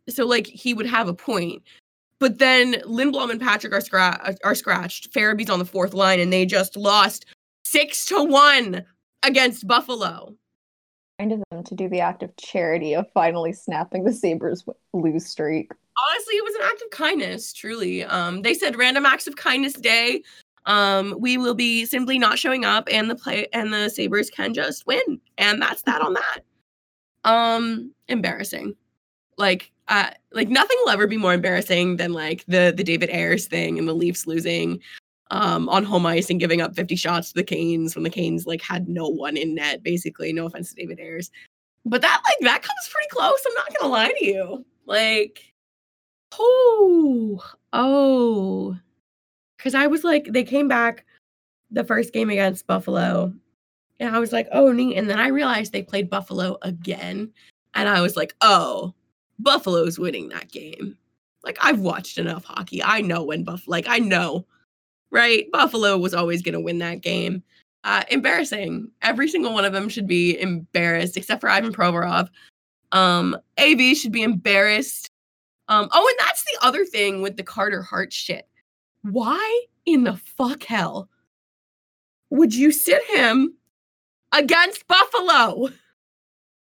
so 0.09 0.25
like, 0.25 0.47
he 0.47 0.73
would 0.73 0.85
have 0.87 1.07
a 1.07 1.13
point. 1.13 1.61
But 2.19 2.39
then 2.39 2.75
Lindblom 2.85 3.29
and 3.29 3.41
Patrick 3.41 3.73
are, 3.73 3.81
scra- 3.81 4.37
are 4.43 4.55
scratched. 4.55 5.13
Farabee's 5.13 5.49
on 5.49 5.59
the 5.59 5.65
fourth 5.65 5.93
line, 5.93 6.19
and 6.19 6.31
they 6.31 6.45
just 6.45 6.77
lost 6.77 7.25
six 7.65 8.05
to 8.05 8.23
one 8.23 8.85
against 9.23 9.67
Buffalo. 9.67 10.33
Kind 11.19 11.33
of 11.33 11.43
them 11.51 11.63
to 11.63 11.75
do 11.75 11.89
the 11.89 11.99
act 11.99 12.23
of 12.23 12.35
charity 12.37 12.93
of 12.93 13.05
finally 13.13 13.53
snapping 13.53 14.05
the 14.05 14.13
Sabres 14.13 14.63
lose 14.93 15.25
streak. 15.25 15.71
Honestly, 16.09 16.35
it 16.35 16.43
was 16.43 16.55
an 16.55 16.61
act 16.63 16.81
of 16.81 16.89
kindness, 16.89 17.53
truly. 17.53 18.03
Um, 18.03 18.41
they 18.41 18.53
said 18.53 18.75
random 18.75 19.05
acts 19.05 19.27
of 19.27 19.35
kindness 19.35 19.73
day. 19.73 20.23
Um, 20.65 21.15
we 21.19 21.37
will 21.37 21.53
be 21.53 21.85
simply 21.85 22.17
not 22.17 22.39
showing 22.39 22.65
up 22.65 22.87
and 22.91 23.09
the 23.09 23.15
play 23.15 23.47
and 23.53 23.71
the 23.71 23.89
Sabres 23.89 24.29
can 24.29 24.53
just 24.53 24.87
win. 24.87 25.19
And 25.37 25.61
that's 25.61 25.83
that 25.83 26.01
on 26.01 26.13
that. 26.13 26.39
Um, 27.23 27.93
embarrassing. 28.07 28.75
Like 29.37 29.71
uh 29.87 30.09
like 30.31 30.49
nothing 30.49 30.77
will 30.83 30.91
ever 30.91 31.05
be 31.05 31.17
more 31.17 31.33
embarrassing 31.33 31.97
than 31.97 32.13
like 32.13 32.43
the 32.47 32.73
the 32.75 32.83
David 32.83 33.09
Ayres 33.11 33.47
thing 33.47 33.77
and 33.77 33.87
the 33.87 33.93
Leafs 33.93 34.25
losing 34.25 34.81
um, 35.31 35.67
on 35.69 35.83
home 35.83 36.05
ice 36.05 36.29
and 36.29 36.39
giving 36.39 36.61
up 36.61 36.75
50 36.75 36.95
shots 36.95 37.29
to 37.29 37.35
the 37.35 37.43
Canes 37.43 37.95
when 37.95 38.03
the 38.03 38.09
Canes 38.09 38.45
like 38.45 38.61
had 38.61 38.87
no 38.87 39.07
one 39.07 39.37
in 39.37 39.55
net, 39.55 39.83
basically. 39.83 40.31
No 40.31 40.45
offense 40.45 40.69
to 40.69 40.75
David 40.75 40.99
Ayres. 40.99 41.31
But 41.85 42.01
that 42.01 42.21
like 42.27 42.39
that 42.41 42.63
comes 42.63 42.89
pretty 42.91 43.09
close. 43.09 43.43
I'm 43.47 43.53
not 43.53 43.79
gonna 43.79 43.91
lie 43.91 44.13
to 44.17 44.25
you. 44.25 44.65
Like, 44.85 45.53
oh, 46.37 47.43
oh. 47.73 48.77
Cause 49.57 49.75
I 49.75 49.87
was 49.87 50.03
like, 50.03 50.27
they 50.29 50.43
came 50.43 50.67
back 50.67 51.05
the 51.71 51.83
first 51.83 52.13
game 52.13 52.29
against 52.29 52.67
Buffalo. 52.67 53.33
And 53.99 54.15
I 54.15 54.19
was 54.19 54.31
like, 54.31 54.47
oh 54.51 54.71
neat. 54.71 54.97
And 54.97 55.09
then 55.09 55.19
I 55.19 55.27
realized 55.27 55.71
they 55.71 55.83
played 55.83 56.09
Buffalo 56.09 56.57
again. 56.61 57.31
And 57.73 57.89
I 57.89 58.01
was 58.01 58.15
like, 58.15 58.35
oh, 58.41 58.93
Buffalo's 59.39 59.97
winning 59.97 60.29
that 60.29 60.51
game. 60.51 60.97
Like 61.43 61.57
I've 61.61 61.79
watched 61.79 62.17
enough 62.17 62.45
hockey. 62.45 62.83
I 62.83 63.01
know 63.01 63.23
when 63.23 63.43
Buff 63.43 63.67
like 63.67 63.87
I 63.87 63.99
know 63.99 64.45
right? 65.15 65.49
Buffalo 65.51 65.97
was 65.97 66.13
always 66.13 66.41
going 66.41 66.53
to 66.53 66.59
win 66.59 66.79
that 66.79 67.01
game. 67.01 67.41
Uh, 67.85 68.03
embarrassing. 68.11 68.91
Every 69.01 69.29
single 69.29 69.53
one 69.53 69.63
of 69.63 69.71
them 69.71 69.87
should 69.87 70.07
be 70.07 70.39
embarrassed, 70.39 71.15
except 71.15 71.39
for 71.39 71.49
Ivan 71.49 71.71
Provorov. 71.71 72.27
Um, 72.91 73.37
AV 73.57 73.95
should 73.95 74.11
be 74.11 74.23
embarrassed. 74.23 75.07
Um, 75.69 75.87
oh, 75.93 76.07
and 76.07 76.27
that's 76.27 76.43
the 76.43 76.65
other 76.65 76.83
thing 76.83 77.21
with 77.21 77.37
the 77.37 77.43
Carter 77.43 77.81
Hart 77.81 78.11
shit. 78.11 78.47
Why 79.11 79.65
in 79.85 80.03
the 80.03 80.15
fuck 80.15 80.63
hell 80.63 81.09
would 82.29 82.53
you 82.53 82.71
sit 82.71 83.03
him 83.05 83.55
against 84.35 84.87
Buffalo. 84.87 85.69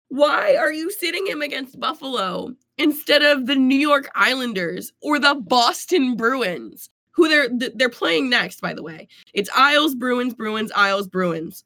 Why 0.09 0.55
are 0.55 0.73
you 0.73 0.91
sitting 0.91 1.25
him 1.25 1.41
against 1.41 1.79
Buffalo 1.79 2.53
instead 2.77 3.23
of 3.23 3.45
the 3.45 3.55
New 3.55 3.77
York 3.77 4.09
Islanders 4.13 4.91
or 5.01 5.19
the 5.19 5.35
Boston 5.35 6.15
Bruins, 6.15 6.89
who 7.11 7.29
they're 7.29 7.49
they're 7.75 7.89
playing 7.89 8.29
next? 8.29 8.61
By 8.61 8.73
the 8.73 8.83
way, 8.83 9.07
it's 9.33 9.49
Isles, 9.55 9.95
Bruins, 9.95 10.33
Bruins, 10.33 10.71
Isles, 10.75 11.07
Bruins. 11.07 11.63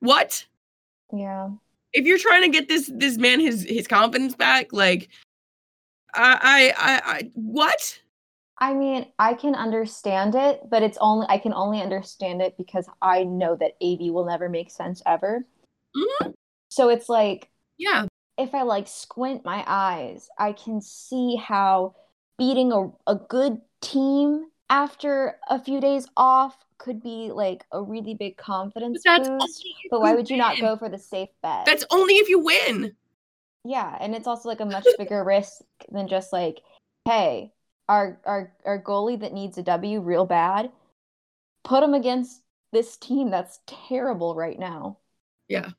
What? 0.00 0.44
Yeah. 1.12 1.50
If 1.92 2.06
you're 2.06 2.18
trying 2.18 2.42
to 2.42 2.48
get 2.48 2.68
this 2.68 2.90
this 2.92 3.16
man 3.16 3.38
his 3.38 3.62
his 3.62 3.86
confidence 3.86 4.34
back, 4.34 4.72
like, 4.72 5.08
I 6.14 6.72
I 6.76 6.94
I, 6.94 7.00
I 7.04 7.30
what? 7.34 8.01
I 8.62 8.74
mean, 8.74 9.06
I 9.18 9.34
can 9.34 9.56
understand 9.56 10.36
it, 10.36 10.60
but 10.70 10.84
it's 10.84 10.96
only 11.00 11.26
I 11.28 11.38
can 11.38 11.52
only 11.52 11.82
understand 11.82 12.40
it 12.40 12.56
because 12.56 12.86
I 13.02 13.24
know 13.24 13.56
that 13.56 13.72
AV 13.82 14.12
will 14.12 14.24
never 14.24 14.48
make 14.48 14.70
sense 14.70 15.02
ever. 15.04 15.44
Mm-hmm. 15.96 16.30
So 16.68 16.88
it's 16.88 17.08
like 17.08 17.50
Yeah, 17.76 18.06
if 18.38 18.54
I 18.54 18.62
like 18.62 18.86
squint 18.86 19.44
my 19.44 19.64
eyes, 19.66 20.28
I 20.38 20.52
can 20.52 20.80
see 20.80 21.34
how 21.34 21.96
beating 22.38 22.70
a, 22.70 22.92
a 23.08 23.16
good 23.16 23.60
team 23.80 24.46
after 24.70 25.40
a 25.50 25.58
few 25.58 25.80
days 25.80 26.06
off 26.16 26.56
could 26.78 27.02
be 27.02 27.32
like 27.34 27.64
a 27.72 27.82
really 27.82 28.14
big 28.14 28.36
confidence 28.36 29.02
but 29.04 29.24
boost. 29.24 29.66
But 29.90 30.02
why 30.02 30.14
would 30.14 30.30
you 30.30 30.36
not 30.36 30.60
go 30.60 30.76
for 30.76 30.88
the 30.88 30.98
safe 30.98 31.30
bet? 31.42 31.66
That's 31.66 31.84
only 31.90 32.14
if 32.14 32.28
you 32.28 32.38
win. 32.38 32.94
yeah, 33.64 33.98
and 34.00 34.14
it's 34.14 34.28
also 34.28 34.48
like 34.48 34.60
a 34.60 34.64
much 34.64 34.86
bigger 34.98 35.24
risk 35.24 35.62
than 35.90 36.06
just 36.06 36.32
like, 36.32 36.60
hey, 37.08 37.50
our 37.88 38.20
our 38.24 38.52
our 38.64 38.82
goalie 38.82 39.20
that 39.20 39.32
needs 39.32 39.58
a 39.58 39.62
W 39.62 40.00
real 40.00 40.24
bad, 40.26 40.70
put 41.64 41.82
him 41.82 41.94
against 41.94 42.42
this 42.72 42.96
team 42.96 43.30
that's 43.30 43.60
terrible 43.66 44.34
right 44.34 44.58
now. 44.58 44.98
Yeah. 45.48 45.70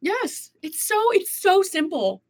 Yes, 0.00 0.50
it's 0.62 0.80
so 0.86 0.96
it's 1.12 1.32
so 1.32 1.62
simple. 1.62 2.22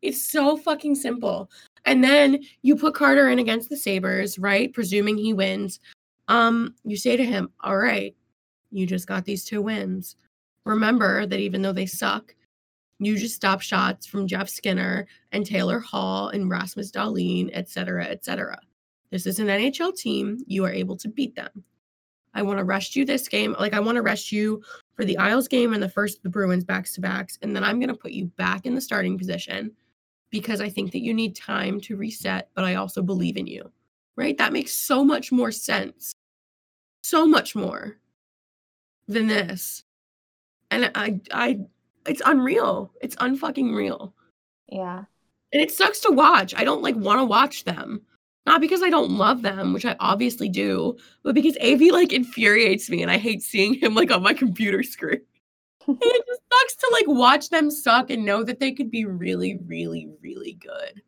It's 0.00 0.30
so 0.30 0.56
fucking 0.56 0.94
simple. 0.94 1.50
And 1.84 2.02
then 2.02 2.40
you 2.62 2.76
put 2.76 2.94
Carter 2.94 3.28
in 3.28 3.38
against 3.38 3.68
the 3.68 3.76
Sabres, 3.76 4.38
right? 4.38 4.72
Presuming 4.72 5.18
he 5.18 5.32
wins. 5.32 5.80
Um, 6.28 6.74
you 6.84 6.96
say 6.96 7.16
to 7.16 7.24
him, 7.24 7.52
"All 7.60 7.76
right, 7.76 8.16
you 8.70 8.86
just 8.86 9.06
got 9.06 9.24
these 9.24 9.44
two 9.44 9.62
wins. 9.62 10.16
Remember 10.64 11.26
that 11.26 11.40
even 11.40 11.62
though 11.62 11.72
they 11.72 11.86
suck, 11.86 12.34
you 13.06 13.16
just 13.16 13.34
stop 13.34 13.60
shots 13.60 14.06
from 14.06 14.26
Jeff 14.26 14.48
Skinner 14.48 15.06
and 15.32 15.44
Taylor 15.44 15.80
Hall 15.80 16.28
and 16.28 16.50
Rasmus 16.50 16.90
Dahlin, 16.90 17.50
et 17.52 17.68
cetera, 17.68 18.04
et 18.04 18.24
cetera. 18.24 18.58
This 19.10 19.26
is 19.26 19.38
an 19.38 19.48
NHL 19.48 19.96
team. 19.96 20.38
You 20.46 20.64
are 20.64 20.72
able 20.72 20.96
to 20.96 21.08
beat 21.08 21.34
them. 21.36 21.64
I 22.34 22.42
want 22.42 22.58
to 22.58 22.64
rest 22.64 22.96
you 22.96 23.04
this 23.04 23.28
game. 23.28 23.54
Like 23.58 23.74
I 23.74 23.80
want 23.80 23.96
to 23.96 24.02
rest 24.02 24.32
you 24.32 24.62
for 24.94 25.04
the 25.04 25.18
Isles 25.18 25.48
game 25.48 25.74
and 25.74 25.82
the 25.82 25.88
first 25.88 26.22
the 26.22 26.30
Bruins 26.30 26.64
backs 26.64 26.94
to 26.94 27.00
backs, 27.00 27.38
and 27.42 27.54
then 27.54 27.64
I'm 27.64 27.78
going 27.78 27.88
to 27.88 27.94
put 27.94 28.12
you 28.12 28.26
back 28.36 28.64
in 28.64 28.74
the 28.74 28.80
starting 28.80 29.18
position 29.18 29.72
because 30.30 30.60
I 30.60 30.70
think 30.70 30.92
that 30.92 31.02
you 31.02 31.12
need 31.12 31.36
time 31.36 31.78
to 31.82 31.96
reset, 31.96 32.48
but 32.54 32.64
I 32.64 32.76
also 32.76 33.02
believe 33.02 33.36
in 33.36 33.46
you. 33.46 33.70
Right? 34.16 34.36
That 34.38 34.52
makes 34.52 34.72
so 34.72 35.04
much 35.04 35.30
more 35.30 35.52
sense. 35.52 36.14
So 37.02 37.26
much 37.26 37.54
more 37.54 37.98
than 39.08 39.26
this. 39.26 39.84
And 40.70 40.90
I 40.94 41.20
I 41.32 41.60
it's 42.06 42.22
unreal. 42.24 42.92
It's 43.00 43.16
unfucking 43.16 43.74
real. 43.74 44.14
Yeah. 44.68 45.04
And 45.52 45.62
it 45.62 45.70
sucks 45.70 46.00
to 46.00 46.10
watch. 46.10 46.54
I 46.56 46.64
don't 46.64 46.82
like 46.82 46.96
want 46.96 47.20
to 47.20 47.24
watch 47.24 47.64
them. 47.64 48.02
Not 48.46 48.60
because 48.60 48.82
I 48.82 48.90
don't 48.90 49.12
love 49.12 49.42
them, 49.42 49.72
which 49.72 49.84
I 49.86 49.94
obviously 50.00 50.48
do, 50.48 50.96
but 51.22 51.34
because 51.34 51.56
AV 51.62 51.82
like 51.92 52.12
infuriates 52.12 52.90
me 52.90 53.00
and 53.02 53.10
I 53.10 53.16
hate 53.18 53.42
seeing 53.42 53.74
him 53.74 53.94
like 53.94 54.10
on 54.10 54.22
my 54.22 54.34
computer 54.34 54.82
screen. 54.82 55.20
And 55.88 55.98
it 56.00 56.24
just 56.28 56.40
sucks 56.52 56.76
to 56.76 56.88
like 56.92 57.06
watch 57.08 57.48
them 57.50 57.68
suck 57.68 58.08
and 58.10 58.24
know 58.24 58.44
that 58.44 58.60
they 58.60 58.70
could 58.70 58.88
be 58.88 59.04
really, 59.04 59.58
really, 59.66 60.08
really 60.22 60.52
good. 60.52 61.02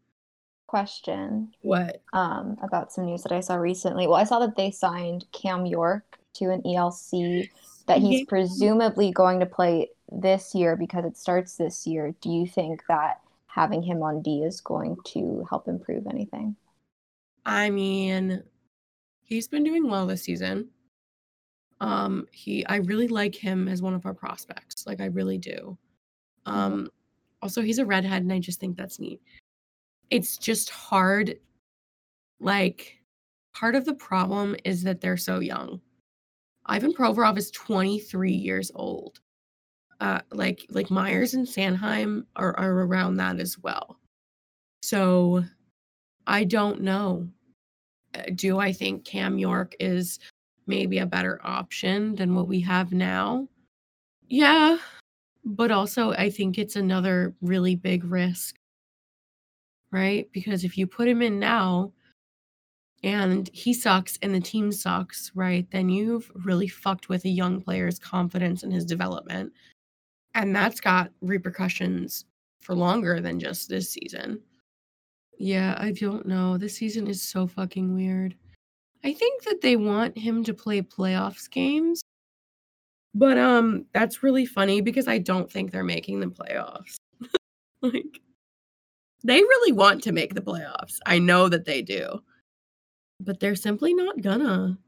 Question. 0.66 1.52
What? 1.62 2.02
um, 2.12 2.56
about 2.60 2.92
some 2.92 3.06
news 3.06 3.22
that 3.22 3.30
I 3.30 3.38
saw 3.38 3.54
recently. 3.54 4.08
Well, 4.08 4.16
I 4.16 4.24
saw 4.24 4.40
that 4.40 4.56
they 4.56 4.72
signed 4.72 5.26
Cam 5.32 5.64
York 5.66 6.18
to 6.34 6.50
an 6.50 6.62
ELC 6.62 7.48
that 7.86 7.98
he's 7.98 8.20
Yeah. 8.20 8.26
presumably 8.28 9.12
going 9.12 9.38
to 9.38 9.46
play 9.46 9.90
this 10.10 10.54
year 10.54 10.76
because 10.76 11.04
it 11.04 11.16
starts 11.16 11.56
this 11.56 11.86
year. 11.86 12.14
Do 12.20 12.30
you 12.30 12.46
think 12.46 12.82
that 12.88 13.20
having 13.46 13.82
him 13.82 14.02
on 14.02 14.22
D 14.22 14.42
is 14.42 14.60
going 14.60 14.96
to 15.06 15.46
help 15.48 15.68
improve 15.68 16.06
anything? 16.06 16.56
I 17.46 17.70
mean, 17.70 18.42
he's 19.24 19.48
been 19.48 19.64
doing 19.64 19.88
well 19.88 20.06
this 20.06 20.22
season. 20.22 20.68
Um, 21.80 22.26
he 22.32 22.64
I 22.66 22.76
really 22.76 23.08
like 23.08 23.34
him 23.34 23.68
as 23.68 23.82
one 23.82 23.94
of 23.94 24.06
our 24.06 24.14
prospects. 24.14 24.86
Like 24.86 25.00
I 25.00 25.06
really 25.06 25.38
do. 25.38 25.76
Um, 26.46 26.90
also 27.42 27.62
he's 27.62 27.78
a 27.78 27.86
redhead 27.86 28.22
and 28.22 28.32
I 28.32 28.38
just 28.38 28.60
think 28.60 28.76
that's 28.76 28.98
neat. 28.98 29.20
It's 30.10 30.36
just 30.38 30.70
hard 30.70 31.38
like 32.40 32.98
part 33.54 33.74
of 33.74 33.84
the 33.84 33.94
problem 33.94 34.56
is 34.64 34.82
that 34.82 35.00
they're 35.00 35.16
so 35.16 35.40
young. 35.40 35.80
Ivan 36.66 36.92
Provorov 36.92 37.36
is 37.36 37.50
23 37.50 38.32
years 38.32 38.70
old. 38.74 39.20
Uh 40.04 40.20
like 40.32 40.66
like 40.68 40.90
Myers 40.90 41.32
and 41.34 41.46
Sanheim 41.46 42.26
are, 42.36 42.54
are 42.58 42.80
around 42.86 43.16
that 43.16 43.40
as 43.40 43.58
well. 43.58 43.98
So 44.82 45.44
I 46.26 46.44
don't 46.44 46.82
know. 46.82 47.28
Uh, 48.14 48.22
Do 48.34 48.58
I 48.58 48.72
think 48.72 49.04
Cam 49.04 49.38
York 49.38 49.74
is 49.80 50.18
maybe 50.66 50.98
a 50.98 51.06
better 51.06 51.40
option 51.42 52.14
than 52.16 52.34
what 52.34 52.48
we 52.48 52.60
have 52.60 52.92
now? 52.92 53.48
Yeah. 54.28 54.78
But 55.44 55.70
also, 55.70 56.12
I 56.12 56.30
think 56.30 56.58
it's 56.58 56.76
another 56.76 57.34
really 57.42 57.76
big 57.76 58.04
risk, 58.04 58.56
right? 59.90 60.28
Because 60.32 60.64
if 60.64 60.76
you 60.78 60.86
put 60.86 61.08
him 61.08 61.22
in 61.22 61.38
now 61.38 61.92
and 63.02 63.50
he 63.52 63.74
sucks 63.74 64.18
and 64.22 64.34
the 64.34 64.40
team 64.40 64.72
sucks, 64.72 65.30
right? 65.34 65.66
Then 65.70 65.88
you've 65.88 66.30
really 66.44 66.68
fucked 66.68 67.08
with 67.10 67.24
a 67.26 67.28
young 67.30 67.60
player's 67.60 67.98
confidence 67.98 68.62
and 68.62 68.72
his 68.72 68.86
development. 68.86 69.52
And 70.34 70.54
that's 70.54 70.80
got 70.80 71.10
repercussions 71.20 72.24
for 72.60 72.74
longer 72.74 73.20
than 73.20 73.38
just 73.38 73.68
this 73.68 73.90
season. 73.90 74.40
Yeah, 75.38 75.76
I 75.78 75.92
don't 75.92 76.26
know. 76.26 76.56
This 76.58 76.76
season 76.76 77.06
is 77.06 77.22
so 77.22 77.46
fucking 77.46 77.94
weird. 77.94 78.34
I 79.04 79.12
think 79.12 79.42
that 79.44 79.60
they 79.60 79.76
want 79.76 80.16
him 80.16 80.44
to 80.44 80.54
play 80.54 80.80
playoffs 80.80 81.50
games. 81.50 82.02
But 83.14 83.38
um 83.38 83.86
that's 83.92 84.22
really 84.22 84.46
funny 84.46 84.80
because 84.80 85.06
I 85.06 85.18
don't 85.18 85.50
think 85.50 85.70
they're 85.70 85.84
making 85.84 86.20
the 86.20 86.26
playoffs. 86.26 86.96
like 87.82 88.20
they 89.22 89.40
really 89.40 89.72
want 89.72 90.02
to 90.04 90.12
make 90.12 90.34
the 90.34 90.40
playoffs. 90.40 90.98
I 91.06 91.18
know 91.18 91.48
that 91.48 91.64
they 91.64 91.82
do. 91.82 92.20
But 93.20 93.40
they're 93.40 93.56
simply 93.56 93.94
not 93.94 94.20
gonna. 94.20 94.78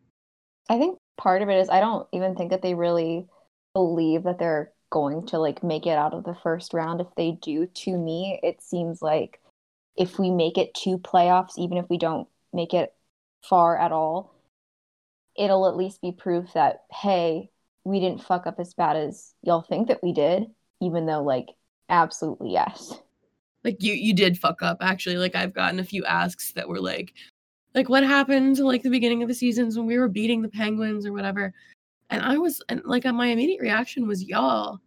I 0.69 0.79
think 0.79 0.99
part 1.17 1.43
of 1.43 1.49
it 1.49 1.59
is 1.59 1.69
I 1.69 1.81
don't 1.81 2.09
even 2.13 2.35
think 2.35 2.51
that 2.51 2.63
they 2.63 2.75
really 2.75 3.27
believe 3.75 4.25
that 4.25 4.39
they're 4.39 4.73
going 4.91 5.27
to 5.27 5.39
like 5.39 5.63
make 5.63 5.87
it 5.87 5.99
out 5.99 6.15
of 6.15 6.25
the 6.25 6.37
first 6.43 6.75
round. 6.75 7.01
If 7.01 7.09
they 7.17 7.33
do, 7.33 7.67
to 7.67 7.97
me, 7.97 8.41
it 8.43 8.63
seems 8.63 9.03
like 9.03 9.41
if 9.97 10.19
we 10.19 10.31
make 10.31 10.59
it 10.59 10.75
to 10.83 10.99
playoffs, 10.99 11.59
even 11.59 11.79
if 11.79 11.87
we 11.89 11.99
don't 11.99 12.29
make 12.53 12.75
it 12.75 12.93
far 13.43 13.79
at 13.79 13.93
all, 13.93 14.35
it'll 15.37 15.69
at 15.69 15.77
least 15.77 16.01
be 16.01 16.13
proof 16.13 16.53
that, 16.55 16.85
hey, 16.91 17.51
we 17.85 18.01
didn't 18.01 18.23
fuck 18.23 18.47
up 18.47 18.59
as 18.59 18.75
bad 18.75 18.97
as 18.97 19.35
y'all 19.43 19.63
think 19.63 19.89
that 19.89 20.03
we 20.03 20.13
did, 20.13 20.47
even 20.81 21.07
though, 21.07 21.23
like, 21.23 21.49
absolutely 21.89 22.53
yes. 22.53 22.95
Like 23.65 23.83
you 23.83 23.95
you 23.95 24.15
did 24.15 24.39
fuck 24.39 24.63
up 24.63 24.79
actually. 24.81 25.17
Like 25.17 25.35
I've 25.35 25.53
gotten 25.53 25.81
a 25.81 25.85
few 25.85 26.05
asks 26.05 26.53
that 26.53 26.69
were 26.69 26.81
like 26.81 27.13
like 27.75 27.89
what 27.89 28.05
happened 28.05 28.59
like 28.59 28.83
the 28.83 28.91
beginning 28.91 29.23
of 29.23 29.29
the 29.29 29.35
seasons 29.35 29.77
when 29.77 29.87
we 29.87 29.99
were 29.99 30.09
beating 30.09 30.41
the 30.41 30.49
Penguins 30.49 31.05
or 31.05 31.13
whatever. 31.13 31.53
And 32.11 32.23
I 32.23 32.39
was 32.39 32.63
and 32.69 32.83
like 32.85 33.05
my 33.05 33.27
immediate 33.29 33.61
reaction 33.61 34.07
was 34.07 34.23
y'all, 34.23 34.81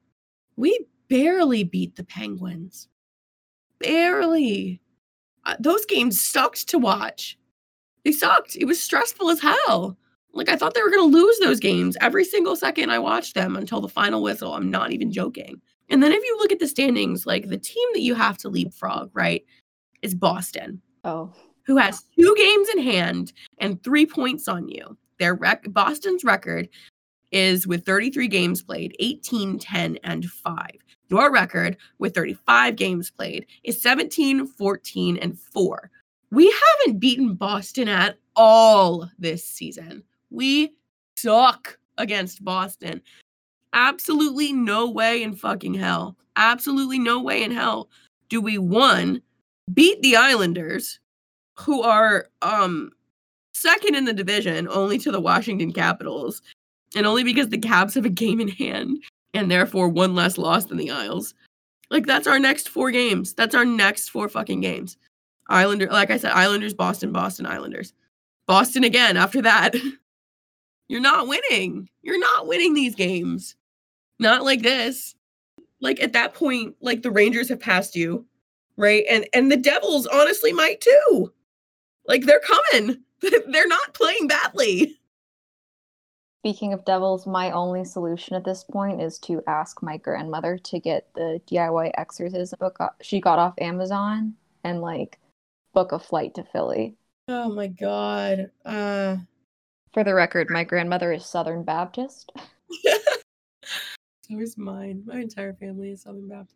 we 0.55 0.85
barely 1.09 1.63
beat 1.63 1.95
the 1.95 2.03
Penguins. 2.03 2.87
Barely. 3.79 4.81
Uh, 5.45 5.55
those 5.59 5.85
games 5.85 6.21
sucked 6.21 6.67
to 6.69 6.77
watch. 6.77 7.37
They 8.05 8.11
sucked. 8.11 8.55
It 8.55 8.65
was 8.65 8.81
stressful 8.81 9.29
as 9.29 9.39
hell. 9.41 9.97
Like 10.33 10.49
I 10.49 10.55
thought 10.55 10.73
they 10.73 10.81
were 10.81 10.91
going 10.91 11.11
to 11.11 11.17
lose 11.17 11.39
those 11.39 11.59
games 11.59 11.97
every 12.01 12.23
single 12.23 12.55
second 12.55 12.91
I 12.91 12.99
watched 12.99 13.35
them 13.35 13.55
until 13.55 13.81
the 13.81 13.89
final 13.89 14.21
whistle. 14.21 14.53
I'm 14.53 14.69
not 14.69 14.91
even 14.91 15.11
joking. 15.11 15.59
And 15.89 16.03
then 16.03 16.11
if 16.11 16.23
you 16.23 16.37
look 16.37 16.51
at 16.51 16.59
the 16.59 16.67
standings, 16.67 17.25
like 17.25 17.47
the 17.47 17.57
team 17.57 17.87
that 17.93 18.01
you 18.01 18.13
have 18.13 18.37
to 18.39 18.49
leapfrog, 18.49 19.09
right, 19.13 19.43
is 20.01 20.13
Boston, 20.13 20.81
Oh, 21.03 21.33
who 21.63 21.77
has 21.77 22.03
two 22.15 22.35
games 22.37 22.69
in 22.69 22.83
hand 22.83 23.33
and 23.57 23.81
three 23.83 24.05
points 24.05 24.47
on 24.47 24.67
you. 24.69 24.97
Their 25.17 25.33
rec- 25.33 25.71
Boston's 25.73 26.23
record 26.23 26.69
is 27.31 27.67
with 27.67 27.85
33 27.85 28.27
games 28.27 28.61
played, 28.61 28.95
18, 28.99 29.59
10, 29.59 29.97
and 30.03 30.25
5. 30.25 30.69
Your 31.09 31.31
record 31.31 31.77
with 31.97 32.13
35 32.15 32.75
games 32.75 33.11
played 33.11 33.45
is 33.63 33.81
17, 33.81 34.47
14, 34.47 35.17
and 35.17 35.37
4. 35.37 35.89
We 36.31 36.45
haven't 36.45 36.99
beaten 36.99 37.33
Boston 37.33 37.87
at 37.87 38.17
all 38.35 39.09
this 39.17 39.43
season. 39.43 40.03
We 40.29 40.73
suck 41.17 41.77
against 41.97 42.43
Boston. 42.45 43.01
Absolutely 43.73 44.53
no 44.53 44.89
way 44.89 45.23
in 45.23 45.35
fucking 45.35 45.73
hell. 45.73 46.15
Absolutely 46.35 46.99
no 46.99 47.21
way 47.21 47.43
in 47.43 47.51
hell 47.51 47.89
do 48.29 48.39
we 48.39 48.57
one 48.57 49.21
beat 49.73 50.01
the 50.01 50.15
Islanders, 50.15 50.99
who 51.57 51.81
are 51.81 52.27
um 52.41 52.91
second 53.53 53.95
in 53.95 54.05
the 54.05 54.13
division 54.13 54.67
only 54.69 54.97
to 54.99 55.11
the 55.11 55.19
Washington 55.19 55.73
Capitals, 55.73 56.41
and 56.95 57.05
only 57.05 57.23
because 57.23 57.49
the 57.49 57.57
Caps 57.57 57.93
have 57.95 58.05
a 58.05 58.09
game 58.09 58.39
in 58.39 58.47
hand 58.47 59.03
and 59.33 59.49
therefore 59.49 59.89
one 59.89 60.15
less 60.15 60.37
loss 60.37 60.65
than 60.65 60.77
the 60.77 60.91
Isles. 60.91 61.33
Like 61.89 62.05
that's 62.05 62.27
our 62.27 62.39
next 62.39 62.69
four 62.69 62.91
games. 62.91 63.33
That's 63.33 63.55
our 63.55 63.65
next 63.65 64.09
four 64.09 64.29
fucking 64.29 64.61
games. 64.61 64.97
Islander, 65.47 65.87
like 65.87 66.11
I 66.11 66.17
said, 66.17 66.31
Islanders, 66.31 66.73
Boston, 66.73 67.11
Boston, 67.11 67.45
Islanders. 67.45 67.93
Boston 68.47 68.83
again 68.83 69.17
after 69.17 69.41
that. 69.41 69.75
You're 70.87 71.01
not 71.01 71.27
winning. 71.27 71.87
You're 72.01 72.19
not 72.19 72.47
winning 72.47 72.73
these 72.73 72.95
games. 72.95 73.55
Not 74.17 74.43
like 74.43 74.63
this. 74.63 75.15
Like 75.81 76.01
at 76.01 76.13
that 76.13 76.33
point, 76.33 76.75
like 76.81 77.03
the 77.03 77.11
Rangers 77.11 77.49
have 77.49 77.59
passed 77.59 77.95
you, 77.95 78.25
right? 78.75 79.05
And 79.09 79.27
and 79.33 79.51
the 79.51 79.57
Devils 79.57 80.07
honestly 80.07 80.51
might 80.51 80.81
too. 80.81 81.31
Like 82.05 82.25
they're 82.25 82.41
coming. 82.41 83.01
they're 83.21 83.67
not 83.67 83.93
playing 83.93 84.27
badly. 84.27 84.98
Speaking 86.41 86.71
of 86.71 86.85
devils, 86.85 87.27
my 87.27 87.51
only 87.51 87.83
solution 87.83 88.35
at 88.35 88.45
this 88.45 88.63
point 88.63 89.01
is 89.01 89.19
to 89.19 89.43
ask 89.45 89.83
my 89.83 89.97
grandmother 89.97 90.57
to 90.57 90.79
get 90.79 91.09
the 91.13 91.41
DIY 91.51 91.91
exorcism 91.97 92.57
book 92.59 92.79
she 93.01 93.19
got 93.19 93.39
off 93.39 93.55
Amazon 93.57 94.35
and 94.63 94.79
like 94.79 95.19
book 95.73 95.91
a 95.91 95.99
flight 95.99 96.33
to 96.35 96.43
Philly. 96.43 96.95
Oh 97.27 97.49
my 97.49 97.67
god. 97.67 98.51
Uh 98.63 99.17
for 99.93 100.05
the 100.05 100.13
record, 100.13 100.49
my 100.49 100.63
grandmother 100.63 101.11
is 101.11 101.25
Southern 101.25 101.63
Baptist. 101.63 102.31
so 102.85 104.39
is 104.39 104.57
mine. 104.57 105.03
My 105.05 105.19
entire 105.19 105.53
family 105.53 105.91
is 105.91 106.03
Southern 106.03 106.29
Baptist. 106.29 106.55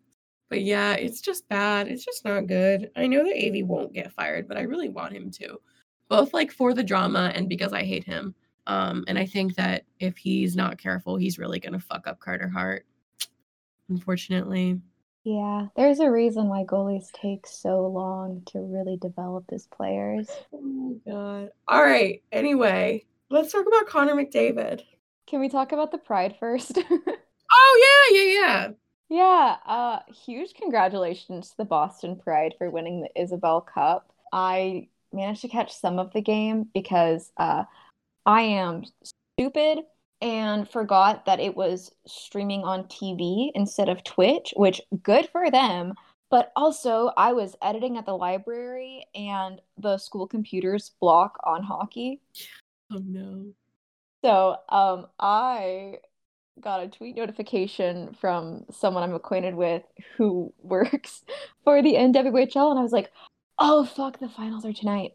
But 0.50 0.62
yeah, 0.62 0.94
it's 0.94 1.20
just 1.20 1.50
bad. 1.50 1.90
It's 1.90 2.06
just 2.06 2.24
not 2.24 2.48
good. 2.48 2.90
I 2.96 3.08
know 3.08 3.24
that 3.24 3.36
Avy 3.36 3.64
won't 3.64 3.92
get 3.92 4.14
fired, 4.14 4.48
but 4.48 4.56
I 4.56 4.62
really 4.62 4.88
want 4.88 5.14
him 5.14 5.30
to. 5.32 5.60
Both 6.08 6.34
like 6.34 6.52
for 6.52 6.74
the 6.74 6.84
drama 6.84 7.34
and 7.36 7.50
because 7.50 7.74
I 7.74 7.84
hate 7.84 8.04
him. 8.04 8.36
Um, 8.66 9.04
and 9.08 9.18
I 9.18 9.26
think 9.26 9.56
that 9.56 9.84
if 10.00 10.18
he's 10.18 10.56
not 10.56 10.78
careful, 10.78 11.18
he's 11.18 11.40
really 11.40 11.60
gonna 11.60 11.80
fuck 11.80 12.08
up 12.08 12.20
Carter 12.20 12.48
Hart. 12.48 12.86
Unfortunately. 13.90 14.80
Yeah, 15.24 15.68
there's 15.78 16.00
a 16.00 16.12
reason 16.12 16.50
why 16.50 16.66
goalies 16.66 17.10
take 17.14 17.48
so 17.48 17.88
long 17.88 18.42
to 18.48 18.60
really 18.60 18.98
develop 18.98 19.46
as 19.54 19.68
players. 19.68 20.30
Oh 20.52 20.62
my 20.62 21.12
god. 21.12 21.52
All 21.68 21.82
right. 21.82 22.22
Anyway, 22.32 23.06
let's 23.30 23.52
talk 23.52 23.66
about 23.66 23.88
Connor 23.88 24.16
McDavid. 24.16 24.82
Can 25.28 25.40
we 25.40 25.48
talk 25.48 25.72
about 25.72 25.92
the 25.92 25.98
pride 25.98 26.36
first? 26.40 26.78
oh 26.92 28.08
yeah, 28.12 28.20
yeah, 28.20 28.42
yeah. 28.42 28.68
Yeah, 29.10 29.58
uh 29.66 30.00
huge 30.26 30.56
congratulations 30.56 31.52
to 31.52 31.58
the 31.58 31.66
Boston 31.66 32.18
Pride 32.18 32.56
for 32.58 32.70
winning 32.70 33.02
the 33.02 33.22
Isobel 33.22 33.66
Cup. 33.66 34.12
I 34.34 34.90
managed 35.14 35.42
to 35.42 35.48
catch 35.48 35.74
some 35.74 36.00
of 36.00 36.12
the 36.12 36.22
game 36.22 36.68
because 36.74 37.32
uh 37.38 37.64
I 38.26 38.42
am 38.42 38.84
stupid 39.04 39.80
and 40.22 40.70
forgot 40.70 41.26
that 41.26 41.40
it 41.40 41.56
was 41.56 41.92
streaming 42.08 42.64
on 42.64 42.86
TV 42.86 43.52
instead 43.56 43.90
of 43.90 44.04
Twitch, 44.04 44.54
which 44.56 44.82
good 45.04 45.28
for 45.30 45.52
them. 45.52 45.94
But 46.30 46.52
also, 46.56 47.12
I 47.18 47.34
was 47.34 47.56
editing 47.62 47.98
at 47.98 48.06
the 48.06 48.18
library 48.18 49.06
and 49.14 49.62
the 49.78 49.98
school 49.98 50.26
computers 50.26 50.92
block 51.00 51.38
on 51.44 51.62
hockey. 51.62 52.22
Oh 52.92 53.02
no. 53.06 53.54
So, 54.24 54.56
um, 54.70 55.08
I 55.20 55.98
got 56.60 56.82
a 56.82 56.88
tweet 56.88 57.16
notification 57.16 58.16
from 58.20 58.66
someone 58.72 59.04
I'm 59.04 59.14
acquainted 59.14 59.56
with 59.56 59.84
who 60.18 60.54
works 60.64 61.24
for 61.64 61.82
the 61.82 61.96
NWHL, 61.96 62.72
and 62.72 62.80
I 62.80 62.84
was 62.84 62.94
like, 62.94 63.12
"Oh 63.60 63.86
fuck, 63.86 64.20
the 64.20 64.30
finals 64.30 64.66
are 64.66 64.74
tonight." 64.74 65.14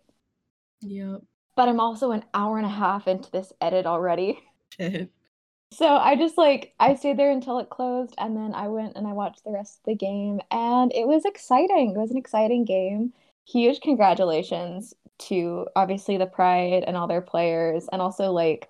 Yep. 0.82 1.22
But 1.58 1.68
I'm 1.68 1.80
also 1.80 2.12
an 2.12 2.22
hour 2.34 2.56
and 2.56 2.64
a 2.64 2.70
half 2.70 3.08
into 3.08 3.32
this 3.32 3.52
edit 3.60 3.84
already. 3.84 4.38
so 4.78 5.88
I 5.88 6.14
just 6.14 6.38
like 6.38 6.72
I 6.78 6.94
stayed 6.94 7.16
there 7.16 7.32
until 7.32 7.58
it 7.58 7.68
closed, 7.68 8.14
and 8.16 8.36
then 8.36 8.54
I 8.54 8.68
went 8.68 8.94
and 8.94 9.08
I 9.08 9.12
watched 9.12 9.42
the 9.42 9.50
rest 9.50 9.78
of 9.78 9.86
the 9.86 9.96
game, 9.96 10.40
and 10.52 10.92
it 10.94 11.08
was 11.08 11.24
exciting. 11.24 11.94
It 11.96 11.98
was 11.98 12.12
an 12.12 12.16
exciting 12.16 12.64
game. 12.64 13.12
Huge 13.44 13.80
congratulations 13.80 14.94
to 15.30 15.66
obviously 15.74 16.16
the 16.16 16.26
Pride 16.26 16.84
and 16.86 16.96
all 16.96 17.08
their 17.08 17.20
players, 17.20 17.88
and 17.90 18.00
also 18.00 18.30
like 18.30 18.68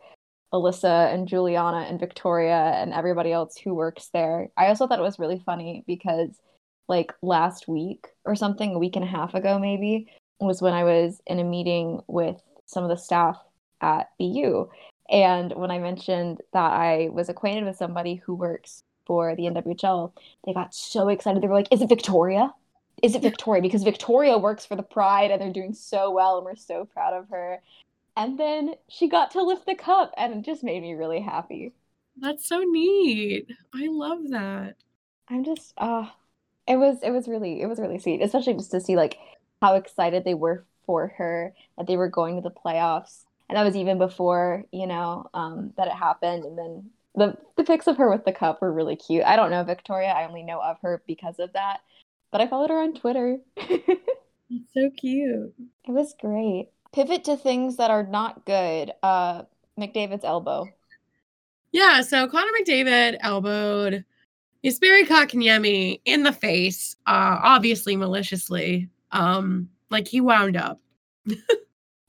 Alyssa 0.54 1.12
and 1.12 1.28
Juliana 1.28 1.84
and 1.90 2.00
Victoria 2.00 2.72
and 2.74 2.94
everybody 2.94 3.32
else 3.32 3.58
who 3.58 3.74
works 3.74 4.08
there. 4.14 4.48
I 4.56 4.68
also 4.68 4.86
thought 4.86 4.98
it 4.98 5.02
was 5.02 5.18
really 5.18 5.42
funny 5.44 5.84
because 5.86 6.40
like 6.88 7.12
last 7.20 7.68
week 7.68 8.06
or 8.24 8.34
something, 8.34 8.74
a 8.74 8.78
week 8.78 8.96
and 8.96 9.04
a 9.04 9.08
half 9.08 9.34
ago 9.34 9.58
maybe, 9.58 10.10
was 10.40 10.62
when 10.62 10.72
I 10.72 10.84
was 10.84 11.20
in 11.26 11.38
a 11.38 11.44
meeting 11.44 12.00
with 12.06 12.40
some 12.68 12.84
of 12.84 12.90
the 12.90 12.96
staff 12.96 13.38
at 13.80 14.10
BU. 14.18 14.68
And 15.10 15.52
when 15.54 15.70
I 15.70 15.78
mentioned 15.78 16.40
that 16.52 16.72
I 16.72 17.08
was 17.10 17.28
acquainted 17.28 17.64
with 17.64 17.76
somebody 17.76 18.16
who 18.16 18.34
works 18.34 18.84
for 19.06 19.34
the 19.34 19.44
NWHL, 19.44 20.12
they 20.44 20.52
got 20.52 20.74
so 20.74 21.08
excited. 21.08 21.42
They 21.42 21.48
were 21.48 21.54
like, 21.54 21.72
Is 21.72 21.82
it 21.82 21.88
Victoria? 21.88 22.52
Is 23.02 23.14
it 23.14 23.22
Victoria? 23.22 23.62
Because 23.62 23.84
Victoria 23.84 24.38
works 24.38 24.66
for 24.66 24.76
the 24.76 24.82
Pride 24.82 25.30
and 25.30 25.40
they're 25.40 25.52
doing 25.52 25.74
so 25.74 26.10
well 26.10 26.36
and 26.36 26.44
we're 26.44 26.56
so 26.56 26.84
proud 26.84 27.14
of 27.14 27.28
her 27.30 27.60
and 28.18 28.36
then 28.36 28.74
she 28.88 29.08
got 29.08 29.30
to 29.30 29.42
lift 29.42 29.64
the 29.64 29.76
cup 29.76 30.12
and 30.16 30.34
it 30.34 30.44
just 30.44 30.64
made 30.64 30.82
me 30.82 30.92
really 30.94 31.20
happy 31.20 31.72
that's 32.20 32.46
so 32.46 32.58
neat 32.58 33.46
i 33.74 33.86
love 33.86 34.28
that 34.28 34.74
i'm 35.28 35.44
just 35.44 35.72
uh 35.78 36.06
it 36.66 36.76
was 36.76 36.98
it 37.02 37.10
was 37.10 37.28
really 37.28 37.62
it 37.62 37.66
was 37.66 37.78
really 37.78 37.98
sweet 37.98 38.20
especially 38.20 38.54
just 38.54 38.72
to 38.72 38.80
see 38.80 38.96
like 38.96 39.16
how 39.62 39.76
excited 39.76 40.24
they 40.24 40.34
were 40.34 40.64
for 40.88 41.12
her 41.18 41.52
that 41.76 41.86
they 41.86 41.98
were 41.98 42.08
going 42.08 42.36
to 42.36 42.40
the 42.40 42.50
playoffs. 42.50 43.26
And 43.48 43.56
that 43.56 43.64
was 43.64 43.76
even 43.76 43.98
before 43.98 44.64
you 44.72 44.86
know 44.86 45.28
um 45.34 45.72
that 45.76 45.88
it 45.88 45.94
happened. 45.94 46.44
And 46.44 46.58
then 46.58 46.90
the 47.14 47.36
the 47.56 47.64
pics 47.64 47.86
of 47.86 47.98
her 47.98 48.10
with 48.10 48.24
the 48.24 48.32
cup 48.32 48.62
were 48.62 48.72
really 48.72 48.96
cute. 48.96 49.24
I 49.24 49.36
don't 49.36 49.50
know 49.50 49.62
victoria. 49.64 50.08
I 50.08 50.26
only 50.26 50.42
know 50.42 50.60
of 50.60 50.78
her 50.80 51.02
because 51.06 51.38
of 51.38 51.52
that. 51.52 51.80
But 52.30 52.40
i 52.40 52.46
followed 52.46 52.70
her 52.70 52.80
on 52.80 52.94
twitter. 52.94 53.38
It's 54.50 54.72
so 54.72 54.90
cute. 54.96 55.52
It 55.86 55.90
was 55.90 56.14
great. 56.18 56.68
Pivot 56.92 57.24
to 57.24 57.36
things 57.36 57.76
that 57.76 57.90
are 57.90 58.02
not 58.02 58.46
good. 58.46 58.92
Uh, 59.02 59.42
McDavid's 59.78 60.24
elbow. 60.24 60.66
Yeah, 61.72 62.00
so 62.00 62.26
Connor 62.28 62.50
McDavid 62.58 63.18
elbowed 63.20 64.04
Jesperi 64.64 65.06
Kotkaniemi 65.06 66.00
in 66.04 66.22
the 66.22 66.32
face, 66.32 66.96
uh, 67.06 67.38
obviously 67.42 67.94
maliciously. 67.94 68.88
Um, 69.12 69.68
like 69.90 70.08
he 70.08 70.20
wound 70.20 70.56
up. 70.56 70.80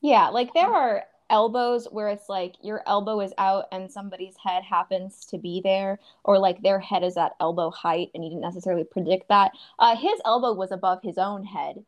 yeah, 0.02 0.30
like 0.30 0.54
there 0.54 0.68
are 0.74 1.04
elbows 1.30 1.88
where 1.92 2.10
it's 2.10 2.28
like 2.28 2.56
your 2.64 2.82
elbow 2.88 3.20
is 3.20 3.34
out 3.38 3.66
and 3.72 3.92
somebody's 3.92 4.36
head 4.44 4.64
happens 4.64 5.26
to 5.26 5.38
be 5.38 5.62
there, 5.64 6.00
or 6.24 6.38
like 6.40 6.62
their 6.62 6.80
head 6.80 7.04
is 7.04 7.18
at 7.18 7.34
elbow 7.40 7.70
height 7.70 8.10
and 8.14 8.24
you 8.24 8.30
didn't 8.30 8.42
necessarily 8.42 8.84
predict 8.84 9.28
that. 9.30 9.52
Uh, 9.78 9.96
his 9.96 10.20
elbow 10.26 10.54
was 10.54 10.72
above 10.72 11.00
his 11.04 11.18
own 11.18 11.44
head. 11.44 11.84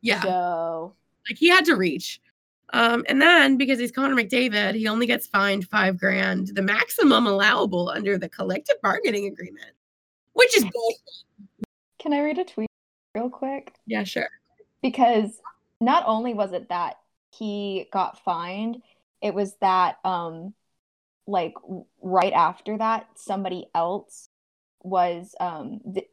Yeah. 0.00 0.22
So 0.22 0.94
like 1.28 1.38
he 1.38 1.48
had 1.48 1.64
to 1.66 1.76
reach. 1.76 2.20
Um, 2.72 3.04
and 3.08 3.22
then 3.22 3.56
because 3.56 3.78
he's 3.78 3.92
Connor 3.92 4.14
McDavid, 4.16 4.74
he 4.74 4.88
only 4.88 5.06
gets 5.06 5.26
fined 5.26 5.68
five 5.68 5.98
grand, 5.98 6.48
the 6.48 6.62
maximum 6.62 7.26
allowable 7.26 7.90
under 7.90 8.18
the 8.18 8.28
collective 8.28 8.76
bargaining 8.82 9.26
agreement, 9.26 9.70
which 10.32 10.56
is 10.56 10.64
bullshit. 10.64 11.00
Can 12.00 12.12
I 12.12 12.22
read 12.22 12.38
a 12.38 12.44
tweet 12.44 12.68
real 13.14 13.30
quick? 13.30 13.72
Yeah, 13.86 14.02
sure. 14.02 14.28
Because 14.82 15.40
not 15.80 16.04
only 16.06 16.34
was 16.34 16.52
it 16.52 16.68
that 16.68 16.96
he 17.36 17.88
got 17.92 18.22
fined, 18.24 18.82
it 19.22 19.34
was 19.34 19.54
that 19.60 19.96
um 20.04 20.54
like 21.26 21.54
right 22.00 22.32
after 22.32 22.78
that 22.78 23.06
somebody 23.16 23.66
else 23.74 24.28
was 24.82 25.34
um 25.40 25.80
th- 25.92 26.08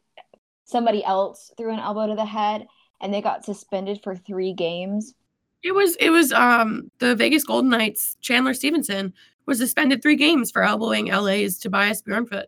somebody 0.64 1.04
else 1.04 1.52
threw 1.56 1.72
an 1.72 1.78
elbow 1.78 2.08
to 2.08 2.16
the 2.16 2.24
head 2.24 2.66
and 3.00 3.14
they 3.14 3.22
got 3.22 3.44
suspended 3.44 4.00
for 4.02 4.16
3 4.16 4.52
games 4.54 5.14
it 5.62 5.72
was 5.74 5.96
it 5.96 6.10
was 6.10 6.32
um 6.32 6.90
the 6.98 7.16
Vegas 7.16 7.44
Golden 7.44 7.70
Knights 7.70 8.16
Chandler 8.20 8.54
Stephenson 8.54 9.14
was 9.46 9.58
suspended 9.58 10.02
three 10.02 10.16
games 10.16 10.50
for 10.50 10.62
elbowing 10.62 11.10
LA's 11.10 11.58
Tobias 11.58 12.02
Bjornfot. 12.02 12.44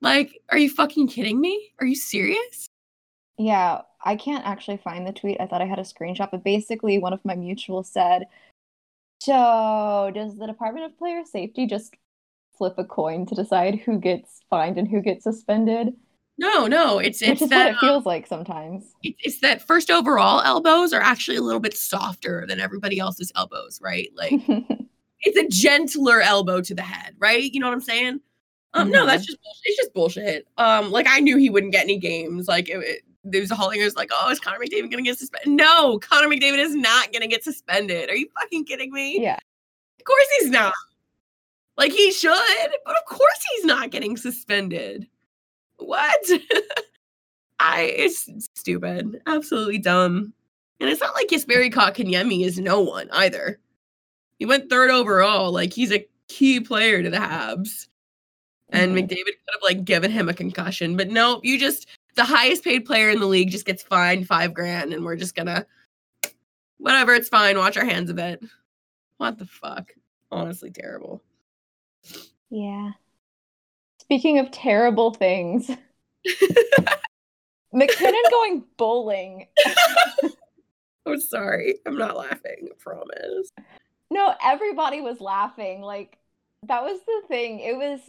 Like, 0.00 0.40
are 0.48 0.58
you 0.58 0.70
fucking 0.70 1.08
kidding 1.08 1.40
me? 1.40 1.72
Are 1.80 1.86
you 1.86 1.96
serious? 1.96 2.70
Yeah, 3.36 3.82
I 4.08 4.16
can't 4.16 4.46
actually 4.46 4.78
find 4.78 5.06
the 5.06 5.12
tweet. 5.12 5.36
I 5.38 5.46
thought 5.46 5.60
I 5.60 5.66
had 5.66 5.78
a 5.78 5.82
screenshot, 5.82 6.30
but 6.30 6.42
basically 6.42 6.98
one 6.98 7.12
of 7.12 7.22
my 7.26 7.36
mutuals 7.36 7.86
said, 7.86 8.24
So 9.20 10.10
does 10.14 10.38
the 10.38 10.46
Department 10.46 10.86
of 10.86 10.98
Player 10.98 11.22
Safety 11.24 11.66
just 11.66 11.94
flip 12.56 12.74
a 12.78 12.84
coin 12.84 13.26
to 13.26 13.34
decide 13.34 13.80
who 13.80 13.98
gets 13.98 14.40
fined 14.48 14.78
and 14.78 14.88
who 14.88 15.02
gets 15.02 15.24
suspended? 15.24 15.94
No, 16.38 16.66
no, 16.66 16.98
it's 16.98 17.20
it's 17.20 17.32
Which 17.32 17.42
is 17.42 17.48
that, 17.50 17.64
what 17.66 17.74
it 17.74 17.80
feels 17.80 18.06
like 18.06 18.26
sometimes. 18.26 18.94
It's 19.02 19.40
that 19.40 19.60
first 19.60 19.90
overall 19.90 20.40
elbows 20.40 20.94
are 20.94 21.02
actually 21.02 21.36
a 21.36 21.42
little 21.42 21.60
bit 21.60 21.76
softer 21.76 22.46
than 22.48 22.60
everybody 22.60 22.98
else's 22.98 23.30
elbows, 23.36 23.78
right? 23.82 24.08
Like 24.16 24.32
it's 25.20 25.36
a 25.36 25.48
gentler 25.48 26.22
elbow 26.22 26.62
to 26.62 26.74
the 26.74 26.80
head, 26.80 27.14
right? 27.18 27.52
You 27.52 27.60
know 27.60 27.66
what 27.66 27.74
I'm 27.74 27.82
saying? 27.82 28.20
Um, 28.72 28.90
no, 28.90 29.04
that's 29.04 29.24
Mhm. 29.24 29.26
just 29.26 29.42
bullshit. 29.42 29.62
It's 29.64 29.76
just 29.76 29.92
bullshit. 29.92 30.48
Um, 30.56 30.92
like 30.92 31.06
I 31.10 31.20
knew 31.20 31.36
he 31.36 31.50
wouldn't 31.50 31.72
get 31.72 31.84
any 31.84 31.98
games. 31.98 32.48
Like 32.48 32.70
it, 32.70 32.78
it, 32.78 33.02
there 33.30 33.40
was 33.40 33.50
a 33.50 33.54
whole 33.54 33.70
thing. 33.70 33.80
It 33.80 33.84
was 33.84 33.96
like, 33.96 34.10
oh, 34.12 34.30
is 34.30 34.40
Connor 34.40 34.58
McDavid 34.58 34.90
gonna 34.90 35.02
get 35.02 35.18
suspended? 35.18 35.48
No, 35.52 35.98
Connor 35.98 36.28
McDavid 36.28 36.58
is 36.58 36.74
not 36.74 37.12
gonna 37.12 37.26
get 37.28 37.44
suspended. 37.44 38.10
Are 38.10 38.16
you 38.16 38.28
fucking 38.40 38.64
kidding 38.64 38.92
me? 38.92 39.20
Yeah. 39.22 39.38
Of 39.98 40.04
course 40.04 40.26
he's 40.40 40.50
not. 40.50 40.72
Like 41.76 41.92
he 41.92 42.10
should, 42.12 42.32
but 42.84 42.96
of 42.96 43.04
course 43.06 43.44
he's 43.54 43.64
not 43.64 43.90
getting 43.90 44.16
suspended. 44.16 45.06
What? 45.76 46.28
I 47.60 47.82
it's 47.82 48.28
stupid. 48.54 49.20
Absolutely 49.26 49.78
dumb. 49.78 50.32
And 50.80 50.88
it's 50.88 51.00
not 51.00 51.14
like 51.14 51.28
Jesperi 51.28 51.72
Kotkaniemi 51.72 52.44
is 52.44 52.58
no 52.58 52.80
one 52.80 53.08
either. 53.12 53.58
He 54.38 54.46
went 54.46 54.70
third 54.70 54.90
overall. 54.90 55.50
Like 55.52 55.72
he's 55.72 55.92
a 55.92 56.06
key 56.28 56.60
player 56.60 57.02
to 57.02 57.10
the 57.10 57.16
Habs. 57.16 57.88
And 58.70 58.92
Mhm. 58.92 59.00
McDavid 59.04 59.24
could 59.24 59.52
have 59.52 59.62
like 59.62 59.84
given 59.84 60.10
him 60.10 60.28
a 60.28 60.34
concussion, 60.34 60.96
but 60.96 61.08
no, 61.08 61.40
you 61.42 61.58
just 61.58 61.86
the 62.18 62.24
highest 62.24 62.64
paid 62.64 62.84
player 62.84 63.10
in 63.10 63.20
the 63.20 63.26
league 63.26 63.48
just 63.48 63.64
gets 63.64 63.80
fined 63.80 64.26
five 64.26 64.52
grand, 64.52 64.92
and 64.92 65.04
we're 65.04 65.14
just 65.14 65.36
gonna 65.36 65.64
whatever. 66.78 67.14
It's 67.14 67.28
fine. 67.28 67.56
Wash 67.56 67.76
our 67.76 67.84
hands 67.84 68.10
of 68.10 68.18
it. 68.18 68.42
What 69.18 69.38
the 69.38 69.46
fuck? 69.46 69.92
Honestly, 70.32 70.70
terrible. 70.70 71.22
Yeah. 72.50 72.90
Speaking 74.00 74.40
of 74.40 74.50
terrible 74.50 75.12
things, 75.12 75.70
MacKinnon 77.72 78.22
going 78.30 78.64
bowling. 78.76 79.46
I'm 81.06 81.20
sorry. 81.20 81.76
I'm 81.86 81.96
not 81.96 82.16
laughing. 82.16 82.68
I 82.68 82.74
promise. 82.78 83.48
No, 84.10 84.34
everybody 84.44 85.00
was 85.00 85.20
laughing. 85.20 85.82
Like 85.82 86.18
that 86.66 86.82
was 86.82 87.00
the 87.06 87.28
thing. 87.28 87.60
It 87.60 87.76
was 87.76 88.00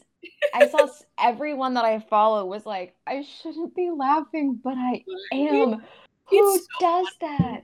I 0.53 0.67
saw 0.67 0.87
everyone 1.19 1.73
that 1.75 1.85
I 1.85 1.99
follow 1.99 2.45
was 2.45 2.65
like, 2.65 2.95
I 3.07 3.23
shouldn't 3.23 3.75
be 3.75 3.91
laughing, 3.91 4.59
but 4.63 4.75
I 4.77 5.03
am. 5.31 5.81
Who 6.25 6.57
so 6.57 6.63
does 6.79 7.07
that? 7.21 7.63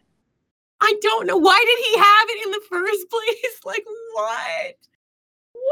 I 0.82 0.96
don't 1.02 1.28
know. 1.28 1.38
Why 1.38 1.64
did 1.66 1.86
he 1.86 1.98
have 1.98 2.28
it 2.30 2.46
in 2.46 2.52
the 2.52 2.62
first 2.70 3.10
place? 3.10 3.60
Like 3.66 3.86
what? 4.14 4.76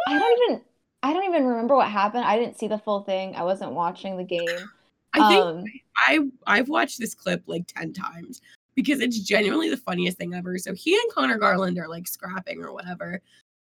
I 0.08 0.20
don't 0.20 0.52
even 0.52 0.62
I 1.02 1.14
don't 1.14 1.26
even 1.26 1.46
remember 1.46 1.76
what 1.76 1.90
happened. 1.90 2.24
I 2.24 2.38
didn't 2.38 2.58
see 2.58 2.68
the 2.68 2.78
full 2.78 3.02
thing. 3.02 3.36
I 3.36 3.44
wasn't 3.44 3.74
watching 3.74 4.18
the 4.18 4.24
game. 4.24 4.70
I 5.14 5.28
think 5.28 5.46
um 5.46 5.64
I 5.98 6.20
I've 6.48 6.70
watched 6.70 7.00
this 7.00 7.14
clip 7.14 7.44
like 7.46 7.68
10 7.68 7.94
times 7.94 8.42
because 8.76 9.02
it's 9.02 9.20
genuinely 9.20 9.70
the 9.70 9.78
funniest 9.78 10.18
thing 10.18 10.34
ever. 10.34 10.58
So 10.58 10.74
he 10.74 10.96
and 10.96 11.12
Conor 11.12 11.38
Garland 11.38 11.78
are 11.78 11.88
like 11.88 12.08
scrapping 12.08 12.64
or 12.64 12.74
whatever. 12.74 13.22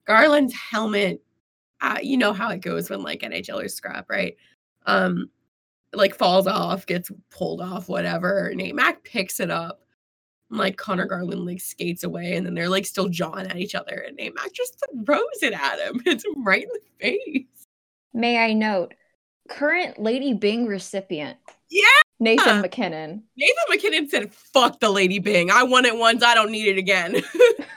Garland's 0.07 0.55
helmet, 0.55 1.23
uh, 1.81 1.99
you 2.03 2.17
know 2.17 2.33
how 2.33 2.51
it 2.51 2.61
goes 2.61 2.91
when 2.91 3.03
like 3.03 3.21
NHLers 3.21 3.73
scrap, 3.73 4.09
right? 4.11 4.37
Um, 4.87 5.31
like 5.93 6.15
falls 6.15 6.47
off, 6.47 6.87
gets 6.87 7.11
pulled 7.31 7.61
off, 7.61 7.89
whatever. 7.89 8.53
Nate 8.55 8.75
Mac 8.75 9.03
picks 9.03 9.41
it 9.41 9.51
up. 9.51 9.81
and, 10.51 10.59
Like 10.59 10.77
Conor 10.77 11.07
Garland 11.07 11.45
like 11.47 11.61
skates 11.61 12.05
away, 12.05 12.37
and 12.37 12.47
then 12.47 12.55
they're 12.55 12.69
like 12.69 12.87
still 12.87 13.09
jawing 13.09 13.47
at 13.47 13.57
each 13.57 13.75
other, 13.75 14.05
and 14.07 14.17
Nate 14.17 14.35
Mac 14.35 14.53
just 14.53 14.83
throws 15.05 15.43
it 15.43 15.53
at 15.53 15.79
him. 15.81 16.01
It's 16.07 16.25
right 16.37 16.63
in 16.63 16.69
the 16.69 16.81
face. 17.01 17.47
may 18.15 18.39
I 18.39 18.53
note, 18.53 18.95
current 19.49 19.99
Lady 19.99 20.33
Byng 20.35 20.67
recipient. 20.67 21.39
Yeah. 21.71 21.85
Nathan 22.23 22.61
MacKinnon. 22.61 23.23
Nathan 23.37 23.65
MacKinnon 23.71 24.09
said, 24.11 24.33
"Fuck 24.35 24.81
the 24.81 24.91
Lady 24.91 25.19
Byng. 25.19 25.51
I 25.51 25.63
won 25.63 25.87
it 25.87 25.97
once. 25.97 26.23
I 26.23 26.35
don't 26.35 26.51
need 26.53 26.69
it 26.69 26.77
again." 26.79 27.15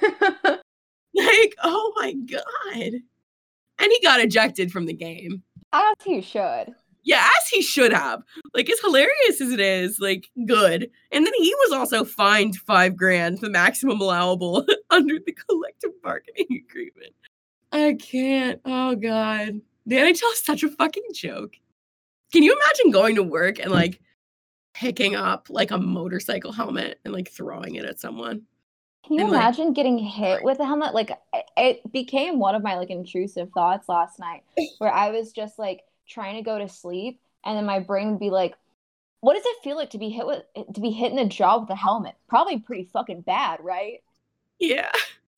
like, 1.15 1.55
oh 1.63 1.93
my 1.95 2.13
god. 2.13 2.91
And 3.79 3.91
he 3.91 3.99
got 4.01 4.19
ejected 4.19 4.71
from 4.71 4.85
the 4.85 4.93
game. 4.93 5.43
As 5.71 5.95
he 6.03 6.21
should. 6.21 6.73
Yeah, 7.05 7.27
as 7.27 7.49
he 7.49 7.61
should 7.61 7.91
have. 7.91 8.23
Like, 8.53 8.69
as 8.69 8.79
hilarious 8.79 9.41
as 9.41 9.51
it 9.51 9.59
is, 9.59 9.99
like, 9.99 10.29
good. 10.45 10.89
And 11.11 11.25
then 11.25 11.33
he 11.37 11.53
was 11.55 11.73
also 11.73 12.05
fined 12.05 12.55
five 12.55 12.95
grand, 12.95 13.39
the 13.39 13.49
maximum 13.49 13.99
allowable 13.99 14.65
under 14.89 15.15
the 15.25 15.33
collective 15.33 15.91
bargaining 16.01 16.63
agreement. 16.69 17.13
I 17.73 17.95
can't. 17.99 18.61
Oh 18.65 18.95
god. 18.95 19.59
The 19.87 19.95
NHL 19.95 20.33
is 20.33 20.45
such 20.45 20.63
a 20.63 20.69
fucking 20.69 21.07
joke. 21.13 21.55
Can 22.31 22.43
you 22.43 22.53
imagine 22.53 22.91
going 22.91 23.15
to 23.15 23.23
work 23.23 23.59
and 23.59 23.71
like 23.71 23.99
picking 24.73 25.15
up 25.15 25.47
like 25.49 25.71
a 25.71 25.77
motorcycle 25.77 26.51
helmet 26.51 26.99
and 27.03 27.13
like 27.13 27.29
throwing 27.29 27.75
it 27.75 27.85
at 27.85 27.99
someone? 27.99 28.43
Can 29.05 29.15
you 29.15 29.21
And, 29.23 29.31
like- 29.31 29.41
imagine 29.41 29.73
getting 29.73 29.97
hit 29.97 30.43
with 30.43 30.59
a 30.59 30.65
helmet? 30.65 30.93
Like 30.93 31.11
it- 31.33 31.45
it 31.57 31.91
became 31.91 32.39
one 32.39 32.55
of 32.55 32.63
my 32.63 32.75
like 32.75 32.89
intrusive 32.89 33.51
thoughts 33.51 33.89
last 33.89 34.19
night 34.19 34.43
where 34.79 34.91
I 34.93 35.09
was 35.11 35.31
just 35.31 35.59
like 35.59 35.83
trying 36.07 36.35
to 36.35 36.41
go 36.41 36.57
to 36.57 36.67
sleep 36.69 37.19
and 37.45 37.57
then 37.57 37.65
my 37.65 37.79
brain 37.79 38.11
would 38.11 38.19
be 38.19 38.29
like, 38.29 38.55
what 39.21 39.35
does 39.35 39.45
it 39.45 39.63
feel 39.63 39.77
like 39.77 39.89
to 39.91 39.97
be 39.97 40.09
hit 40.09 40.25
with 40.27 40.43
to 40.73 40.81
be 40.81 40.91
hit 40.91 41.11
in 41.11 41.17
the 41.17 41.25
jaw 41.25 41.59
with 41.59 41.69
a 41.69 41.75
helmet? 41.75 42.15
Probably 42.27 42.59
pretty 42.59 42.85
fucking 42.91 43.21
bad, 43.21 43.59
right? 43.63 44.01
Yeah. 44.59 44.91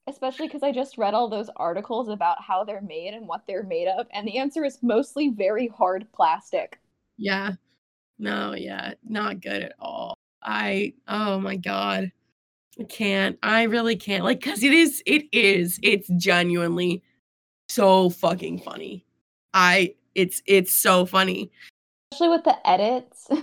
Especially 0.07 0.47
because 0.47 0.63
I 0.63 0.71
just 0.71 0.97
read 0.99 1.13
all 1.15 1.27
those 1.29 1.49
articles 1.55 2.09
about 2.09 2.41
how 2.41 2.63
they're 2.63 2.81
made 2.81 3.13
and 3.15 3.27
what 3.27 3.41
they're 3.47 3.63
made 3.63 3.87
of, 3.87 4.05
and 4.11 4.27
the 4.27 4.37
answer 4.37 4.63
is 4.63 4.77
mostly 4.83 5.29
very 5.29 5.67
hard 5.67 6.07
plastic. 6.13 6.79
Yeah. 7.17 7.53
No, 8.19 8.53
yeah, 8.55 8.93
not 9.07 9.41
good 9.41 9.63
at 9.63 9.73
all. 9.79 10.15
I 10.43 10.93
oh 11.07 11.39
my 11.39 11.55
god. 11.55 12.11
I 12.79 12.83
can't. 12.83 13.37
I 13.41 13.63
really 13.63 13.95
can't. 13.95 14.23
Like 14.23 14.41
cuz 14.41 14.63
it 14.63 14.73
is 14.73 15.01
it 15.05 15.23
is 15.31 15.79
it's 15.81 16.09
genuinely 16.17 17.03
so 17.69 18.09
fucking 18.09 18.59
funny. 18.59 19.05
I 19.53 19.95
it's 20.13 20.41
it's 20.45 20.71
so 20.71 21.05
funny. 21.05 21.51
Especially 22.11 22.29
with 22.29 22.43
the 22.43 22.67
edits. 22.67 23.27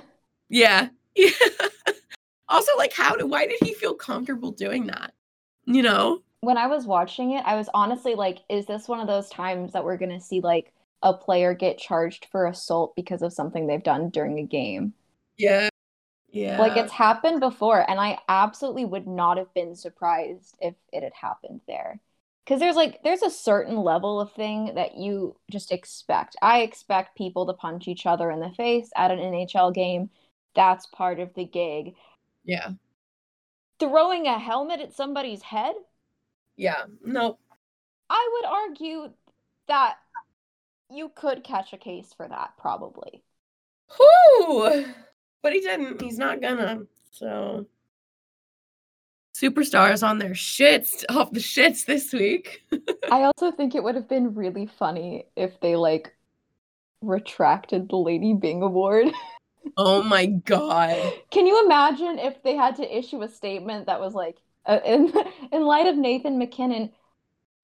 Yeah. 0.48 0.88
Yeah. 1.16 1.30
also 2.48 2.70
like 2.76 2.92
how 2.92 3.16
do 3.16 3.26
why 3.26 3.46
did 3.46 3.58
he 3.62 3.72
feel 3.74 3.94
comfortable 3.94 4.50
doing 4.50 4.86
that? 4.86 5.14
You 5.64 5.82
know? 5.82 6.22
when 6.42 6.58
I 6.58 6.66
was 6.66 6.86
watching 6.86 7.32
it, 7.32 7.44
I 7.46 7.54
was 7.54 7.68
honestly 7.72 8.14
like, 8.16 8.40
is 8.48 8.66
this 8.66 8.88
one 8.88 9.00
of 9.00 9.06
those 9.06 9.30
times 9.30 9.72
that 9.72 9.84
we're 9.84 9.96
going 9.96 10.10
to 10.10 10.20
see 10.20 10.40
like 10.40 10.72
a 11.02 11.14
player 11.14 11.54
get 11.54 11.78
charged 11.78 12.26
for 12.30 12.46
assault 12.46 12.94
because 12.96 13.22
of 13.22 13.32
something 13.32 13.66
they've 13.66 13.82
done 13.82 14.10
during 14.10 14.40
a 14.40 14.42
game? 14.42 14.92
Yeah. 15.38 15.68
Yeah. 16.32 16.58
Like 16.58 16.76
it's 16.76 16.92
happened 16.92 17.40
before, 17.40 17.88
and 17.88 18.00
I 18.00 18.18
absolutely 18.28 18.84
would 18.86 19.06
not 19.06 19.36
have 19.38 19.52
been 19.54 19.76
surprised 19.76 20.56
if 20.60 20.74
it 20.92 21.02
had 21.04 21.14
happened 21.14 21.60
there. 21.68 22.00
Because 22.44 22.58
there's 22.60 22.76
like, 22.76 23.02
there's 23.04 23.22
a 23.22 23.30
certain 23.30 23.76
level 23.76 24.20
of 24.20 24.32
thing 24.32 24.74
that 24.74 24.96
you 24.96 25.36
just 25.50 25.70
expect. 25.72 26.36
I 26.42 26.62
expect 26.62 27.16
people 27.16 27.46
to 27.46 27.52
punch 27.54 27.86
each 27.88 28.06
other 28.06 28.30
in 28.32 28.40
the 28.40 28.50
face 28.50 28.90
at 28.96 29.10
an 29.12 29.18
NHL 29.20 29.72
game. 29.74 30.10
That's 30.54 30.86
part 30.86 31.20
of 31.20 31.34
the 31.34 31.44
gig. 31.44 31.94
yeah. 32.44 32.72
Throwing 33.78 34.26
a 34.26 34.38
helmet 34.38 34.80
at 34.80 34.94
somebody's 34.94 35.42
head? 35.42 35.74
Yeah. 36.56 36.84
No. 37.04 37.38
I 38.10 38.30
would 38.32 38.44
argue 38.48 39.12
that 39.68 39.96
you 40.90 41.10
could 41.14 41.44
catch 41.44 41.72
a 41.72 41.78
case 41.78 42.12
for 42.16 42.28
that, 42.28 42.54
probably. 42.58 43.22
Whoo! 43.98 44.84
But 45.42 45.52
he 45.52 45.60
didn't. 45.60 46.00
He's 46.00 46.18
not 46.18 46.40
gonna. 46.40 46.82
So 47.10 47.66
superstars 49.34 50.06
on 50.06 50.18
their 50.18 50.30
shits 50.30 51.04
off 51.10 51.32
the 51.32 51.40
shits 51.40 51.84
this 51.84 52.12
week. 52.12 52.62
I 53.10 53.22
also 53.22 53.50
think 53.50 53.74
it 53.74 53.82
would 53.82 53.94
have 53.94 54.08
been 54.08 54.34
really 54.34 54.66
funny 54.66 55.26
if 55.36 55.60
they 55.60 55.76
like 55.76 56.14
retracted 57.00 57.88
the 57.88 57.96
Lady 57.96 58.34
Byng 58.34 58.62
award. 58.62 59.08
oh 59.76 60.02
my 60.02 60.26
god. 60.26 61.12
Can 61.30 61.46
you 61.46 61.64
imagine 61.64 62.18
if 62.18 62.42
they 62.42 62.54
had 62.54 62.76
to 62.76 62.96
issue 62.98 63.22
a 63.22 63.28
statement 63.28 63.86
that 63.86 64.00
was 64.00 64.14
like, 64.14 64.36
uh, 64.66 64.78
in 64.86 65.12
in 65.52 65.62
light 65.62 65.86
of 65.86 65.96
Nathan 65.96 66.38
MacKinnon 66.38 66.90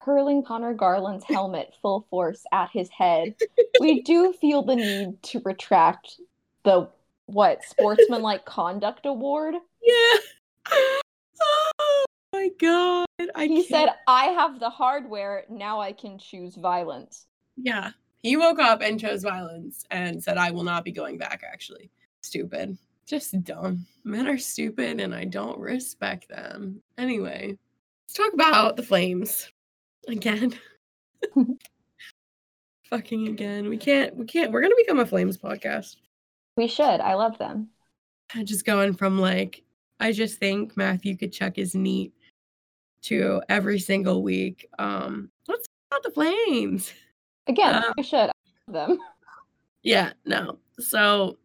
hurling 0.01 0.43
Conor 0.43 0.73
Garland's 0.73 1.25
helmet 1.25 1.73
full 1.81 2.05
force 2.09 2.43
at 2.51 2.69
his 2.71 2.89
head, 2.89 3.35
we 3.79 4.01
do 4.01 4.33
feel 4.33 4.63
the 4.63 4.75
need 4.75 5.21
to 5.23 5.41
retract 5.43 6.19
the 6.63 6.89
what 7.33 7.63
sportsmanlike 7.63 8.45
conduct 8.45 9.05
award. 9.05 9.55
Yeah. 9.81 10.17
Oh 11.41 12.05
my 12.33 12.49
god. 12.59 13.07
I 13.35 13.45
He 13.45 13.63
can't. 13.63 13.67
said, 13.67 13.89
I 14.07 14.25
have 14.25 14.59
the 14.59 14.69
hardware, 14.69 15.45
now 15.49 15.79
I 15.79 15.93
can 15.93 16.17
choose 16.19 16.55
violence. 16.55 17.25
Yeah. 17.57 17.91
He 18.21 18.35
woke 18.37 18.59
up 18.59 18.81
and 18.81 18.99
chose 18.99 19.23
violence 19.23 19.83
and 19.89 20.21
said, 20.21 20.37
I 20.37 20.51
will 20.51 20.63
not 20.63 20.83
be 20.83 20.91
going 20.91 21.17
back, 21.17 21.43
actually. 21.49 21.89
Stupid. 22.21 22.77
Just 23.05 23.41
dumb. 23.43 23.85
Men 24.03 24.27
are 24.27 24.37
stupid 24.37 24.99
and 24.99 25.15
I 25.15 25.25
don't 25.25 25.57
respect 25.59 26.27
them. 26.29 26.81
Anyway, 26.97 27.57
let's 28.07 28.13
talk 28.13 28.33
about 28.33 28.75
the 28.75 28.83
flames 28.83 29.51
again. 30.07 30.53
Fucking 32.89 33.27
again. 33.29 33.69
We 33.69 33.77
can't, 33.77 34.15
we 34.15 34.25
can't, 34.25 34.51
we're 34.51 34.61
gonna 34.61 34.75
become 34.77 34.99
a 34.99 35.05
flames 35.05 35.37
podcast. 35.37 35.95
We 36.59 36.67
should. 36.67 36.99
I 36.99 37.13
love 37.13 37.37
them. 37.37 37.69
Just 38.43 38.65
going 38.65 38.93
from 38.93 39.17
like, 39.17 39.63
I 40.01 40.11
just 40.11 40.39
think 40.39 40.75
Matthew 40.75 41.15
Tkachuk 41.15 41.55
his 41.55 41.73
neat 41.73 42.11
to 43.03 43.41
every 43.47 43.79
single 43.79 44.23
week. 44.23 44.67
Um, 44.77 45.31
let's 45.47 45.65
talk 45.89 46.01
about 46.01 46.03
the 46.03 46.11
flames. 46.11 46.91
Again, 47.47 47.75
Um, 47.75 47.93
we 47.95 48.03
should. 48.03 48.29
I 48.29 48.33
love 48.67 48.89
them. 48.89 48.99
Yeah, 49.83 50.11
no. 50.25 50.57
So 50.79 51.37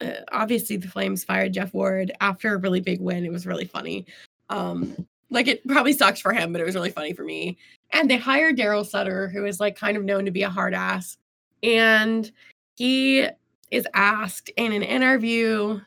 uh, 0.00 0.12
obviously 0.32 0.78
the 0.78 0.88
Flames 0.88 1.22
fired 1.22 1.52
Geoff 1.52 1.74
Ward 1.74 2.10
after 2.22 2.54
a 2.54 2.56
really 2.58 2.80
big 2.80 3.02
win. 3.02 3.26
It 3.26 3.30
was 3.30 3.46
really 3.46 3.66
funny. 3.66 4.06
Um, 4.48 5.06
like 5.28 5.48
it 5.48 5.68
probably 5.68 5.92
sucks 5.92 6.20
for 6.20 6.32
him, 6.32 6.50
but 6.52 6.62
it 6.62 6.64
was 6.64 6.74
really 6.74 6.90
funny 6.90 7.12
for 7.12 7.24
me. 7.24 7.58
And 7.92 8.10
they 8.10 8.16
hired 8.16 8.56
Daryl 8.56 8.86
Sutter, 8.86 9.28
who 9.28 9.44
is 9.44 9.60
like 9.60 9.76
kind 9.76 9.98
of 9.98 10.04
known 10.04 10.24
to 10.24 10.30
be 10.30 10.42
a 10.42 10.48
hard 10.48 10.72
ass. 10.72 11.18
And 11.62 12.32
he 12.76 13.28
is 13.74 13.86
asked 13.94 14.50
in 14.56 14.72
an 14.72 14.82
interview 14.82 15.80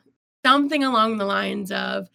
something 0.45 0.83
along 0.83 1.17
the 1.17 1.25
lines 1.25 1.71
of 1.71 2.09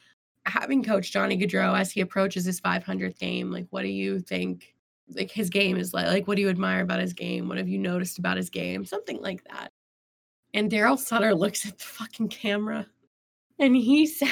having 0.45 0.83
coached 0.83 1.13
Johnny 1.13 1.39
Gaudreau 1.39 1.79
as 1.79 1.91
he 1.91 2.01
approaches 2.01 2.45
his 2.45 2.61
500th 2.61 3.19
game, 3.19 3.51
like, 3.51 3.67
what 3.71 3.83
do 3.83 3.89
you 3.89 4.21
think 4.21 4.75
like 5.15 5.31
his 5.31 5.51
game 5.51 5.77
is 5.77 5.93
like? 5.93 6.07
Like, 6.07 6.29
what 6.29 6.37
do 6.37 6.43
you 6.43 6.49
admire 6.49 6.83
about 6.83 7.01
his 7.01 7.13
game? 7.13 7.49
What 7.49 7.59
have 7.59 7.69
you 7.69 7.79
noticed 7.79 8.19
about 8.19 8.37
his 8.37 8.51
game? 8.51 8.85
Something 8.85 9.21
like 9.21 9.45
that. 9.45 9.73
And 10.55 10.71
Daryl 10.71 10.99
Sutter 10.99 11.35
looks 11.35 11.67
at 11.67 11.79
the 11.79 11.85
fucking 11.85 12.29
camera 12.29 12.87
and 13.59 13.77
he 13.77 14.07
says, 14.07 14.29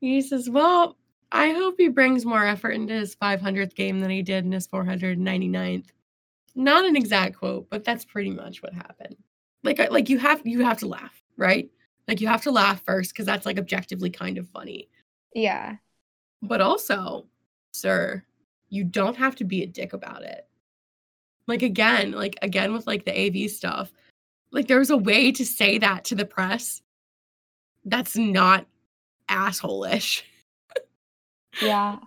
he 0.00 0.22
says, 0.22 0.48
well, 0.48 0.96
I 1.30 1.50
hope 1.50 1.74
he 1.76 1.88
brings 1.88 2.24
more 2.24 2.46
effort 2.46 2.70
into 2.70 2.94
his 2.94 3.14
500th 3.16 3.74
game 3.74 4.00
than 4.00 4.10
he 4.10 4.22
did 4.22 4.44
in 4.44 4.52
his 4.52 4.66
499th. 4.68 5.88
Not 6.54 6.86
an 6.86 6.96
exact 6.96 7.36
quote, 7.36 7.68
but 7.68 7.84
that's 7.84 8.04
pretty 8.04 8.30
much 8.30 8.62
what 8.62 8.72
happened. 8.72 9.16
Like, 9.64 9.78
like 9.90 10.08
you 10.08 10.18
have 10.18 10.46
you 10.46 10.64
have 10.64 10.78
to 10.78 10.86
laugh, 10.86 11.22
right? 11.36 11.70
Like 12.06 12.20
you 12.20 12.28
have 12.28 12.42
to 12.42 12.50
laugh 12.50 12.82
first 12.84 13.12
because 13.12 13.26
that's 13.26 13.46
like 13.46 13.58
objectively 13.58 14.10
kind 14.10 14.38
of 14.38 14.48
funny. 14.48 14.88
Yeah. 15.34 15.76
But 16.42 16.60
also, 16.60 17.26
sir, 17.72 18.24
you 18.68 18.84
don't 18.84 19.16
have 19.16 19.36
to 19.36 19.44
be 19.44 19.62
a 19.62 19.66
dick 19.66 19.92
about 19.92 20.22
it. 20.22 20.46
Like 21.46 21.62
again, 21.62 22.12
like 22.12 22.36
again 22.42 22.72
with 22.72 22.86
like 22.86 23.04
the 23.04 23.44
AV 23.44 23.50
stuff, 23.50 23.92
like 24.50 24.68
there's 24.68 24.90
a 24.90 24.96
way 24.96 25.32
to 25.32 25.44
say 25.44 25.78
that 25.78 26.04
to 26.06 26.14
the 26.14 26.24
press 26.24 26.82
that's 27.84 28.16
not 28.16 28.66
assholeish. 29.28 30.22
yeah. 31.62 31.98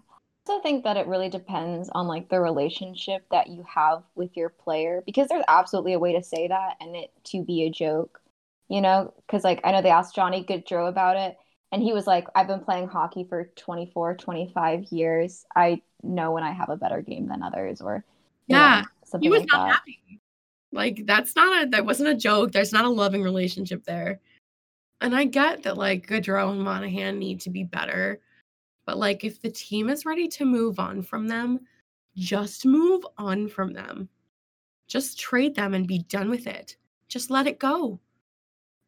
I 0.51 0.55
also 0.55 0.63
think 0.63 0.83
that 0.83 0.97
it 0.97 1.07
really 1.07 1.29
depends 1.29 1.89
on 1.93 2.07
like 2.07 2.27
the 2.27 2.41
relationship 2.41 3.25
that 3.31 3.47
you 3.47 3.63
have 3.63 4.03
with 4.15 4.35
your 4.35 4.49
player 4.49 5.01
because 5.05 5.29
there's 5.29 5.45
absolutely 5.47 5.93
a 5.93 5.99
way 5.99 6.13
to 6.13 6.21
say 6.21 6.49
that 6.49 6.75
and 6.81 6.93
it 6.95 7.11
to 7.25 7.43
be 7.43 7.63
a 7.63 7.69
joke, 7.69 8.21
you 8.67 8.81
know? 8.81 9.13
Because 9.25 9.45
like 9.45 9.61
I 9.63 9.71
know 9.71 9.81
they 9.81 9.91
asked 9.91 10.13
Johnny 10.13 10.43
Gaudreau 10.43 10.89
about 10.89 11.15
it 11.15 11.37
and 11.71 11.81
he 11.81 11.93
was 11.93 12.05
like, 12.05 12.27
I've 12.35 12.47
been 12.47 12.59
playing 12.59 12.89
hockey 12.89 13.23
for 13.23 13.45
24, 13.55 14.17
25 14.17 14.91
years. 14.91 15.45
I 15.55 15.81
know 16.03 16.31
when 16.31 16.43
I 16.43 16.51
have 16.51 16.69
a 16.69 16.75
better 16.75 17.01
game 17.01 17.29
than 17.29 17.43
others 17.43 17.79
or 17.79 18.03
yeah, 18.47 18.81
know, 18.81 18.87
something 19.05 19.25
he 19.25 19.31
was 19.31 19.41
like 19.41 19.51
not 19.53 19.67
that. 19.67 19.73
happy. 19.75 20.19
Like 20.73 21.05
that's 21.05 21.33
not 21.35 21.63
a 21.63 21.69
that 21.69 21.85
wasn't 21.85 22.09
a 22.09 22.15
joke. 22.15 22.51
There's 22.51 22.73
not 22.73 22.85
a 22.85 22.89
loving 22.89 23.23
relationship 23.23 23.85
there. 23.85 24.19
And 24.99 25.15
I 25.15 25.23
get 25.23 25.63
that 25.63 25.77
like 25.77 26.07
Gaudreau 26.07 26.51
and 26.51 26.61
Monahan 26.61 27.19
need 27.19 27.39
to 27.41 27.49
be 27.49 27.63
better. 27.63 28.19
But 28.86 28.97
like 28.97 29.23
if 29.23 29.41
the 29.41 29.49
team 29.49 29.89
is 29.89 30.05
ready 30.05 30.27
to 30.29 30.45
move 30.45 30.79
on 30.79 31.01
from 31.01 31.27
them, 31.27 31.61
just 32.15 32.65
move 32.65 33.05
on 33.17 33.47
from 33.47 33.73
them. 33.73 34.09
Just 34.88 35.19
trade 35.19 35.55
them 35.55 35.73
and 35.73 35.88
be 35.88 35.99
done 35.99 36.29
with 36.29 36.47
it. 36.47 36.75
Just 37.07 37.29
let 37.29 37.47
it 37.47 37.59
go. 37.59 37.99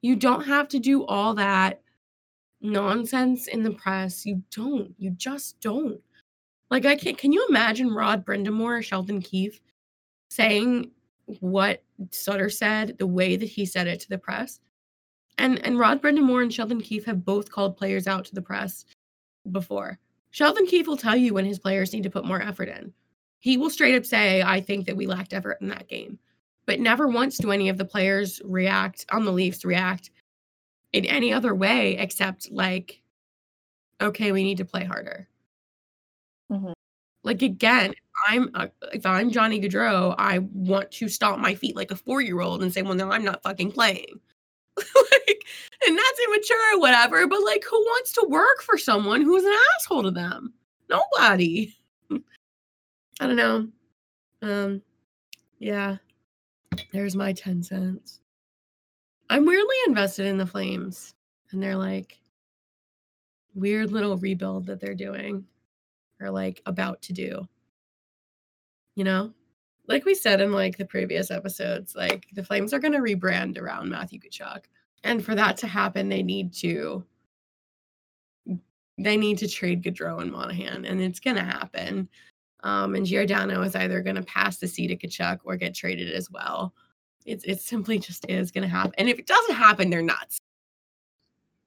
You 0.02 0.16
don't 0.16 0.44
have 0.44 0.68
to 0.70 0.80
do 0.80 1.06
all 1.06 1.34
that 1.36 1.82
nonsense 2.62 3.48
in 3.48 3.64
the 3.64 3.72
press. 3.72 4.26
You 4.26 4.41
don't. 4.52 4.94
You 4.98 5.12
just 5.12 5.60
don't. 5.62 6.02
Like 6.70 6.86
I 6.86 6.96
can't 6.96 7.18
can 7.18 7.32
you 7.32 7.46
imagine 7.48 7.94
Rod 7.94 8.26
Brind'Amour 8.26 8.80
or 8.80 8.82
Sheldon 8.82 9.22
Keefe 9.22 9.62
saying 10.30 10.91
what 11.39 11.84
Sutter 12.12 12.50
said, 12.50 12.98
the 12.98 13.08
way 13.08 13.36
that 13.36 13.46
he 13.46 13.66
said 13.66 13.88
it 13.88 14.00
to 14.02 14.10
the 14.10 14.18
press. 14.18 14.60
And 15.38 15.64
and 15.66 15.80
Rod 15.80 16.02
Brind'Amour 16.02 16.41
and 16.41 16.54
Sheldon 16.54 16.82
Keefe 16.82 17.06
have 17.06 17.24
both 17.24 17.52
called 17.52 17.78
players 17.78 18.08
out 18.08 18.26
to 18.26 18.36
the 18.36 18.41
press 18.41 18.86
before. 19.52 20.00
Sheldon 20.32 20.66
Keefe 20.66 20.88
will 20.88 20.98
tell 20.98 21.16
you 21.16 21.34
when 21.34 21.46
his 21.46 21.60
players 21.60 21.94
need 21.94 22.04
to 22.04 22.10
put 22.10 22.26
more 22.26 22.41
effort 22.41 22.70
in. 22.70 22.94
He 23.39 23.58
will 23.58 23.70
straight 23.70 23.96
up 23.96 24.06
say, 24.06 24.41
I 24.41 24.62
think 24.62 24.86
that 24.86 24.96
we 24.96 25.06
lacked 25.06 25.34
effort 25.34 25.58
in 25.62 25.68
that 25.70 25.88
game. 25.88 26.18
But 26.66 26.80
never 26.80 27.08
once 27.08 27.38
do 27.38 27.52
any 27.52 27.70
of 27.70 27.78
the 27.78 27.86
players 27.86 28.41
react 28.46 29.06
on 29.12 29.26
the 29.26 29.32
Leafs 29.32 29.66
react 29.66 30.12
in 30.94 31.06
any 31.06 31.34
other 31.34 31.54
way 31.54 31.98
except 31.98 32.52
like, 32.52 33.02
okay, 34.00 34.32
we 34.32 34.44
need 34.44 34.58
to 34.58 34.66
play 34.66 34.86
harder. 34.86 35.28
Mm-hmm. 36.52 36.72
Like 37.24 37.41
again, 37.41 37.94
I'm 38.28 38.50
uh, 38.54 38.68
if 38.94 39.06
I'm 39.06 39.30
Johnny 39.32 39.60
Gaudreau, 39.60 40.16
I 40.18 40.39
want 40.39 40.91
to 40.91 41.08
stomp 41.08 41.39
my 41.39 41.56
feet 41.56 41.76
like 41.76 41.91
a 41.91 41.96
four 41.96 42.22
year 42.22 42.41
old 42.41 42.62
and 42.62 42.72
say, 42.72 42.82
"Well, 42.82 42.96
no, 42.96 43.12
I'm 43.12 43.24
not 43.24 43.44
fucking 43.44 43.72
playing." 43.72 44.20
like, 44.78 45.46
and 45.88 45.98
that's 45.98 46.20
immature 46.28 46.76
or 46.76 46.80
whatever. 46.80 47.28
But 47.28 47.44
like, 47.44 47.64
who 47.70 47.80
wants 47.80 48.14
to 48.14 48.26
work 48.30 48.62
for 48.62 48.78
someone 48.78 49.22
who's 49.22 49.44
an 49.44 49.54
asshole 49.76 50.04
to 50.04 50.12
them? 50.12 50.54
Nobody. 50.90 51.76
I 52.12 53.28
don't 53.28 53.36
know. 53.36 53.68
Um, 54.42 54.82
yeah. 55.60 55.98
There's 56.92 57.16
my 57.16 57.34
ten 57.34 57.64
cents. 57.64 58.20
I'm 59.30 59.46
weirdly 59.46 59.76
invested 59.88 60.26
in 60.26 60.38
the 60.38 60.46
Flames, 60.46 61.14
and 61.52 61.62
they're 61.62 61.78
like 61.78 62.20
weird 63.56 63.92
little 63.92 64.18
rebuild 64.18 64.66
that 64.66 64.80
they're 64.80 64.96
doing 64.96 65.46
or 66.20 66.30
like 66.30 66.62
about 66.66 67.02
to 67.04 67.14
do. 67.14 67.48
You 68.96 69.04
know? 69.04 69.34
Like 69.88 70.06
we 70.06 70.16
said 70.16 70.40
in 70.40 70.52
like 70.54 70.78
the 70.78 70.86
previous 70.86 71.30
episodes, 71.30 71.96
like 71.96 72.28
the 72.34 72.44
Flames 72.44 72.74
are 72.74 72.80
going 72.80 72.94
to 72.94 73.00
rebrand 73.00 73.58
around 73.60 73.90
Matthew 73.90 74.20
Tkachuk. 74.20 74.64
And 75.04 75.24
for 75.24 75.36
that 75.36 75.58
to 75.58 75.68
happen, 75.68 76.08
they 76.08 76.24
need 76.24 76.54
to 76.56 77.04
they 78.98 79.18
need 79.18 79.40
to 79.40 79.48
trade 79.48 79.84
Gaudreau 79.84 80.22
and 80.22 80.32
Monahan, 80.32 80.86
and 80.86 81.02
it's 81.02 81.20
going 81.20 81.36
to 81.36 81.44
happen. 81.44 82.08
Um, 82.64 82.96
and 82.96 83.06
Giordano 83.06 83.62
is 83.62 83.76
either 83.76 84.02
going 84.02 84.16
to 84.16 84.24
pass 84.24 84.58
the 84.58 84.68
seat 84.68 84.88
to 84.88 84.96
Tkachuk 84.96 85.40
or 85.44 85.58
get 85.58 85.76
traded 85.76 86.14
as 86.14 86.32
well. 86.32 86.74
It's 87.26 87.44
it 87.44 87.60
simply 87.60 88.00
just 88.00 88.26
is 88.30 88.52
going 88.52 88.64
to 88.64 88.70
happen. 88.70 88.94
And 88.98 89.10
if 89.10 89.20
it 89.20 89.28
doesn't 89.28 89.56
happen, 89.56 89.90
they're 89.90 90.02
nuts. 90.02 90.38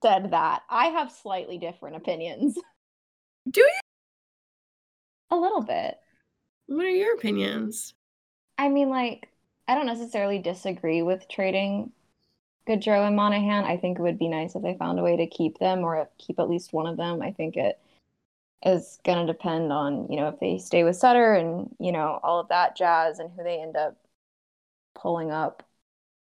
Said 0.03 0.31
that. 0.31 0.61
I 0.69 0.87
have 0.87 1.11
slightly 1.11 1.57
different 1.57 1.95
opinions. 1.95 2.57
Do 3.51 3.61
you? 3.61 3.79
A 5.31 5.35
little 5.35 5.61
bit. 5.61 5.97
What 6.67 6.85
are 6.85 6.89
your 6.89 7.15
opinions? 7.15 7.93
I 8.57 8.69
mean, 8.69 8.89
like, 8.89 9.29
I 9.67 9.75
don't 9.75 9.85
necessarily 9.85 10.39
disagree 10.39 11.01
with 11.01 11.27
trading 11.29 11.91
Gaudreau 12.67 13.05
and 13.07 13.15
Monahan. 13.15 13.65
I 13.65 13.77
think 13.77 13.99
it 13.99 14.01
would 14.01 14.19
be 14.19 14.27
nice 14.27 14.55
if 14.55 14.63
they 14.63 14.75
found 14.75 14.99
a 14.99 15.03
way 15.03 15.17
to 15.17 15.27
keep 15.27 15.59
them 15.59 15.79
or 15.79 16.09
keep 16.17 16.39
at 16.39 16.49
least 16.49 16.73
one 16.73 16.87
of 16.87 16.97
them. 16.97 17.21
I 17.21 17.31
think 17.31 17.57
it 17.57 17.79
is 18.65 18.99
going 19.05 19.25
to 19.25 19.31
depend 19.31 19.71
on, 19.71 20.11
you 20.11 20.17
know, 20.17 20.29
if 20.29 20.39
they 20.39 20.57
stay 20.57 20.83
with 20.83 20.95
Sutter 20.95 21.33
and, 21.33 21.75
you 21.79 21.91
know, 21.91 22.19
all 22.23 22.39
of 22.39 22.49
that 22.49 22.75
jazz 22.75 23.19
and 23.19 23.31
who 23.31 23.43
they 23.43 23.61
end 23.61 23.75
up 23.75 23.97
pulling 24.95 25.31
up 25.31 25.63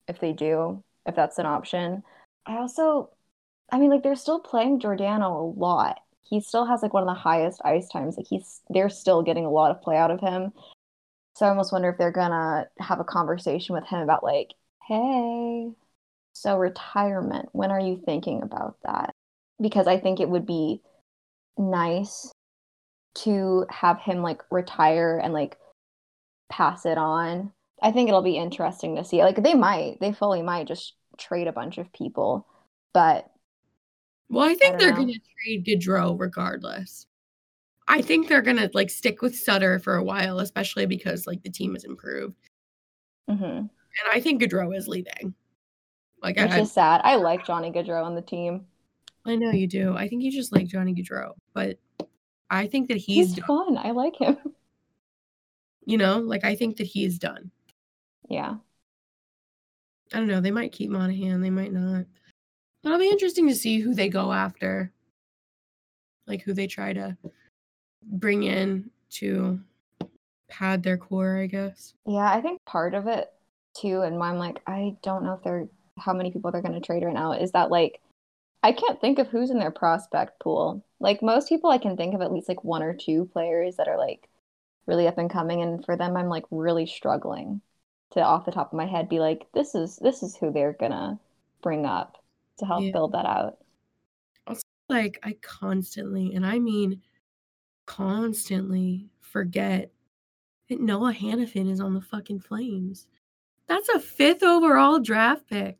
if 0.09 0.21
they 0.21 0.33
do, 0.33 0.83
if 1.07 1.17
that's 1.17 1.39
an 1.39 1.47
option. 1.47 2.03
I 2.47 2.57
also, 2.57 3.11
I 3.73 3.79
mean, 3.79 3.91
like, 3.91 4.03
they're 4.03 4.17
still 4.17 4.41
playing 4.41 4.81
Giordano 4.81 5.41
a 5.41 5.59
lot 5.59 6.01
he 6.29 6.41
still 6.41 6.67
has 6.67 6.83
like 6.83 6.93
one 6.93 7.03
of 7.03 7.09
the 7.09 7.15
highest 7.15 7.61
ice 7.65 7.89
times. 7.89 8.17
Like 8.17 8.27
he's 8.29 8.61
they're 8.71 8.89
still 8.89 9.23
getting 9.23 9.45
a 9.45 9.51
lot 9.51 9.71
of 9.71 9.81
play 9.81 9.97
out 9.97 10.11
of 10.11 10.21
him. 10.21 10.53
So 11.37 11.45
I 11.45 11.51
almost 11.51 11.71
wonder 11.71 11.91
if 11.91 11.99
they're 11.99 12.11
gonna 12.11 12.67
have 12.79 12.99
a 12.99 13.05
conversation 13.05 13.75
with 13.75 13.85
him 13.85 14.01
about 14.01 14.25
like, 14.25 14.55
hey, 14.89 15.71
so 16.33 16.57
retirement, 16.57 17.51
when 17.53 17.71
are 17.71 17.81
you 17.81 18.01
thinking 18.07 18.41
about 18.41 18.79
that? 18.85 19.15
Because 19.61 19.87
I 19.87 20.01
think 20.01 20.19
it 20.19 20.31
would 20.31 20.47
be 20.47 20.81
nice 21.59 22.33
to 23.17 23.67
have 23.69 24.01
him 24.01 24.23
like 24.23 24.41
retire 24.51 25.21
and 25.23 25.35
like 25.35 25.59
pass 26.51 26.87
it 26.87 26.97
on. 26.97 27.53
I 27.83 27.93
think 27.93 28.09
it'll 28.09 28.23
be 28.23 28.39
interesting 28.39 28.97
to 28.97 29.05
see. 29.05 29.23
Like 29.23 29.43
they 29.43 29.55
might, 29.55 30.01
they 30.01 30.13
fully 30.13 30.41
might 30.41 30.67
just 30.67 30.95
trade 31.19 31.49
a 31.49 31.53
bunch 31.53 31.77
of 31.77 31.93
people, 31.93 32.47
but 32.95 33.31
well, 34.31 34.49
I 34.49 34.55
think 34.55 34.77
I 34.77 34.79
they're 34.79 34.93
going 34.93 35.13
to 35.13 35.21
trade 35.45 35.67
Gaudreau 35.67 36.19
regardless. 36.19 37.07
I 37.89 38.03
think 38.03 38.29
they're 38.29 38.43
going 38.43 38.57
to 38.57 38.71
like 38.75 38.91
stick 38.91 39.23
with 39.23 39.37
Sutter 39.37 39.79
for 39.79 39.97
a 39.97 40.03
while, 40.03 40.41
especially 40.41 40.87
because 40.87 41.27
like 41.27 41.43
the 41.43 41.51
team 41.51 41.75
has 41.75 41.85
improved. 41.85 42.35
Mm-hmm. 43.31 43.45
And 43.45 43.71
I 44.13 44.21
think 44.21 44.43
Gaudreau 44.43 44.77
is 44.77 44.89
leaving. 44.89 45.35
Like, 46.23 46.37
which 46.37 46.51
I, 46.51 46.61
is 46.61 46.73
sad. 46.73 47.01
I 47.05 47.17
like 47.17 47.47
Johnny 47.47 47.71
Gaudreau 47.71 48.05
on 48.05 48.15
the 48.15 48.23
team. 48.23 48.67
I 49.25 49.37
know 49.37 49.51
you 49.51 49.67
do. 49.67 49.97
I 49.97 50.09
think 50.09 50.23
you 50.23 50.33
just 50.33 50.53
like 50.53 50.67
Johnny 50.67 50.95
Gaudreau, 50.95 51.33
but 51.53 51.79
I 52.51 52.67
think 52.67 52.89
that 52.89 52.97
he's, 52.97 53.35
he's 53.35 53.45
fun. 53.45 53.77
I 53.77 53.91
like 53.93 54.17
him. 54.17 54.37
You 55.89 55.99
know, 55.99 56.19
like 56.19 56.45
I 56.45 56.57
think 56.57 56.79
that 56.79 56.87
he's 56.89 57.17
done. 57.17 57.53
Yeah. 58.29 58.57
I 60.13 60.17
don't 60.17 60.27
know. 60.27 60.41
They 60.41 60.51
might 60.51 60.73
keep 60.73 60.91
Monahan. 60.91 61.41
They 61.41 61.51
might 61.51 61.73
not. 61.73 62.07
It'll 62.83 62.99
be 62.99 63.09
interesting 63.09 63.47
to 63.47 63.55
see 63.55 63.79
who 63.79 63.95
they 63.95 64.09
go 64.09 64.33
after, 64.33 64.93
like 66.27 66.43
who 66.43 66.55
they 66.55 66.67
try 66.67 66.93
to 66.93 67.17
bring 68.03 68.43
in 68.45 68.91
to 69.11 69.61
pad 70.49 70.83
their 70.83 70.99
core, 70.99 71.39
I 71.39 71.47
guess. 71.47 71.95
Yeah, 72.07 72.31
I 72.31 72.41
think 72.41 72.65
part 72.65 72.95
of 72.95 73.07
it 73.07 73.33
too, 73.75 74.03
and 74.03 74.23
I'm 74.23 74.39
like, 74.39 74.63
I 74.67 74.97
don't 75.03 75.25
know 75.25 75.35
if 75.35 75.43
they're 75.43 75.69
how 75.99 76.13
many 76.13 76.31
people 76.31 76.51
they're 76.51 76.63
going 76.63 76.75
to 76.75 76.81
trade 76.81 77.05
right 77.05 77.15
now. 77.15 77.33
Is 77.33 77.53
that 77.53 77.71
like 77.71 78.01
I 78.63 78.73
can't 78.73 79.01
think 79.01 79.19
of 79.19 79.29
who's 79.29 79.51
in 79.51 79.59
their 79.59 79.71
prospect 79.71 80.41
pool. 80.41 80.85
Like 81.01 81.23
most 81.23 81.49
people, 81.49 81.71
I 81.71 81.79
can 81.79 81.97
think 81.97 82.15
of 82.15 82.23
at 82.23 82.33
least 82.33 82.49
like 82.49 82.65
one 82.65 82.83
or 82.83 82.95
two 82.95 83.27
players 83.27 83.77
that 83.77 83.89
are 83.89 83.99
like 83.99 84.29
really 84.87 85.09
up 85.09 85.19
and 85.19 85.31
coming, 85.31 85.63
and 85.63 85.85
for 85.85 85.97
them, 85.97 86.17
I'm 86.17 86.29
like 86.29 86.45
really 86.51 86.87
struggling 86.87 87.61
to 88.13 88.23
off 88.23 88.47
the 88.47 88.53
top 88.53 88.73
of 88.73 88.77
my 88.79 88.87
head 88.87 89.09
be 89.09 89.21
like, 89.21 89.47
this 89.55 89.75
is 89.75 89.97
this 89.99 90.23
is 90.23 90.37
who 90.37 90.53
they're 90.53 90.75
gonna 90.75 91.19
bring 91.63 91.87
up 91.87 92.23
to 92.59 92.67
help 92.67 92.85
Yeah. 92.85 92.93
build 92.93 93.13
that 93.13 93.27
out. 93.27 93.59
Also, 94.47 94.63
like 94.89 95.19
I 95.23 95.37
constantly, 95.43 96.35
and 96.35 96.47
I 96.47 96.59
mean 96.59 97.03
constantly, 97.87 99.09
forget 99.21 99.91
that 100.69 100.81
Noah 100.81 101.15
Hanifin 101.15 101.71
is 101.71 101.81
on 101.81 101.95
the 101.95 102.01
fucking 102.01 102.41
Flames. 102.41 103.07
That's 103.69 103.89
a 103.89 104.01
fifth 104.01 104.43
overall 104.43 105.01
draft 105.01 105.49
pick. 105.49 105.79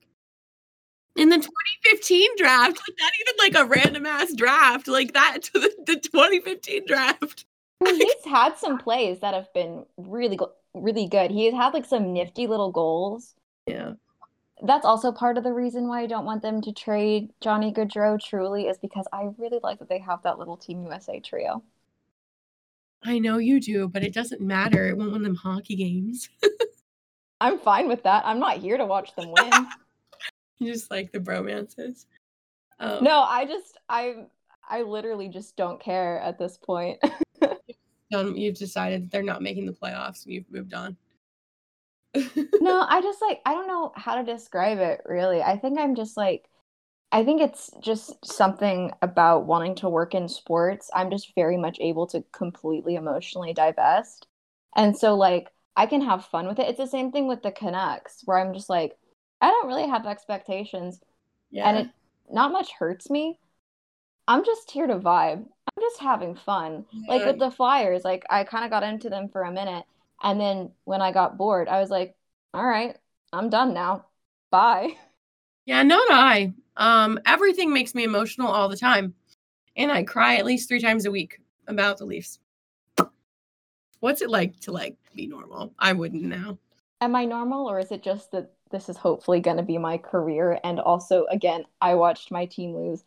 In 1.17 1.31
the 1.31 1.37
2015 1.37 2.31
draft, 2.37 2.79
like 2.89 2.99
not 2.99 3.13
even 3.21 3.35
like 3.39 3.65
a 3.65 3.69
random 3.69 4.07
ass 4.07 4.35
draft, 4.35 4.87
like 4.87 5.15
that 5.15 5.43
to 5.45 5.53
the, 5.55 5.75
the 5.87 5.97
2015 5.97 6.87
draft. 6.87 7.47
He's 7.85 8.25
had 8.25 8.57
some 8.59 8.79
plays 8.79 9.21
that 9.21 9.35
have 9.35 9.53
been 9.53 9.85
really 9.97 10.37
go- 10.37 10.53
really 10.75 11.07
good. 11.07 11.31
He's 11.31 11.55
had 11.55 11.75
like 11.75 11.87
some 11.87 12.13
nifty 12.13 12.47
little 12.47 12.71
goals. 12.71 13.35
Yeah. 13.67 13.95
That's 14.63 14.87
also 14.87 15.13
part 15.13 15.37
of 15.37 15.45
the 15.45 15.53
reason 15.53 15.87
why 15.89 16.03
I 16.03 16.07
don't 16.07 16.25
want 16.25 16.43
them 16.43 16.63
to 16.63 16.73
trade 16.73 17.31
Johnny 17.41 17.73
Gaudreau. 17.73 18.21
Truly, 18.21 18.69
is 18.69 18.79
because 18.79 19.07
I 19.13 19.29
really 19.39 19.61
like 19.63 19.79
that 19.79 19.89
they 19.89 19.99
have 19.99 20.23
that 20.23 20.39
little 20.39 20.57
Team 20.57 20.83
USA 20.85 21.21
trio. 21.21 21.63
I 23.05 23.19
know 23.19 23.39
you 23.39 23.61
do, 23.61 23.89
but 23.89 24.03
it 24.03 24.13
doesn't 24.13 24.41
matter. 24.41 24.89
It 24.89 24.97
won't 24.97 25.13
win 25.13 25.23
them 25.23 25.35
hockey 25.35 25.77
games. 25.77 26.29
I'm 27.41 27.59
fine 27.59 27.89
with 27.89 28.03
that. 28.05 28.25
I'm 28.25 28.41
not 28.41 28.59
here 28.59 28.77
to 28.77 28.87
watch 28.87 29.15
them 29.15 29.31
win. 29.31 29.67
You 30.59 30.73
just 30.73 30.91
like 30.91 31.13
the 31.13 31.21
bromances. 31.21 32.07
Um, 32.81 33.05
no, 33.05 33.23
I 33.23 33.45
just 33.45 33.79
I 33.89 34.27
I 34.69 34.83
literally 34.83 35.29
just 35.29 35.57
don't 35.57 35.81
care 35.81 36.21
at 36.21 36.39
this 36.39 36.57
point. 36.57 36.99
you've 38.11 38.59
decided 38.59 39.11
they're 39.11 39.23
not 39.23 39.43
making 39.43 39.67
the 39.67 39.73
playoffs 39.73 40.25
and 40.25 40.35
you've 40.35 40.51
moved 40.51 40.75
on. 40.75 40.97
no, 42.15 42.87
I 42.89 43.01
just 43.03 43.21
like 43.21 43.41
I 43.45 43.53
don't 43.53 43.69
know 43.69 43.93
how 43.95 44.17
to 44.17 44.25
describe 44.25 44.79
it 44.79 45.03
really. 45.05 45.43
I 45.43 45.59
think 45.59 45.79
I'm 45.79 45.95
just 45.95 46.17
like 46.17 46.49
I 47.13 47.25
think 47.25 47.41
it's 47.41 47.71
just 47.81 48.25
something 48.25 48.93
about 49.01 49.47
wanting 49.47 49.75
to 49.77 49.89
work 49.89 50.15
in 50.15 50.29
sports. 50.29 50.91
I'm 50.95 51.11
just 51.11 51.35
very 51.35 51.57
much 51.57 51.79
able 51.81 52.07
to 52.09 52.25
completely 52.33 52.97
emotionally 52.97 53.53
divest. 53.53 54.27
And 54.75 54.97
so 54.97 55.15
like 55.15 55.49
I 55.77 55.87
can 55.87 56.01
have 56.03 56.27
fun 56.27 56.47
with 56.47 56.59
it. 56.59 56.69
It's 56.69 56.79
the 56.79 56.87
same 56.87 57.13
thing 57.13 57.29
with 57.29 57.43
the 57.43 57.53
Canucks 57.53 58.23
where 58.25 58.39
I'm 58.39 58.53
just 58.53 58.69
like 58.69 58.97
I 59.41 59.49
don't 59.49 59.69
really 59.69 59.89
have 59.89 60.07
expectations 60.07 61.01
yeah. 61.51 61.69
and 61.69 61.79
it 61.79 61.89
not 62.31 62.53
much 62.53 62.73
hurts 62.73 63.11
me. 63.11 63.39
I'm 64.29 64.45
just 64.45 64.71
here 64.71 64.87
to 64.87 64.99
vibe. 64.99 65.45
I'm 65.45 65.83
just 65.83 66.01
having 66.01 66.35
fun. 66.35 66.85
Like 67.09 67.25
with 67.25 67.39
the 67.39 67.51
Flyers, 67.51 68.03
like 68.05 68.25
I 68.29 68.45
kind 68.45 68.65
of 68.65 68.71
got 68.71 68.83
into 68.83 69.09
them 69.09 69.29
for 69.29 69.43
a 69.43 69.53
minute, 69.53 69.85
and 70.23 70.41
then 70.41 70.73
when 70.85 71.01
I 71.01 71.13
got 71.13 71.37
bored, 71.37 71.69
I 71.69 71.81
was 71.81 71.91
like, 71.91 72.17
"All 72.53 72.67
right, 72.67 72.97
I'm 73.33 73.51
done 73.51 73.75
now. 73.75 74.07
Bye." 74.51 74.97
Yeah, 75.65 75.83
not 75.83 76.11
I. 76.11 76.55
Um, 76.77 77.19
everything 77.25 77.73
makes 77.73 77.95
me 77.95 78.05
emotional 78.05 78.49
all 78.49 78.69
the 78.69 78.77
time, 78.77 79.15
and 79.77 79.91
I 79.91 80.03
cry 80.03 80.37
at 80.37 80.45
least 80.45 80.69
three 80.69 80.81
times 80.81 81.07
a 81.07 81.11
week 81.11 81.41
about 81.67 81.99
the 81.99 82.05
Leafs. 82.05 82.39
What's 84.01 84.23
it 84.23 84.31
like 84.31 84.61
to 84.61 84.73
like 84.73 84.97
be 85.15 85.27
normal? 85.27 85.73
I 85.79 85.93
wouldn't 85.93 86.23
now. 86.23 86.59
Am 87.01 87.15
I 87.15 87.25
normal, 87.25 87.69
or 87.69 87.79
is 87.79 87.93
it 87.93 88.03
just 88.03 88.31
that 88.33 88.53
this 88.71 88.89
is 88.89 88.97
hopefully 88.97 89.41
going 89.41 89.57
to 89.57 89.63
be 89.63 89.79
my 89.79 89.99
career? 89.99 90.59
And 90.65 90.81
also, 90.81 91.27
again, 91.31 91.65
I 91.81 91.95
watched 91.95 92.31
my 92.31 92.47
team 92.47 92.75
lose 92.75 93.05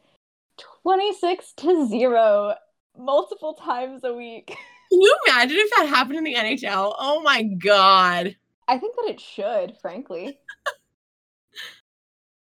26 0.83 1.53
to 1.53 1.87
zero 1.87 2.55
multiple 2.97 3.53
times 3.53 4.03
a 4.03 4.13
week. 4.13 4.47
Can 4.91 5.01
you 5.01 5.15
imagine 5.27 5.57
if 5.59 5.69
that 5.77 5.87
happened 5.87 6.17
in 6.17 6.23
the 6.23 6.33
NHL? 6.33 6.95
Oh 6.97 7.21
my 7.21 7.43
god. 7.43 8.35
I 8.67 8.77
think 8.77 8.95
that 8.95 9.09
it 9.09 9.19
should, 9.19 9.77
frankly. 9.81 10.39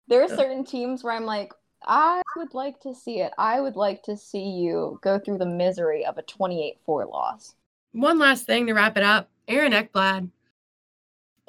there 0.08 0.24
are 0.24 0.28
certain 0.30 0.64
teams 0.64 1.04
where 1.04 1.14
I'm 1.14 1.26
like, 1.26 1.54
I 1.86 2.22
would 2.36 2.54
like 2.54 2.80
to 2.82 2.94
see 2.94 3.20
it. 3.20 3.32
I 3.38 3.62
would 3.62 3.76
like 3.76 4.04
to 4.04 4.18
see 4.18 4.44
you 4.44 5.00
go 5.02 5.20
through 5.20 5.38
the 5.38 5.46
misery 5.46 6.06
of 6.06 6.18
a 6.18 6.24
28 6.24 6.80
4 6.86 7.06
loss. 7.06 7.56
One 7.92 8.20
last 8.20 8.46
thing 8.46 8.68
to 8.68 8.74
wrap 8.74 8.98
it 8.98 9.04
up. 9.04 9.30
Aaron 9.48 9.72
Ekblad. 9.74 10.30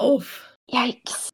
Oof. 0.02 0.44
Yikes. 0.72 1.30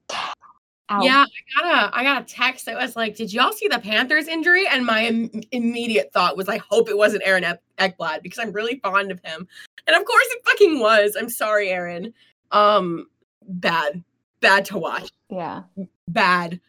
Ow. 0.90 1.02
Yeah, 1.02 1.24
I 1.24 1.62
got 1.62 1.92
a 1.94 1.96
I 1.98 2.02
got 2.02 2.22
a 2.22 2.24
text 2.26 2.66
that 2.66 2.76
was 2.76 2.94
like, 2.94 3.16
"Did 3.16 3.32
y'all 3.32 3.52
see 3.52 3.68
the 3.68 3.78
Panthers 3.78 4.28
injury?" 4.28 4.66
And 4.66 4.84
my 4.84 5.06
Im- 5.06 5.42
immediate 5.50 6.12
thought 6.12 6.36
was, 6.36 6.48
"I 6.48 6.58
hope 6.58 6.90
it 6.90 6.96
wasn't 6.96 7.22
Aaron 7.24 7.42
Ek- 7.42 7.62
Ekblad 7.78 8.22
because 8.22 8.38
I'm 8.38 8.52
really 8.52 8.78
fond 8.80 9.10
of 9.10 9.18
him." 9.24 9.48
And 9.86 9.96
of 9.96 10.04
course, 10.04 10.26
it 10.28 10.44
fucking 10.44 10.80
was. 10.80 11.16
I'm 11.18 11.30
sorry, 11.30 11.70
Aaron. 11.70 12.12
Um, 12.50 13.08
bad, 13.48 14.04
bad 14.40 14.66
to 14.66 14.78
watch. 14.78 15.10
Yeah. 15.30 15.62
Bad. 16.08 16.60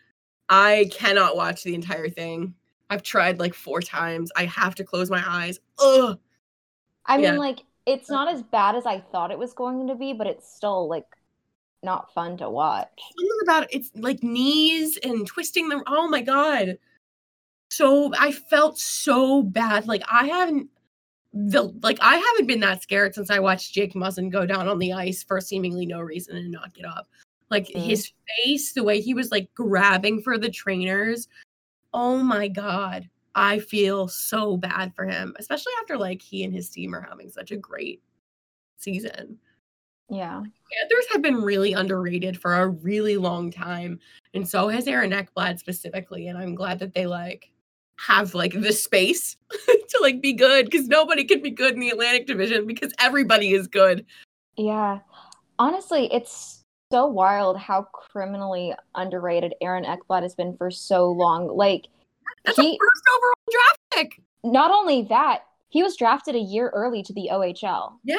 I 0.49 0.89
cannot 0.91 1.35
watch 1.35 1.63
the 1.63 1.75
entire 1.75 2.09
thing. 2.09 2.53
I've 2.89 3.03
tried 3.03 3.39
like 3.39 3.53
four 3.53 3.81
times. 3.81 4.31
I 4.35 4.45
have 4.45 4.75
to 4.75 4.83
close 4.83 5.09
my 5.09 5.23
eyes. 5.25 5.59
Ugh. 5.79 6.19
I 7.05 7.17
mean, 7.17 7.25
Yeah. 7.25 7.37
like, 7.37 7.59
it's 7.85 8.09
not 8.09 8.27
as 8.33 8.41
bad 8.43 8.75
as 8.75 8.85
I 8.85 8.99
thought 8.99 9.31
it 9.31 9.37
was 9.39 9.53
going 9.53 9.87
to 9.87 9.95
be, 9.95 10.13
but 10.13 10.27
it's 10.27 10.51
still, 10.51 10.87
like, 10.87 11.05
not 11.83 12.11
fun 12.13 12.35
to 12.37 12.49
watch. 12.49 12.89
something 13.17 13.37
about 13.43 13.63
it, 13.63 13.69
it's 13.71 13.91
like 13.95 14.23
knees 14.23 14.97
and 15.03 15.27
twisting 15.27 15.69
them. 15.69 15.83
Oh 15.85 16.07
my 16.07 16.21
god. 16.21 16.79
So 17.69 18.11
I 18.17 18.31
felt 18.31 18.79
so 18.79 19.43
bad. 19.43 19.87
Like 19.87 20.01
I 20.11 20.25
haven't 20.27 20.69
the 21.33 21.63
like 21.83 21.99
I 22.01 22.15
haven't 22.15 22.47
been 22.47 22.61
that 22.61 22.81
scared 22.81 23.13
since 23.13 23.29
I 23.29 23.37
watched 23.39 23.73
Jake 23.73 23.93
Muzzin 23.93 24.31
go 24.31 24.47
down 24.47 24.67
on 24.67 24.79
the 24.79 24.93
ice 24.93 25.21
for 25.21 25.39
seemingly 25.39 25.85
no 25.85 25.99
reason 25.99 26.37
and 26.37 26.49
not 26.51 26.73
get 26.73 26.85
up. 26.85 27.07
Like 27.49 27.67
Mm. 27.67 27.81
his 27.85 28.11
face, 28.43 28.73
the 28.73 28.83
way 28.83 28.99
he 29.01 29.13
was 29.13 29.31
like 29.31 29.53
grabbing 29.53 30.21
for 30.21 30.37
the 30.37 30.49
trainers. 30.49 31.27
Oh 31.93 32.17
my 32.17 32.47
god. 32.47 33.09
I 33.35 33.59
feel 33.59 34.07
so 34.07 34.55
bad 34.57 34.93
for 34.95 35.05
him, 35.05 35.35
especially 35.39 35.73
after 35.81 35.97
like 35.97 36.21
he 36.21 36.43
and 36.43 36.53
his 36.53 36.69
team 36.69 36.95
are 36.95 37.01
having 37.07 37.29
such 37.29 37.51
a 37.51 37.57
great 37.57 38.01
season. 38.77 39.37
Yeah. 40.09 40.37
Panthers 40.39 41.05
have 41.11 41.21
been 41.21 41.41
really 41.41 41.73
underrated 41.73 42.39
for 42.39 42.53
a 42.55 42.67
really 42.69 43.17
long 43.17 43.51
time, 43.51 43.99
and 44.33 44.47
so 44.47 44.69
has 44.69 44.87
Aaron 44.87 45.11
Ekblad 45.11 45.59
specifically. 45.59 46.27
And 46.27 46.37
I'm 46.37 46.55
glad 46.55 46.79
that 46.79 46.93
they 46.93 47.07
like 47.07 47.51
have 47.97 48.35
like 48.35 48.53
the 48.53 48.71
space 48.71 49.35
to 49.49 49.99
like 50.01 50.21
be 50.21 50.33
good 50.33 50.65
because 50.65 50.87
nobody 50.87 51.23
can 51.23 51.41
be 51.41 51.51
good 51.51 51.73
in 51.73 51.79
the 51.79 51.89
Atlantic 51.89 52.27
Division 52.27 52.67
because 52.67 52.93
everybody 52.99 53.51
is 53.53 53.67
good. 53.67 54.05
Yeah. 54.57 54.99
Honestly, 55.59 56.11
it's 56.13 56.54
so 56.91 57.05
wild 57.07 57.57
how 57.57 57.83
criminally 57.93 58.73
underrated 58.95 59.53
Aaron 59.61 59.83
Ekblad 59.85 60.21
has 60.23 60.35
been 60.35 60.55
for 60.57 60.69
so 60.71 61.11
long. 61.11 61.47
Like, 61.55 61.87
That's 62.45 62.57
he, 62.57 62.77
first 62.79 63.03
overall 63.15 63.33
draft 63.51 63.79
pick. 63.93 64.21
not 64.43 64.71
only 64.71 65.03
that, 65.09 65.43
he 65.69 65.83
was 65.83 65.95
drafted 65.97 66.35
a 66.35 66.39
year 66.39 66.69
early 66.73 67.03
to 67.03 67.13
the 67.13 67.29
OHL. 67.31 67.93
Yeah, 68.03 68.17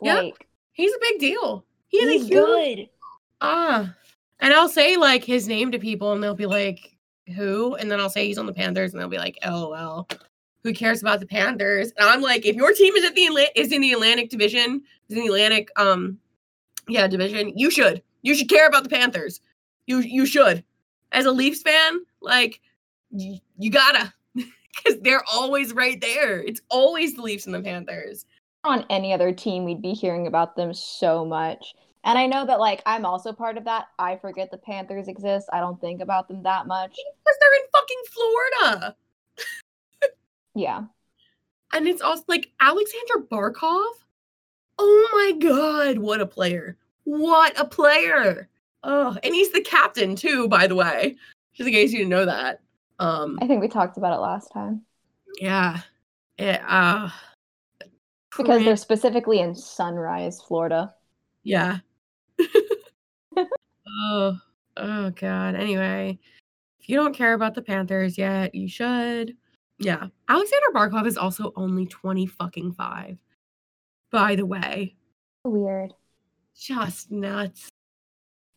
Yep. 0.00 0.16
Like, 0.24 0.48
he's 0.72 0.92
a 0.92 0.98
big 1.00 1.20
deal. 1.20 1.64
He 1.88 2.02
a 2.02 2.10
he's 2.10 2.28
good. 2.28 2.88
ah. 3.40 3.94
And 4.40 4.52
I'll 4.52 4.68
say 4.68 4.96
like 4.96 5.22
his 5.22 5.46
name 5.46 5.70
to 5.70 5.78
people, 5.78 6.12
and 6.12 6.22
they'll 6.22 6.34
be 6.34 6.46
like, 6.46 6.96
"Who?" 7.36 7.76
And 7.76 7.88
then 7.88 8.00
I'll 8.00 8.10
say 8.10 8.26
he's 8.26 8.38
on 8.38 8.46
the 8.46 8.52
Panthers, 8.52 8.92
and 8.92 9.00
they'll 9.00 9.08
be 9.08 9.18
like, 9.18 9.38
"LOL." 9.46 10.08
Who 10.64 10.72
cares 10.72 11.00
about 11.00 11.20
the 11.20 11.26
Panthers? 11.26 11.92
And 11.98 12.08
I'm 12.08 12.22
like, 12.22 12.44
if 12.44 12.56
your 12.56 12.72
team 12.72 12.94
is 12.96 13.04
at 13.04 13.14
the 13.14 13.26
Atla- 13.26 13.46
is 13.54 13.70
in 13.70 13.80
the 13.80 13.92
Atlantic 13.92 14.30
Division, 14.30 14.82
is 15.08 15.16
in 15.16 15.22
the 15.22 15.26
Atlantic, 15.28 15.68
um, 15.76 16.18
yeah, 16.88 17.06
division, 17.06 17.56
you 17.56 17.70
should. 17.70 18.02
You 18.22 18.34
should 18.34 18.48
care 18.48 18.66
about 18.66 18.84
the 18.84 18.88
Panthers. 18.88 19.40
You 19.86 19.98
you 19.98 20.26
should. 20.26 20.64
As 21.12 21.26
a 21.26 21.32
Leafs 21.32 21.62
fan, 21.62 22.00
like, 22.20 22.60
y- 23.10 23.40
you 23.58 23.70
gotta, 23.70 24.12
because 24.34 25.00
they're 25.02 25.24
always 25.30 25.74
right 25.74 26.00
there. 26.00 26.40
It's 26.40 26.60
always 26.70 27.14
the 27.14 27.22
Leafs 27.22 27.46
and 27.46 27.54
the 27.54 27.60
Panthers. 27.60 28.24
On 28.64 28.86
any 28.88 29.12
other 29.12 29.32
team, 29.32 29.64
we'd 29.64 29.82
be 29.82 29.92
hearing 29.92 30.26
about 30.26 30.56
them 30.56 30.72
so 30.72 31.24
much. 31.24 31.74
And 32.04 32.18
I 32.18 32.26
know 32.26 32.46
that, 32.46 32.60
like, 32.60 32.82
I'm 32.86 33.04
also 33.04 33.32
part 33.32 33.56
of 33.56 33.64
that. 33.64 33.86
I 33.98 34.16
forget 34.16 34.50
the 34.50 34.58
Panthers 34.58 35.08
exist. 35.08 35.48
I 35.52 35.60
don't 35.60 35.80
think 35.80 36.00
about 36.00 36.28
them 36.28 36.42
that 36.44 36.66
much. 36.66 36.90
Because 36.90 37.38
they're 37.40 37.54
in 37.54 37.68
fucking 37.72 38.02
Florida. 38.12 38.96
Yeah. 40.54 40.82
And 41.72 41.88
it's 41.88 42.02
also 42.02 42.24
like 42.28 42.50
Alexander 42.60 43.26
Barkov. 43.30 43.92
Oh 44.78 45.08
my 45.12 45.38
god, 45.48 45.98
what 45.98 46.20
a 46.20 46.26
player. 46.26 46.76
What 47.04 47.58
a 47.58 47.64
player. 47.64 48.48
Oh, 48.84 49.16
and 49.22 49.34
he's 49.34 49.52
the 49.52 49.60
captain 49.60 50.16
too, 50.16 50.48
by 50.48 50.66
the 50.66 50.74
way. 50.74 51.16
Just 51.54 51.68
in 51.68 51.74
case 51.74 51.92
you 51.92 51.98
didn't 51.98 52.10
know 52.10 52.24
that. 52.26 52.60
Um 52.98 53.38
I 53.42 53.46
think 53.46 53.60
we 53.60 53.68
talked 53.68 53.96
about 53.96 54.14
it 54.14 54.20
last 54.20 54.52
time. 54.52 54.82
yeah. 55.40 55.80
Yeah. 56.38 56.64
Uh 56.68 57.10
Because 58.36 58.64
they're 58.64 58.76
specifically 58.76 59.40
in 59.40 59.54
Sunrise, 59.54 60.40
Florida. 60.40 60.94
yeah. 61.42 61.78
Oh, 64.04 64.38
oh 64.78 65.10
god. 65.10 65.54
Anyway, 65.54 66.18
if 66.80 66.88
you 66.88 66.96
don't 66.96 67.14
care 67.14 67.34
about 67.34 67.54
the 67.54 67.62
Panthers 67.62 68.16
yet, 68.16 68.54
you 68.54 68.68
should. 68.68 69.36
Yeah. 69.78 70.06
Alexander 70.28 70.66
Barkov 70.74 71.06
is 71.06 71.16
also 71.18 71.52
only 71.56 71.86
20 71.86 72.26
fucking 72.26 72.72
5. 72.72 73.18
By 74.12 74.36
the 74.36 74.46
way. 74.46 74.94
Weird. 75.44 75.94
Just 76.54 77.10
nuts. 77.10 77.68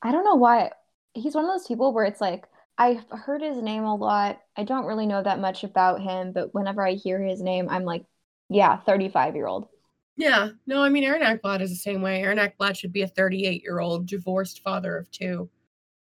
I 0.01 0.11
don't 0.11 0.25
know 0.25 0.35
why. 0.35 0.71
He's 1.13 1.33
one 1.33 1.45
of 1.45 1.51
those 1.51 1.67
people 1.67 1.93
where 1.93 2.05
it's 2.05 2.21
like, 2.21 2.45
I've 2.77 3.05
heard 3.09 3.41
his 3.41 3.57
name 3.57 3.85
a 3.85 3.95
lot. 3.95 4.41
I 4.57 4.65
don't 4.65 4.85
really 4.85 5.07
know 5.07 5.23
that 5.23 5.39
much 5.39 5.63
about 5.63 6.01
him, 6.01 6.33
but 6.33 6.53
whenever 6.53 6.85
I 6.85 6.91
hear 6.91 7.21
his 7.21 7.41
name, 7.41 7.69
I'm 7.69 7.85
like, 7.85 8.03
yeah, 8.49 8.77
35 8.77 9.35
year 9.35 9.47
old. 9.47 9.69
Yeah. 10.17 10.49
No, 10.67 10.83
I 10.83 10.89
mean, 10.89 11.05
Aaron 11.05 11.21
Ekblad 11.21 11.61
is 11.61 11.69
the 11.69 11.75
same 11.77 12.01
way. 12.01 12.21
Aaron 12.21 12.37
Ekblad 12.37 12.77
should 12.77 12.93
be 12.93 13.01
a 13.01 13.07
38 13.07 13.63
year 13.63 13.79
old 13.79 14.05
divorced 14.05 14.61
father 14.61 14.97
of 14.97 15.09
two. 15.11 15.49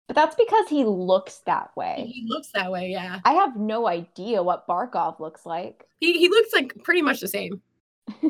But 0.06 0.16
that's 0.16 0.34
because 0.36 0.68
he 0.68 0.84
looks 0.84 1.40
that 1.46 1.70
way. 1.76 2.10
He 2.12 2.24
looks 2.28 2.50
that 2.52 2.70
way, 2.70 2.90
yeah. 2.90 3.20
I 3.24 3.32
have 3.34 3.56
no 3.56 3.86
idea 3.86 4.42
what 4.42 4.66
Barkov 4.66 5.20
looks 5.20 5.46
like. 5.46 5.86
He, 6.00 6.18
he 6.18 6.28
looks 6.28 6.52
like 6.52 6.82
pretty 6.82 7.02
much 7.02 7.20
the 7.20 7.28
same. 7.28 7.60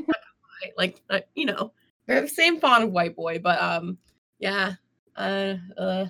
like, 0.77 1.01
uh, 1.11 1.21
you 1.35 1.47
know, 1.47 1.73
they're 2.07 2.21
the 2.21 2.29
same 2.29 2.61
font 2.61 2.85
of 2.85 2.91
white 2.91 3.17
boy, 3.17 3.39
but 3.39 3.61
um, 3.61 3.99
yeah. 4.39 4.75
Uh, 5.17 5.57
uh, 5.77 6.07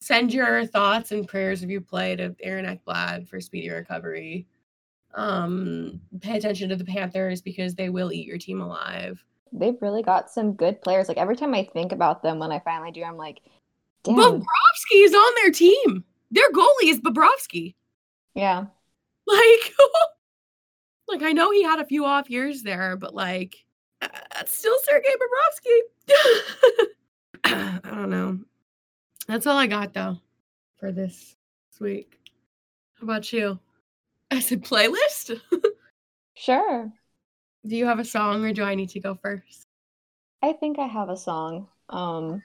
send 0.00 0.32
your 0.32 0.66
thoughts 0.66 1.12
and 1.12 1.28
prayers 1.28 1.62
if 1.62 1.70
you 1.70 1.80
play 1.80 2.16
to 2.16 2.34
Aaron 2.40 2.64
Ekblad 2.64 3.28
for 3.28 3.40
speedy 3.40 3.70
recovery. 3.70 4.46
Um, 5.14 6.00
pay 6.20 6.36
attention 6.36 6.68
to 6.68 6.76
the 6.76 6.84
Panthers 6.84 7.42
because 7.42 7.74
they 7.74 7.90
will 7.90 8.12
eat 8.12 8.26
your 8.26 8.38
team 8.38 8.60
alive. 8.60 9.22
They've 9.52 9.80
really 9.80 10.02
got 10.02 10.30
some 10.30 10.52
good 10.52 10.80
players. 10.80 11.08
Like 11.08 11.18
every 11.18 11.36
time 11.36 11.54
I 11.54 11.64
think 11.64 11.92
about 11.92 12.22
them, 12.22 12.38
when 12.38 12.52
I 12.52 12.60
finally 12.60 12.92
do, 12.92 13.02
I'm 13.02 13.16
like, 13.16 13.40
damn. 14.04 14.16
Bobrovsky 14.16 15.04
is 15.04 15.14
on 15.14 15.34
their 15.42 15.50
team. 15.50 16.04
Their 16.30 16.50
goalie 16.52 16.84
is 16.84 17.00
Bobrovsky. 17.00 17.74
Yeah. 18.34 18.66
Like, 19.26 19.72
like 21.10 21.22
I 21.22 21.32
know 21.32 21.50
he 21.50 21.62
had 21.62 21.80
a 21.80 21.84
few 21.84 22.04
off 22.04 22.30
years 22.30 22.62
there, 22.62 22.96
but 22.96 23.14
like, 23.14 23.56
that's 24.00 24.56
still 24.56 24.76
Sergei 24.82 25.14
Bobrovsky. 25.16 26.86
I 27.44 27.80
don't 27.84 28.10
know. 28.10 28.38
That's 29.26 29.46
all 29.46 29.56
I 29.56 29.66
got 29.66 29.92
though 29.92 30.18
for 30.78 30.92
this 30.92 31.36
week. 31.80 32.18
How 32.94 33.04
about 33.04 33.32
you? 33.32 33.58
I 34.30 34.40
said 34.40 34.64
playlist. 34.64 35.40
sure. 36.34 36.92
Do 37.66 37.76
you 37.76 37.86
have 37.86 37.98
a 37.98 38.04
song 38.04 38.44
or 38.44 38.52
do 38.52 38.62
I 38.62 38.74
need 38.74 38.90
to 38.90 39.00
go 39.00 39.14
first? 39.14 39.66
I 40.42 40.52
think 40.52 40.78
I 40.78 40.86
have 40.86 41.08
a 41.08 41.16
song. 41.16 41.68
Um 41.88 42.42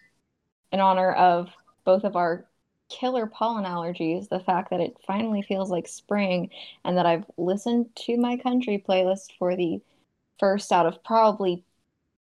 in 0.71 0.79
honor 0.79 1.13
of 1.13 1.49
both 1.85 2.03
of 2.03 2.15
our 2.15 2.45
killer 2.89 3.27
pollen 3.27 3.65
allergies, 3.65 4.29
the 4.29 4.39
fact 4.39 4.69
that 4.69 4.81
it 4.81 4.97
finally 5.05 5.41
feels 5.41 5.69
like 5.69 5.87
spring 5.87 6.49
and 6.83 6.97
that 6.97 7.05
I've 7.05 7.25
listened 7.37 7.87
to 8.05 8.17
my 8.17 8.37
country 8.37 8.83
playlist 8.87 9.31
for 9.37 9.55
the 9.55 9.81
first 10.39 10.71
out 10.71 10.85
of 10.85 11.03
probably 11.03 11.63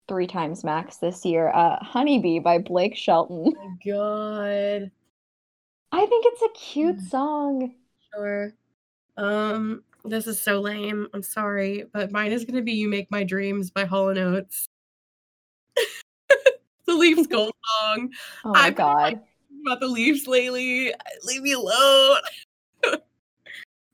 three 0.07 0.27
times 0.27 0.63
max 0.63 0.97
this 0.97 1.25
year. 1.25 1.49
Uh, 1.49 1.77
Honeybee 1.83 2.39
by 2.39 2.57
Blake 2.57 2.95
Shelton. 2.95 3.53
Oh 3.57 3.69
my 3.69 3.91
god. 3.91 4.91
I 5.91 6.05
think 6.05 6.25
it's 6.27 6.41
a 6.41 6.59
cute 6.59 6.97
mm. 6.97 7.09
song. 7.09 7.75
Sure. 8.13 8.53
Um, 9.17 9.83
this 10.05 10.27
is 10.27 10.41
so 10.41 10.59
lame. 10.59 11.07
I'm 11.13 11.23
sorry, 11.23 11.85
but 11.93 12.11
mine 12.11 12.31
is 12.31 12.45
gonna 12.45 12.61
be 12.61 12.73
"You 12.73 12.89
Make 12.89 13.11
My 13.11 13.23
Dreams" 13.23 13.69
by 13.69 13.85
Hall 13.85 14.09
and 14.09 14.17
Oates. 14.17 14.67
the 16.85 16.93
Leafs 16.95 17.27
goal 17.29 17.51
song. 17.79 18.11
Oh 18.45 18.51
my 18.51 18.67
I've 18.67 18.75
god! 18.75 19.21
About 19.65 19.79
the 19.79 19.87
Leafs 19.87 20.27
lately. 20.27 20.93
Leave 21.23 21.41
me 21.41 21.53
alone. 21.53 22.17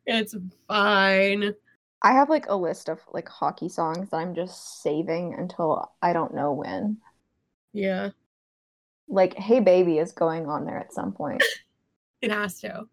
it's 0.06 0.36
fine. 0.68 1.54
I 2.02 2.14
have 2.14 2.30
like 2.30 2.46
a 2.48 2.56
list 2.56 2.90
of 2.90 3.00
like 3.12 3.28
hockey 3.28 3.70
songs 3.70 4.10
that 4.10 4.18
I'm 4.18 4.36
just 4.36 4.82
saving 4.82 5.36
until 5.38 5.92
I 6.02 6.14
don't 6.14 6.34
know 6.34 6.54
when. 6.54 6.98
Yeah. 7.74 8.10
Like 9.08 9.34
Hey 9.36 9.60
Baby 9.60 9.98
is 9.98 10.12
going 10.12 10.48
on 10.48 10.66
there 10.66 10.78
at 10.78 10.94
some 10.94 11.12
point. 11.12 11.44
it 12.22 12.32
has 12.32 12.60
to. 12.62 12.88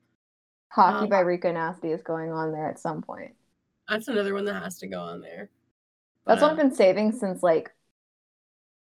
Hockey 0.68 1.04
um, 1.04 1.08
by 1.08 1.20
Rico 1.20 1.52
Nasty 1.52 1.92
is 1.92 2.02
going 2.02 2.32
on 2.32 2.52
there 2.52 2.68
at 2.68 2.80
some 2.80 3.02
point. 3.02 3.34
That's 3.88 4.08
another 4.08 4.34
one 4.34 4.44
that 4.46 4.62
has 4.62 4.78
to 4.78 4.86
go 4.86 5.00
on 5.00 5.20
there. 5.20 5.50
That's 6.26 6.40
what 6.40 6.52
I've 6.52 6.56
been 6.56 6.74
saving 6.74 7.12
since 7.12 7.42
like 7.42 7.70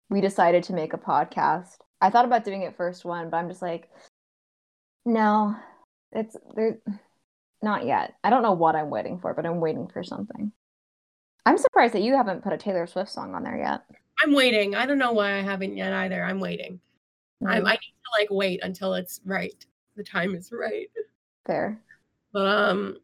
we 0.10 0.22
decided 0.22 0.64
to 0.66 0.74
make 0.74 0.94
a 0.94 0.98
podcast. 0.98 1.78
I 2.02 2.10
thought 2.10 2.26
about 2.26 2.43
doing 2.43 2.64
it 2.64 2.76
first 2.76 3.06
one, 3.06 3.30
but 3.30 3.38
I'm 3.38 3.47
just 3.47 3.62
like, 3.62 3.89
no, 5.06 5.56
it's 6.12 6.36
there 6.56 6.80
not 7.62 7.86
yet. 7.86 8.16
I 8.24 8.30
don't 8.30 8.41
know 8.41 8.54
what 8.54 8.76
I'm 8.76 8.89
waiting 8.89 9.20
for, 9.20 9.34
but 9.34 9.45
I'm 9.45 9.60
waiting 9.60 9.88
for 9.88 10.04
something. 10.04 10.52
I'm 11.45 11.58
surprised 11.58 11.93
that 11.93 12.02
you 12.02 12.16
haven't 12.16 12.43
put 12.43 12.54
a 12.54 12.58
Taylor 12.58 12.88
Swift 12.88 13.12
song 13.12 13.36
on 13.36 13.43
there 13.43 13.58
yet. 13.58 13.84
I'm 14.22 14.34
waiting. 14.34 14.76
I 14.76 14.86
don't 14.86 14.97
know 14.97 15.14
why 15.14 15.34
I 15.34 15.41
haven't 15.41 15.78
yet 15.78 15.93
either. 15.93 16.24
I'm 16.24 16.39
waiting. 16.39 16.80
Mm-hmm. 17.43 17.47
I, 17.47 17.72
I 17.72 17.74
need 17.74 17.93
to 17.93 18.20
like 18.20 18.30
wait 18.30 18.60
until 18.64 18.93
it's 18.93 19.22
right. 19.26 19.66
The 19.95 20.04
time 20.04 20.36
is 20.36 20.52
right. 20.52 20.89
Fair. 21.45 21.80
But 22.34 22.47
um 22.47 22.97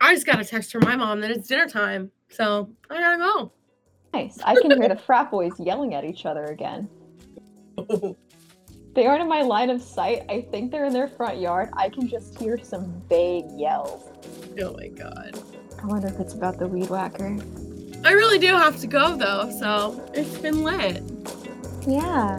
I 0.00 0.14
just 0.14 0.26
got 0.26 0.40
a 0.40 0.44
text 0.44 0.72
from 0.72 0.84
my 0.84 0.96
mom 0.96 1.20
that 1.20 1.30
it's 1.30 1.48
dinner 1.48 1.68
time. 1.68 2.10
So 2.28 2.70
I 2.90 3.00
gotta 3.00 3.18
go. 3.18 3.52
Nice. 4.12 4.38
I 4.44 4.54
can 4.54 4.70
hear 4.70 4.88
the 4.88 4.96
frat 4.96 5.30
boys 5.30 5.58
yelling 5.58 5.94
at 5.94 6.04
each 6.04 6.26
other 6.26 6.44
again. 6.44 6.88
They 8.94 9.06
aren't 9.06 9.22
in 9.22 9.28
my 9.28 9.42
line 9.42 9.70
of 9.70 9.82
sight. 9.82 10.22
I 10.28 10.42
think 10.52 10.70
they're 10.70 10.84
in 10.84 10.92
their 10.92 11.08
front 11.08 11.40
yard. 11.40 11.70
I 11.76 11.88
can 11.88 12.06
just 12.06 12.38
hear 12.38 12.56
some 12.62 13.02
vague 13.08 13.46
yells. 13.56 14.08
Oh 14.62 14.72
my 14.74 14.86
god. 14.86 15.36
I 15.82 15.86
wonder 15.86 16.06
if 16.06 16.20
it's 16.20 16.34
about 16.34 16.58
the 16.58 16.68
weed 16.68 16.88
whacker. 16.88 17.36
I 18.04 18.12
really 18.12 18.38
do 18.38 18.54
have 18.54 18.78
to 18.80 18.86
go 18.86 19.16
though, 19.16 19.50
so 19.58 20.08
it's 20.14 20.38
been 20.38 20.62
lit. 20.62 21.02
Yeah. 21.88 22.38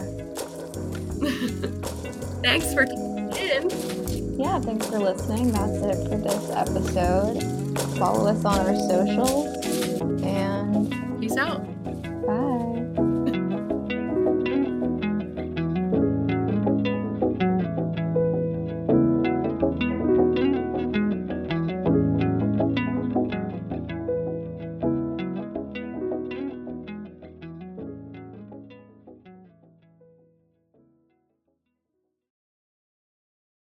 thanks 2.42 2.72
for 2.72 2.86
tuning 2.86 3.32
in. 3.36 4.40
Yeah, 4.40 4.58
thanks 4.60 4.86
for 4.86 4.98
listening. 4.98 5.52
That's 5.52 5.76
it 5.78 6.08
for 6.08 6.16
this 6.16 6.50
episode. 6.50 7.42
Follow 7.98 8.28
us 8.28 8.44
on 8.46 8.60
our 8.60 8.74
socials 8.88 9.46
and 10.22 11.20
peace 11.20 11.36
out. 11.36 11.64
Bye. 12.26 12.75